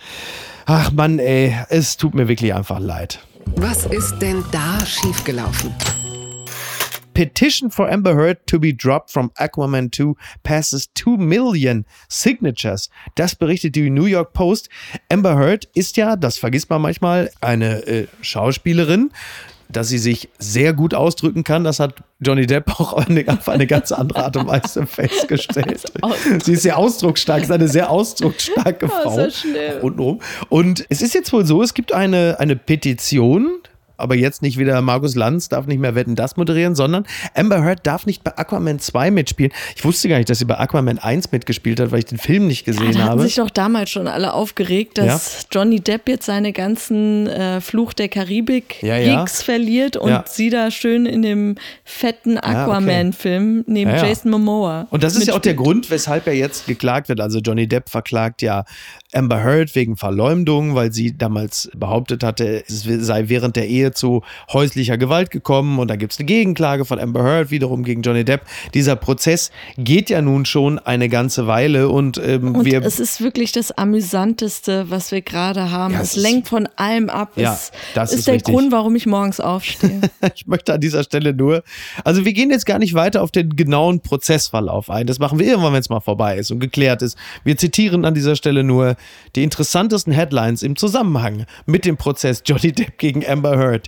ach 0.66 0.92
Mann, 0.94 1.20
ey, 1.20 1.54
es 1.68 1.98
tut 1.98 2.16
mir 2.16 2.30
wirklich 2.30 2.54
einfach 2.54 2.80
leid. 2.80 3.20
Was 3.58 3.86
ist 3.86 4.20
denn 4.20 4.44
da 4.52 4.80
schiefgelaufen? 4.86 5.74
Petition 7.14 7.72
for 7.72 7.90
Amber 7.90 8.16
Heard 8.16 8.46
to 8.48 8.60
be 8.60 8.74
dropped 8.74 9.12
from 9.12 9.32
Aquaman 9.38 9.92
2 9.92 10.16
passes 10.44 10.90
2 10.96 11.18
million 11.18 11.86
signatures. 12.08 12.90
Das 13.16 13.36
berichtet 13.36 13.76
die 13.76 13.90
New 13.90 14.06
York 14.06 14.34
Post. 14.34 14.70
Amber 15.12 15.36
Heard 15.36 15.66
ist 15.74 15.98
ja, 15.98 16.16
das 16.16 16.38
vergisst 16.38 16.70
man 16.70 16.82
manchmal, 16.82 17.30
eine 17.42 17.86
äh, 17.88 18.08
Schauspielerin. 18.22 19.12
Dass 19.72 19.88
sie 19.90 20.00
sich 20.00 20.30
sehr 20.40 20.74
gut 20.74 20.96
ausdrücken 20.96 21.44
kann, 21.44 21.64
das 21.64 21.80
hat 21.80 21.94
Johnny 22.20 22.48
Depp 22.48 22.72
auch 22.80 22.94
auf 22.94 23.50
eine, 23.50 23.68
ganz 23.68 23.92
andere 23.92 24.24
Art 24.24 24.36
und 24.36 24.48
Weise 24.48 24.86
festgestellt. 24.88 25.94
Sie 26.44 26.54
ist 26.54 26.64
sehr 26.64 26.76
ausdrucksstark, 26.76 27.44
ist 27.44 27.52
eine 27.52 27.68
sehr 27.68 27.92
ausdrucksstarke 27.92 28.88
Frau. 28.88 29.28
Oh, 29.28 29.30
so. 29.30 29.86
Und, 29.86 30.22
und 30.50 30.86
es 30.90 31.04
ist 31.04 31.14
jetzt 31.14 31.32
wohl 31.32 31.46
so, 31.46 31.62
es 31.62 31.76
gibt 31.76 31.94
eine, 31.94 32.38
eine 32.40 32.56
Petition, 32.56 33.60
aber 34.00 34.16
jetzt 34.16 34.42
nicht 34.42 34.58
wieder 34.58 34.82
Markus 34.82 35.16
Lanz 35.16 35.50
darf 35.50 35.68
nicht 35.68 35.80
mehr 35.80 35.96
Wetten 35.96 36.16
das 36.16 36.38
moderieren, 36.38 36.76
sondern 36.76 37.06
Amber 37.36 37.64
Heard 37.64 37.86
darf 37.86 38.06
nicht 38.06 38.24
bei 38.24 38.38
Aquaman 38.38 38.80
2 38.80 39.12
mitspielen. 39.12 39.52
Ich 39.76 39.84
wusste 39.86 40.10
gar 40.10 40.18
nicht, 40.18 40.30
dass 40.30 40.40
sie 40.40 40.46
bei 40.46 40.58
Aquaman 40.58 40.98
1 41.00 41.32
mitgespielt 41.32 41.80
hat, 41.80 41.92
weil 41.92 42.00
ich 42.00 42.06
den 42.06 42.18
Film 42.18 42.48
nicht 42.48 42.66
gesehen 42.66 42.94
Da 42.94 43.00
hatten 43.00 43.10
habe. 43.12 43.22
sich 43.24 43.36
doch 43.36 43.50
damals 43.50 43.90
schon 43.90 44.08
alle 44.08 44.34
aufgeregt, 44.34 44.98
dass 44.98 45.48
Johnny 45.52 45.80
Depp 45.80 46.08
jetzt 46.10 46.26
seine 46.26 46.54
ganzen 46.54 47.28
äh, 47.28 47.62
Fluch 47.62 47.94
der 47.94 48.10
Karibik 48.10 48.82
Ja, 48.82 48.98
ja. 48.98 49.20
Gigs 49.20 49.44
verliert 49.44 49.98
und 49.98 50.10
Ja. 50.10 50.24
sie 50.28 50.50
da 50.50 50.72
schön 50.72 51.06
in 51.06 51.22
dem 51.22 51.56
fetten 51.84 52.38
okay. 52.38 52.48
Aquaman-Film 52.48 53.64
neben 53.68 53.90
Ja, 53.92 53.98
ja. 53.98 54.06
Jason 54.08 54.32
Momoa. 54.32 54.88
Und 54.90 55.04
das 55.04 55.16
ist 55.16 55.28
ja 55.28 55.34
auch 55.36 55.40
der. 55.40 55.60
Grund, 55.60 55.90
weshalb 55.90 56.26
er 56.28 56.34
jetzt 56.34 56.68
geklagt 56.68 57.10
wird. 57.10 57.20
Also 57.20 57.40
Johnny 57.40 57.68
Depp 57.68 57.90
verklagt 57.90 58.42
ja 58.42 58.64
Amber 59.14 59.44
Heard 59.44 59.74
wegen 59.76 59.98
Verleumdung, 59.98 60.76
weil 60.76 60.94
sie 60.94 61.18
damals 61.18 61.70
behauptet 61.76 62.24
hatte, 62.24 62.64
es 62.68 62.84
sei 62.84 63.24
während 63.28 63.56
der 63.56 63.68
Ehe 63.68 63.89
zu 63.94 64.24
häuslicher 64.52 64.98
Gewalt 64.98 65.32
gekommen. 65.32 65.80
Und 65.80 65.90
da 65.90 65.96
gibt 65.96 66.14
es 66.14 66.20
eine 66.20 66.26
Gegenklage 66.26 66.86
von 66.86 67.00
Amber 67.00 67.24
Heard 67.24 67.52
wiederum 67.52 67.84
gegen 67.84 68.02
Johnny 68.02 68.24
Depp. 68.24 68.42
Dieser 68.74 68.96
Prozess 68.96 69.52
geht 69.78 70.10
ja 70.10 70.22
nun 70.22 70.46
schon 70.46 70.80
eine 70.80 71.10
ganze 71.10 71.48
Weile 71.48 71.90
und, 71.90 72.18
ähm, 72.24 72.56
Und 72.56 72.66
wir. 72.66 72.84
es 72.84 73.00
ist 73.00 73.22
wirklich 73.22 73.52
das 73.52 73.72
Amüsanteste, 73.72 74.90
was 74.90 75.12
wir 75.12 75.22
gerade 75.22 75.72
haben. 75.72 75.94
Ja, 75.94 76.02
es 76.02 76.16
es 76.16 76.22
lenkt 76.22 76.48
von 76.48 76.68
allem 76.76 77.10
ab. 77.10 77.34
Ja, 77.36 77.54
es 77.54 77.72
das 77.94 78.12
ist, 78.12 78.20
ist 78.20 78.28
der 78.28 78.36
richtig. 78.36 78.54
Grund, 78.54 78.72
warum 78.72 78.96
ich 78.96 79.06
morgens 79.06 79.40
aufstehe. 79.40 80.02
Ich 80.36 80.48
möchte 80.48 80.74
an 80.74 80.82
dieser 80.82 81.04
Stelle 81.04 81.34
nur, 81.34 81.64
also 82.04 82.24
wir 82.24 82.34
gehen 82.34 82.50
jetzt 82.50 82.66
gar 82.66 82.78
nicht 82.80 82.94
weiter 82.94 83.24
auf 83.24 83.32
den 83.32 83.56
genauen 83.56 84.02
Prozessverlauf 84.02 84.90
ein. 84.90 85.08
Das 85.08 85.20
machen 85.20 85.40
wir 85.40 85.46
irgendwann, 85.46 85.74
wenn 85.74 85.80
es 85.80 85.90
mal 85.90 86.00
vorbei 86.00 86.38
ist 86.38 86.52
und 86.52 86.60
geklärt 86.60 87.02
ist. 87.02 87.18
Wir 87.44 87.58
zitieren 87.58 88.06
an 88.06 88.14
dieser 88.14 88.36
Stelle 88.36 88.64
nur 88.64 88.96
die 89.36 89.44
interessantesten 89.44 90.14
Headlines 90.14 90.62
im 90.64 90.76
Zusammenhang 90.76 91.46
mit 91.66 91.86
dem 91.86 91.98
Prozess 91.98 92.44
Johnny 92.46 92.72
Depp 92.72 92.98
gegen 92.98 93.26
Amber 93.26 93.58
Heard. 93.58 93.79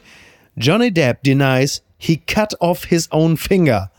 Johnny 0.58 0.92
Depp 0.92 1.24
denies 1.24 1.82
he 1.98 2.18
cut 2.18 2.54
off 2.60 2.86
his 2.86 3.08
own 3.12 3.38
finger. 3.38 3.90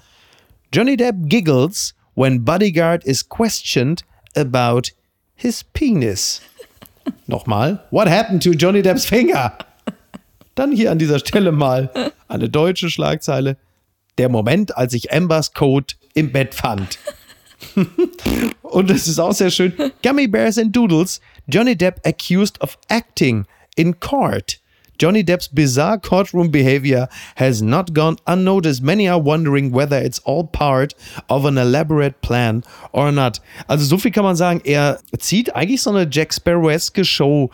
Johnny 0.70 0.96
Depp 0.96 1.28
giggles 1.28 1.94
when 2.14 2.40
bodyguard 2.40 3.02
is 3.06 3.22
questioned 3.22 4.02
about 4.34 4.90
his 5.34 5.62
penis. 5.74 6.40
Nochmal. 7.28 7.80
What 7.90 8.08
happened 8.08 8.42
to 8.42 8.54
Johnny 8.54 8.82
Depps 8.82 9.04
finger? 9.04 9.52
Dann 10.54 10.72
hier 10.72 10.90
an 10.90 10.98
dieser 10.98 11.18
Stelle 11.18 11.52
mal 11.52 12.12
eine 12.28 12.48
deutsche 12.48 12.90
Schlagzeile. 12.90 13.56
Der 14.18 14.28
Moment, 14.28 14.76
als 14.76 14.92
ich 14.92 15.12
Ambers 15.12 15.54
Code 15.54 15.94
im 16.14 16.32
Bett 16.32 16.54
fand. 16.54 16.98
Und 18.62 18.90
es 18.90 19.06
ist 19.06 19.18
auch 19.18 19.32
sehr 19.32 19.50
schön. 19.50 19.72
Gummy 20.02 20.26
Bears 20.26 20.58
and 20.58 20.74
Doodles. 20.74 21.20
Johnny 21.48 21.76
Depp 21.76 22.00
accused 22.06 22.60
of 22.60 22.78
acting 22.88 23.46
in 23.76 23.98
court. 24.00 24.60
Johnny 25.02 25.24
Depp's 25.24 25.48
bizarre 25.48 25.98
courtroom 25.98 26.52
behavior 26.52 27.08
has 27.34 27.60
not 27.60 27.92
gone 27.92 28.18
unnoticed. 28.24 28.84
Many 28.84 29.08
are 29.08 29.18
wondering 29.18 29.72
whether 29.72 29.96
it's 29.98 30.20
all 30.20 30.44
part 30.44 30.94
of 31.28 31.44
an 31.44 31.58
elaborate 31.58 32.20
plan 32.22 32.62
or 32.92 33.10
not. 33.10 33.40
Also 33.66 33.84
so 33.84 33.98
viel 33.98 34.12
kann 34.12 34.22
man 34.22 34.36
sagen. 34.36 34.60
Er 34.62 35.00
zieht 35.18 35.56
eigentlich 35.56 35.82
so 35.82 35.90
eine 35.90 36.06
Jack 36.08 36.32
Sparrow-eske 36.32 37.04
Show 37.04 37.50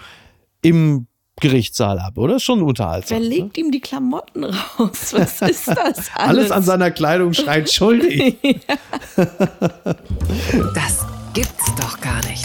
im 0.61 1.07
Gerichtssaal 1.41 1.99
ab, 2.01 2.19
oder? 2.19 2.39
Schon 2.39 2.63
unterhaltsam. 2.63 3.19
Wer 3.19 3.27
legt 3.27 3.57
ihm 3.57 3.71
die 3.71 3.81
Klamotten 3.81 4.45
raus? 4.45 5.15
Was 5.15 5.41
ist 5.41 5.69
das 5.69 5.77
alles? 5.79 6.11
Alles 6.17 6.51
an 6.51 6.63
seiner 6.65 6.91
Kleidung 6.91 7.33
schreit 7.33 7.73
schuldig. 7.73 8.37
Das 10.75 11.07
gibt's 11.33 11.75
doch 11.77 11.99
gar 12.01 12.23
nicht. 12.27 12.38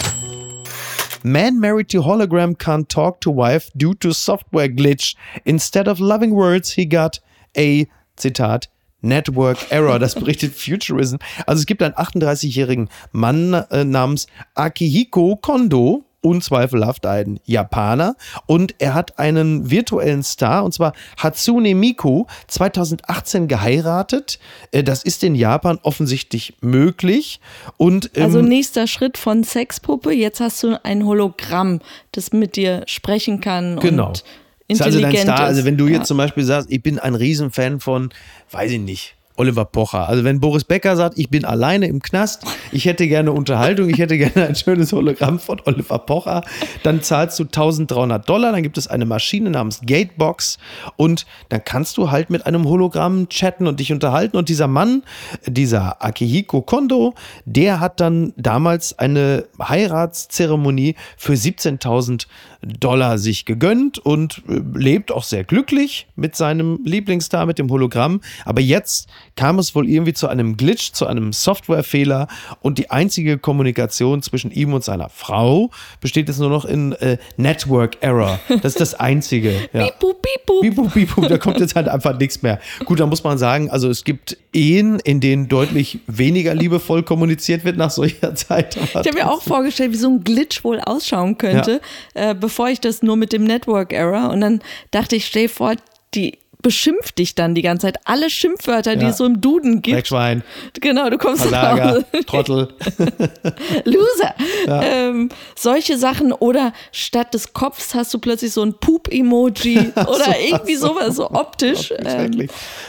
Man 1.24 1.60
married 1.60 1.90
to 1.90 2.02
hologram 2.02 2.58
can't 2.58 2.90
talk 2.90 3.22
to 3.22 3.32
wife 3.32 3.72
due 3.78 3.94
to 3.96 4.12
software 4.12 4.68
glitch. 4.68 5.16
Instead 5.46 5.88
of 5.88 6.00
loving 6.00 6.36
words, 6.36 6.74
he 6.74 6.86
got 6.86 7.20
a, 7.58 7.88
Zitat, 8.18 8.68
Network 9.02 9.72
Error. 9.72 10.00
Das 10.00 10.16
berichtet 10.16 10.54
Futurism. 10.56 11.18
Also 11.46 11.62
es 11.62 11.66
gibt 11.66 11.82
einen 11.82 11.94
38-jährigen 11.94 12.90
Mann 13.12 13.54
äh, 13.54 13.84
namens 13.84 14.28
Akihiko 14.56 15.38
Kondo. 15.38 16.06
Unzweifelhaft 16.24 17.06
ein 17.06 17.40
Japaner 17.46 18.16
und 18.46 18.76
er 18.80 18.94
hat 18.94 19.20
einen 19.20 19.70
virtuellen 19.70 20.24
Star 20.24 20.64
und 20.64 20.74
zwar 20.74 20.94
Hatsune 21.18 21.76
Miku 21.76 22.26
2018 22.48 23.48
geheiratet. 23.48 24.40
Äh, 24.72 24.84
Das 24.84 25.04
ist 25.04 25.24
in 25.24 25.36
Japan 25.36 25.80
offensichtlich 25.84 26.56
möglich 26.62 27.40
und 27.78 28.12
ähm, 28.16 28.24
Also 28.24 28.42
nächster 28.42 28.88
Schritt 28.88 29.18
von 29.18 29.44
Sexpuppe. 29.44 30.12
Jetzt 30.14 30.40
hast 30.40 30.64
du 30.64 30.80
ein 30.84 31.06
Hologramm, 31.06 31.80
das 32.14 32.32
mit 32.34 32.56
dir 32.56 32.84
sprechen 32.88 33.42
kann 33.42 33.80
Genau. 33.80 34.08
und 34.08 34.24
ist 34.70 34.82
also 34.82 35.02
dein 35.02 35.16
Star. 35.18 35.36
ist. 35.36 35.42
Also 35.42 35.66
wenn 35.66 35.78
du 35.78 35.88
jetzt 35.88 35.98
Ja. 36.00 36.04
zum 36.06 36.18
Beispiel 36.18 36.44
sagst, 36.46 36.72
ich 36.72 36.82
bin 36.82 36.98
ein 37.00 37.16
Riesenfan 37.16 37.80
von, 37.82 38.10
weiß 38.52 38.72
ich 38.72 38.80
nicht, 38.80 39.16
Oliver 39.36 39.66
Pocher. 39.66 40.08
Also 40.08 40.24
wenn 40.24 40.40
Boris 40.40 40.64
Becker 40.64 40.96
sagt, 40.96 41.18
ich 41.18 41.30
bin 41.30 41.46
alleine 41.46 41.88
im 41.88 42.02
Knast, 42.02 42.44
ich 42.72 42.86
hätte 42.86 43.08
gerne 43.08 43.32
Unterhaltung, 43.32 43.90
ich 43.90 43.98
hätte 43.98 44.18
gerne 44.18 44.48
ein 44.48 44.56
schönes 44.56 44.92
Hologramm 44.94 45.40
von 45.40 45.62
Oliver 45.66 46.00
Pocher, 46.00 46.44
dann 46.84 47.02
zahlst 47.02 47.40
du 47.40 47.44
1300 47.44 48.28
Dollar, 48.28 48.52
dann 48.52 48.64
gibt 48.64 48.78
es 48.78 48.88
eine 48.88 49.06
Maschine 49.06 49.50
namens 49.50 49.82
Gatebox 49.86 50.58
und 50.96 51.26
dann 51.50 51.64
kannst 51.64 51.98
du 51.98 52.12
halt 52.12 52.30
mit 52.30 52.46
einem 52.46 52.66
Hologramm 52.66 53.30
chatten 53.30 53.68
und 53.68 53.80
dich 53.80 53.92
unterhalten 53.92 54.38
und 54.38 54.50
dieser 54.50 54.68
Mann, 54.68 55.04
dieser 55.46 56.04
Akihiko 56.04 56.62
Kondo, 56.62 57.14
der 57.46 57.80
hat 57.80 58.00
dann 58.00 58.34
damals 58.38 58.98
eine 59.00 59.46
Heiratszeremonie 59.60 60.96
für 61.18 61.34
17.000 61.34 62.28
Dollar 62.66 63.18
sich 63.18 63.46
gegönnt 63.46 64.00
und 64.00 64.42
äh, 64.48 64.62
lebt 64.78 65.12
auch 65.12 65.24
sehr 65.24 65.44
glücklich 65.44 66.08
mit 66.16 66.36
seinem 66.36 66.80
Lieblingsstar, 66.84 67.46
mit 67.46 67.60
dem 67.60 67.70
Hologramm. 67.70 68.22
Aber 68.46 68.62
jetzt 68.62 69.08
kam 69.36 69.60
es 69.60 69.76
wohl 69.76 69.90
irgendwie 69.90 70.14
zu 70.14 70.28
einem 70.28 70.58
Glitch, 70.58 70.94
zu 70.94 71.06
einem 71.06 71.34
Softwarefehler 71.34 72.28
und 72.62 72.78
die 72.78 72.92
einzige 72.92 73.38
Kommunikation 73.38 74.22
zwischen 74.22 74.52
ihm 74.52 74.74
und 74.74 74.84
seiner 74.84 75.10
Frau 75.10 75.72
besteht 76.02 76.28
jetzt 76.28 76.40
nur 76.40 76.50
noch 76.50 76.66
in 76.66 76.94
äh, 76.94 77.18
Network 77.38 77.98
Error. 78.02 78.40
Das 78.48 78.74
ist 78.74 78.82
das 78.82 78.94
Einzige. 79.00 79.54
Ja. 79.74 79.86
Pipu, 79.88 80.14
pipu. 80.14 80.62
Bipu, 80.62 80.90
bipu, 80.90 81.22
da 81.22 81.38
kommt 81.38 81.60
jetzt 81.60 81.76
halt 81.76 81.88
einfach 81.88 82.18
nichts 82.18 82.42
mehr. 82.42 82.60
Gut, 82.86 83.00
da 83.00 83.06
muss 83.06 83.24
man 83.24 83.38
sagen, 83.38 83.70
also 83.70 83.90
es 83.90 84.04
gibt 84.04 84.38
Ehen, 84.54 85.00
in 85.00 85.20
denen 85.20 85.48
deutlich 85.48 86.00
weniger 86.08 86.54
liebevoll 86.54 87.04
kommuniziert 87.04 87.66
wird 87.66 87.78
nach 87.78 87.90
solcher 87.90 88.36
Zeit. 88.36 88.78
Ich 88.78 88.96
habe 88.96 89.14
mir 89.14 89.32
auch 89.32 89.42
vorgestellt, 89.42 89.92
wie 89.92 89.98
so 89.98 90.10
ein 90.10 90.24
Glitch 90.24 90.64
wohl 90.64 90.80
ausschauen 90.80 91.38
könnte, 91.38 91.82
äh, 92.14 92.36
bevor 92.36 92.53
ich 92.72 92.82
das 92.82 93.04
nur 93.04 93.16
mit 93.16 93.34
dem 93.34 93.44
Network 93.44 93.94
Error. 93.94 94.30
Und 94.30 94.42
dann 94.42 94.62
dachte 94.92 95.16
ich, 95.16 95.26
stell 95.26 95.50
vor, 95.50 95.76
die 96.14 96.38
beschimpft 96.64 97.20
dich 97.20 97.36
dann 97.36 97.54
die 97.54 97.62
ganze 97.62 97.86
Zeit. 97.88 97.98
Alle 98.06 98.30
Schimpfwörter, 98.32 98.96
die 98.96 99.04
Ja. 99.04 99.10
es 99.12 99.18
so 99.18 99.26
im 99.26 99.40
Duden 99.42 99.82
gibt. 99.84 99.96
Dreckschwein, 99.98 100.44
Genau, 100.82 101.10
du 101.12 101.18
kommst 101.20 101.50
nach 101.52 101.80
Hause. 101.80 102.06
Trottel. 102.26 102.70
Loser. 103.86 104.34
Ähm, 104.68 105.30
solche 105.56 105.98
Sachen 105.98 106.32
oder 106.34 106.74
statt 106.92 107.34
des 107.34 107.54
Kopfs 107.54 107.94
hast 107.94 108.14
du 108.14 108.20
plötzlich 108.20 108.52
so 108.52 108.64
ein 108.64 108.74
Pup-Emoji 108.74 109.78
oder 109.96 110.40
irgendwie 110.40 110.76
sowas, 110.76 111.16
so 111.18 111.30
optisch. 111.30 111.94
Ähm. 111.98 112.48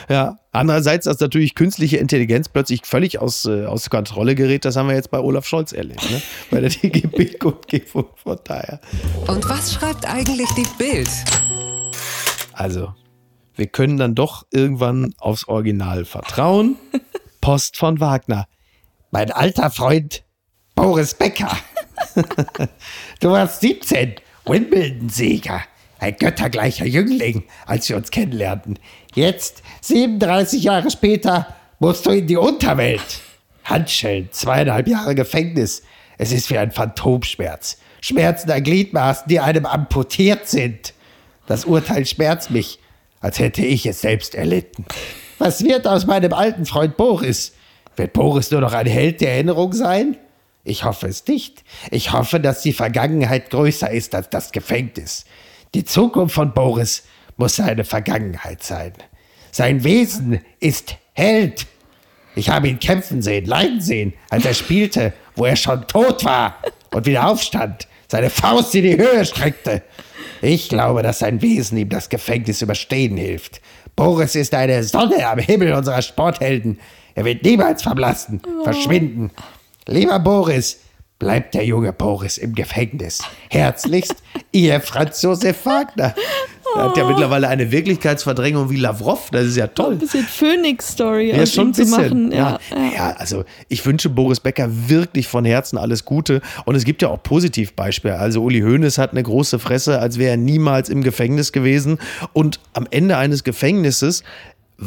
Ja. 0.08 0.38
Andererseits, 0.52 1.06
dass 1.06 1.18
natürlich 1.18 1.56
künstliche 1.56 1.96
Intelligenz 1.96 2.48
plötzlich 2.48 2.82
völlig 2.84 3.18
aus, 3.18 3.44
äh, 3.44 3.66
aus 3.66 3.90
Kontrolle 3.90 4.36
gerät, 4.36 4.64
das 4.64 4.76
haben 4.76 4.86
wir 4.88 4.94
jetzt 4.94 5.10
bei 5.10 5.18
Olaf 5.18 5.46
Scholz 5.46 5.72
erlebt, 5.72 6.08
ne? 6.08 6.22
bei 6.48 6.60
der 6.60 6.70
DGB-Kundgebung. 6.70 8.06
Von 8.22 8.38
daher. 8.44 8.78
Und 9.26 9.48
was 9.48 9.74
schreibt 9.74 10.06
eigentlich 10.08 10.48
die 10.56 10.66
Bild? 10.78 11.08
Also, 12.52 12.94
wir 13.56 13.66
können 13.66 13.96
dann 13.96 14.14
doch 14.14 14.46
irgendwann 14.50 15.14
aufs 15.18 15.46
Original 15.46 16.04
vertrauen. 16.04 16.76
Post 17.40 17.76
von 17.76 18.00
Wagner. 18.00 18.46
Mein 19.10 19.30
alter 19.30 19.70
Freund 19.70 20.24
Boris 20.74 21.14
Becker. 21.14 21.56
du 23.20 23.30
warst 23.30 23.60
17, 23.60 24.14
Wimbledon-Sieger. 24.44 25.62
Ein 26.00 26.16
göttergleicher 26.16 26.84
Jüngling, 26.84 27.44
als 27.66 27.88
wir 27.88 27.96
uns 27.96 28.10
kennenlernten. 28.10 28.78
Jetzt, 29.14 29.62
37 29.82 30.64
Jahre 30.64 30.90
später, 30.90 31.54
musst 31.78 32.04
du 32.06 32.10
in 32.10 32.26
die 32.26 32.36
Unterwelt. 32.36 33.20
Handschellen, 33.64 34.28
zweieinhalb 34.32 34.88
Jahre 34.88 35.14
Gefängnis. 35.14 35.82
Es 36.18 36.32
ist 36.32 36.50
wie 36.50 36.58
ein 36.58 36.72
Phantomschmerz. 36.72 37.78
Schmerzen 38.00 38.50
an 38.50 38.62
Gliedmaßen, 38.62 39.28
die 39.28 39.40
einem 39.40 39.64
amputiert 39.64 40.48
sind. 40.48 40.92
Das 41.46 41.64
Urteil 41.64 42.04
schmerzt 42.04 42.50
mich, 42.50 42.78
als 43.24 43.38
hätte 43.38 43.64
ich 43.64 43.86
es 43.86 44.02
selbst 44.02 44.34
erlitten. 44.34 44.84
Was 45.38 45.64
wird 45.64 45.86
aus 45.86 46.04
meinem 46.04 46.34
alten 46.34 46.66
Freund 46.66 46.98
Boris? 46.98 47.54
Wird 47.96 48.12
Boris 48.12 48.50
nur 48.50 48.60
noch 48.60 48.74
ein 48.74 48.86
Held 48.86 49.22
der 49.22 49.32
Erinnerung 49.32 49.72
sein? 49.72 50.18
Ich 50.62 50.84
hoffe 50.84 51.06
es 51.06 51.26
nicht. 51.26 51.64
Ich 51.90 52.12
hoffe, 52.12 52.38
dass 52.38 52.60
die 52.60 52.74
Vergangenheit 52.74 53.48
größer 53.48 53.90
ist 53.90 54.14
als 54.14 54.28
das 54.28 54.52
Gefängnis. 54.52 55.24
Die 55.72 55.86
Zukunft 55.86 56.34
von 56.34 56.52
Boris 56.52 57.04
muss 57.38 57.56
seine 57.56 57.84
Vergangenheit 57.84 58.62
sein. 58.62 58.92
Sein 59.50 59.84
Wesen 59.84 60.42
ist 60.60 60.96
Held. 61.14 61.66
Ich 62.34 62.50
habe 62.50 62.68
ihn 62.68 62.78
kämpfen 62.78 63.22
sehen, 63.22 63.46
leiden 63.46 63.80
sehen, 63.80 64.12
als 64.28 64.44
er 64.44 64.52
spielte, 64.52 65.14
wo 65.34 65.46
er 65.46 65.56
schon 65.56 65.86
tot 65.86 66.26
war 66.26 66.56
und 66.92 67.06
wieder 67.06 67.26
aufstand, 67.26 67.88
seine 68.06 68.28
Faust 68.28 68.74
in 68.74 68.82
die 68.82 68.98
Höhe 68.98 69.24
streckte. 69.24 69.82
Ich 70.42 70.68
glaube, 70.68 71.02
dass 71.02 71.20
sein 71.20 71.42
Wesen 71.42 71.78
ihm 71.78 71.88
das 71.88 72.08
Gefängnis 72.08 72.62
überstehen 72.62 73.16
hilft. 73.16 73.60
Boris 73.96 74.34
ist 74.34 74.54
eine 74.54 74.82
Sonne 74.82 75.26
am 75.26 75.38
Himmel 75.38 75.72
unserer 75.72 76.02
Sporthelden. 76.02 76.80
Er 77.14 77.24
wird 77.24 77.44
niemals 77.44 77.82
verblassen, 77.82 78.42
verschwinden. 78.64 79.30
Lieber 79.86 80.18
Boris, 80.18 80.80
bleibt 81.18 81.54
der 81.54 81.64
junge 81.64 81.92
Boris 81.92 82.38
im 82.38 82.54
Gefängnis. 82.54 83.22
Herzlichst, 83.50 84.16
Ihr 84.52 84.80
Franz 84.80 85.22
Josef 85.22 85.64
Wagner. 85.64 86.14
Er 86.76 86.84
hat 86.84 86.96
ja 86.96 87.06
mittlerweile 87.06 87.48
eine 87.48 87.70
Wirklichkeitsverdrängung 87.70 88.68
wie 88.70 88.76
Lavrov. 88.76 89.28
Das 89.30 89.44
ist 89.46 89.56
ja 89.56 89.68
toll. 89.68 89.92
ein 89.92 89.98
bisschen 89.98 90.24
Phoenix-Story 90.24 91.30
Ja, 91.36 91.46
schon 91.46 91.72
zu 91.72 91.84
machen. 91.86 92.32
ja. 92.32 92.58
Ja, 92.70 92.76
ja. 92.76 92.92
Ja. 92.94 93.10
also 93.16 93.44
ich 93.68 93.84
wünsche 93.86 94.08
Boris 94.08 94.40
Becker 94.40 94.68
wirklich 94.88 95.28
von 95.28 95.44
Herzen 95.44 95.78
alles 95.78 96.04
Gute. 96.04 96.40
Und 96.64 96.74
es 96.74 96.84
gibt 96.84 97.02
ja 97.02 97.08
auch 97.08 97.22
Positivbeispiele. 97.22 98.18
Also 98.18 98.42
Uli 98.42 98.60
Hoeneß 98.60 98.98
hat 98.98 99.12
eine 99.12 99.22
große 99.22 99.58
Fresse, 99.58 100.00
als 100.00 100.18
wäre 100.18 100.30
er 100.32 100.36
niemals 100.36 100.88
im 100.88 101.02
Gefängnis 101.02 101.52
gewesen. 101.52 101.98
Und 102.32 102.58
am 102.72 102.86
Ende 102.90 103.16
eines 103.16 103.44
Gefängnisses 103.44 104.24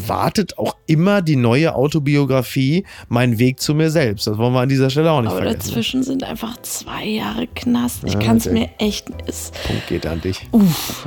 wartet 0.07 0.57
auch 0.57 0.75
immer 0.85 1.21
die 1.21 1.35
neue 1.35 1.73
Autobiografie 1.75 2.85
Mein 3.07 3.39
Weg 3.39 3.59
zu 3.59 3.73
mir 3.73 3.89
selbst. 3.89 4.27
Das 4.27 4.37
wollen 4.37 4.53
wir 4.53 4.61
an 4.61 4.69
dieser 4.69 4.89
Stelle 4.89 5.11
auch 5.11 5.21
nicht 5.21 5.31
Aber 5.31 5.41
vergessen. 5.41 5.59
dazwischen 5.59 6.03
sind 6.03 6.23
einfach 6.23 6.61
zwei 6.61 7.05
Jahre 7.05 7.47
Knast. 7.47 8.03
Ich 8.05 8.17
kann 8.19 8.37
es 8.37 8.45
mir 8.45 8.69
echt. 8.79 9.07
Es, 9.25 9.51
Punkt 9.65 9.87
geht 9.87 10.05
an 10.05 10.21
dich. 10.21 10.47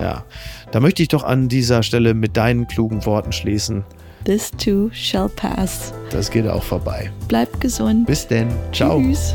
Ja. 0.01 0.25
Da 0.73 0.81
möchte 0.81 1.03
ich 1.03 1.09
doch 1.09 1.25
an 1.25 1.49
dieser 1.49 1.83
Stelle 1.83 2.15
mit 2.15 2.37
deinen 2.37 2.67
klugen 2.69 3.05
Worten 3.07 3.33
schließen. 3.33 3.85
this 4.25 4.51
too 4.53 4.91
shall 4.93 5.29
pass. 5.29 5.93
Das 6.11 6.31
geht 6.31 6.47
auch 6.47 6.63
vorbei. 6.63 7.11
Bleib 7.29 7.61
gesund. 7.61 8.07
Bis 8.07 8.27
denn. 8.27 8.49
Ciao. 8.73 9.01
Tschüss. 9.01 9.35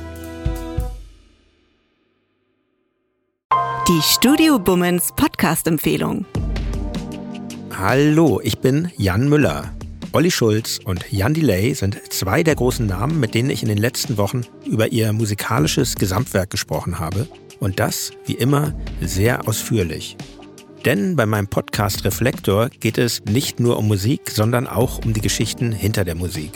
Die 3.91 4.01
Studio 4.01 4.57
Bummens 4.57 5.11
Podcast-Empfehlung. 5.17 6.25
Hallo, 7.77 8.39
ich 8.41 8.59
bin 8.59 8.89
Jan 8.95 9.27
Müller. 9.27 9.73
Olli 10.13 10.31
Schulz 10.31 10.79
und 10.81 11.11
Jan 11.11 11.33
Delay 11.33 11.73
sind 11.73 11.99
zwei 12.09 12.41
der 12.41 12.55
großen 12.55 12.85
Namen, 12.85 13.19
mit 13.19 13.33
denen 13.33 13.49
ich 13.49 13.63
in 13.63 13.67
den 13.67 13.77
letzten 13.77 14.15
Wochen 14.15 14.43
über 14.65 14.93
ihr 14.93 15.11
musikalisches 15.11 15.95
Gesamtwerk 15.95 16.49
gesprochen 16.49 16.99
habe. 16.99 17.27
Und 17.59 17.81
das, 17.81 18.11
wie 18.25 18.35
immer, 18.35 18.73
sehr 19.01 19.45
ausführlich. 19.45 20.15
Denn 20.85 21.17
bei 21.17 21.25
meinem 21.25 21.49
Podcast 21.49 22.05
Reflektor 22.05 22.69
geht 22.69 22.97
es 22.97 23.25
nicht 23.25 23.59
nur 23.59 23.77
um 23.77 23.89
Musik, 23.89 24.31
sondern 24.31 24.67
auch 24.67 25.03
um 25.03 25.11
die 25.11 25.19
Geschichten 25.19 25.73
hinter 25.73 26.05
der 26.05 26.15
Musik. 26.15 26.51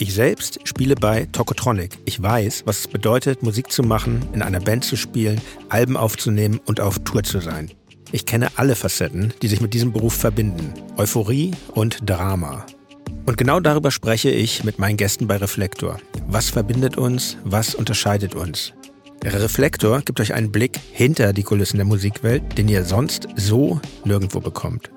Ich 0.00 0.14
selbst 0.14 0.60
spiele 0.62 0.94
bei 0.94 1.26
Tokotronic. 1.32 1.98
Ich 2.04 2.22
weiß, 2.22 2.62
was 2.66 2.78
es 2.78 2.86
bedeutet, 2.86 3.42
Musik 3.42 3.72
zu 3.72 3.82
machen, 3.82 4.24
in 4.32 4.42
einer 4.42 4.60
Band 4.60 4.84
zu 4.84 4.94
spielen, 4.94 5.40
Alben 5.70 5.96
aufzunehmen 5.96 6.60
und 6.66 6.80
auf 6.80 7.00
Tour 7.00 7.24
zu 7.24 7.40
sein. 7.40 7.72
Ich 8.12 8.24
kenne 8.24 8.48
alle 8.54 8.76
Facetten, 8.76 9.34
die 9.42 9.48
sich 9.48 9.60
mit 9.60 9.74
diesem 9.74 9.92
Beruf 9.92 10.14
verbinden. 10.14 10.72
Euphorie 10.96 11.50
und 11.74 12.08
Drama. 12.08 12.64
Und 13.26 13.38
genau 13.38 13.58
darüber 13.58 13.90
spreche 13.90 14.30
ich 14.30 14.62
mit 14.62 14.78
meinen 14.78 14.96
Gästen 14.96 15.26
bei 15.26 15.36
Reflektor. 15.36 15.98
Was 16.28 16.48
verbindet 16.48 16.96
uns? 16.96 17.36
Was 17.42 17.74
unterscheidet 17.74 18.36
uns? 18.36 18.72
Reflektor 19.24 20.02
gibt 20.02 20.20
euch 20.20 20.32
einen 20.32 20.52
Blick 20.52 20.78
hinter 20.92 21.32
die 21.32 21.42
Kulissen 21.42 21.78
der 21.78 21.86
Musikwelt, 21.86 22.56
den 22.56 22.68
ihr 22.68 22.84
sonst 22.84 23.26
so 23.34 23.80
nirgendwo 24.04 24.38
bekommt. 24.38 24.90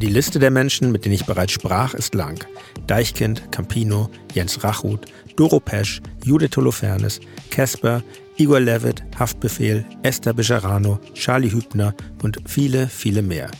Die 0.00 0.06
Liste 0.06 0.38
der 0.38 0.52
Menschen, 0.52 0.92
mit 0.92 1.04
denen 1.04 1.16
ich 1.16 1.26
bereits 1.26 1.52
sprach, 1.52 1.92
ist 1.92 2.14
lang. 2.14 2.38
Deichkind, 2.86 3.50
Campino, 3.50 4.08
Jens 4.32 4.62
Rachut, 4.62 5.06
Doro 5.34 5.58
Pesch, 5.58 6.00
Judith 6.24 6.56
Holofernes, 6.56 7.18
Casper, 7.50 8.04
Igor 8.36 8.60
Levitt, 8.60 9.02
Haftbefehl, 9.18 9.84
Esther 10.04 10.34
Bejarano, 10.34 11.00
Charlie 11.14 11.50
Hübner 11.50 11.94
und 12.22 12.38
viele, 12.46 12.86
viele 12.86 13.22
mehr. 13.22 13.50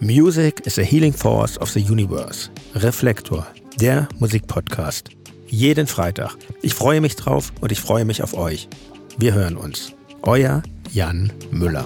Music 0.00 0.66
is 0.66 0.80
a 0.80 0.82
healing 0.82 1.12
force 1.12 1.56
of 1.60 1.70
the 1.70 1.80
universe. 1.80 2.50
Reflektor, 2.74 3.46
der 3.78 4.08
Musikpodcast. 4.18 5.10
Jeden 5.46 5.86
Freitag. 5.86 6.36
Ich 6.62 6.74
freue 6.74 7.00
mich 7.00 7.14
drauf 7.14 7.52
und 7.60 7.70
ich 7.70 7.80
freue 7.80 8.04
mich 8.04 8.20
auf 8.20 8.34
euch. 8.34 8.68
Wir 9.16 9.32
hören 9.32 9.56
uns. 9.56 9.92
Euer 10.22 10.64
Jan 10.90 11.32
Müller. 11.52 11.84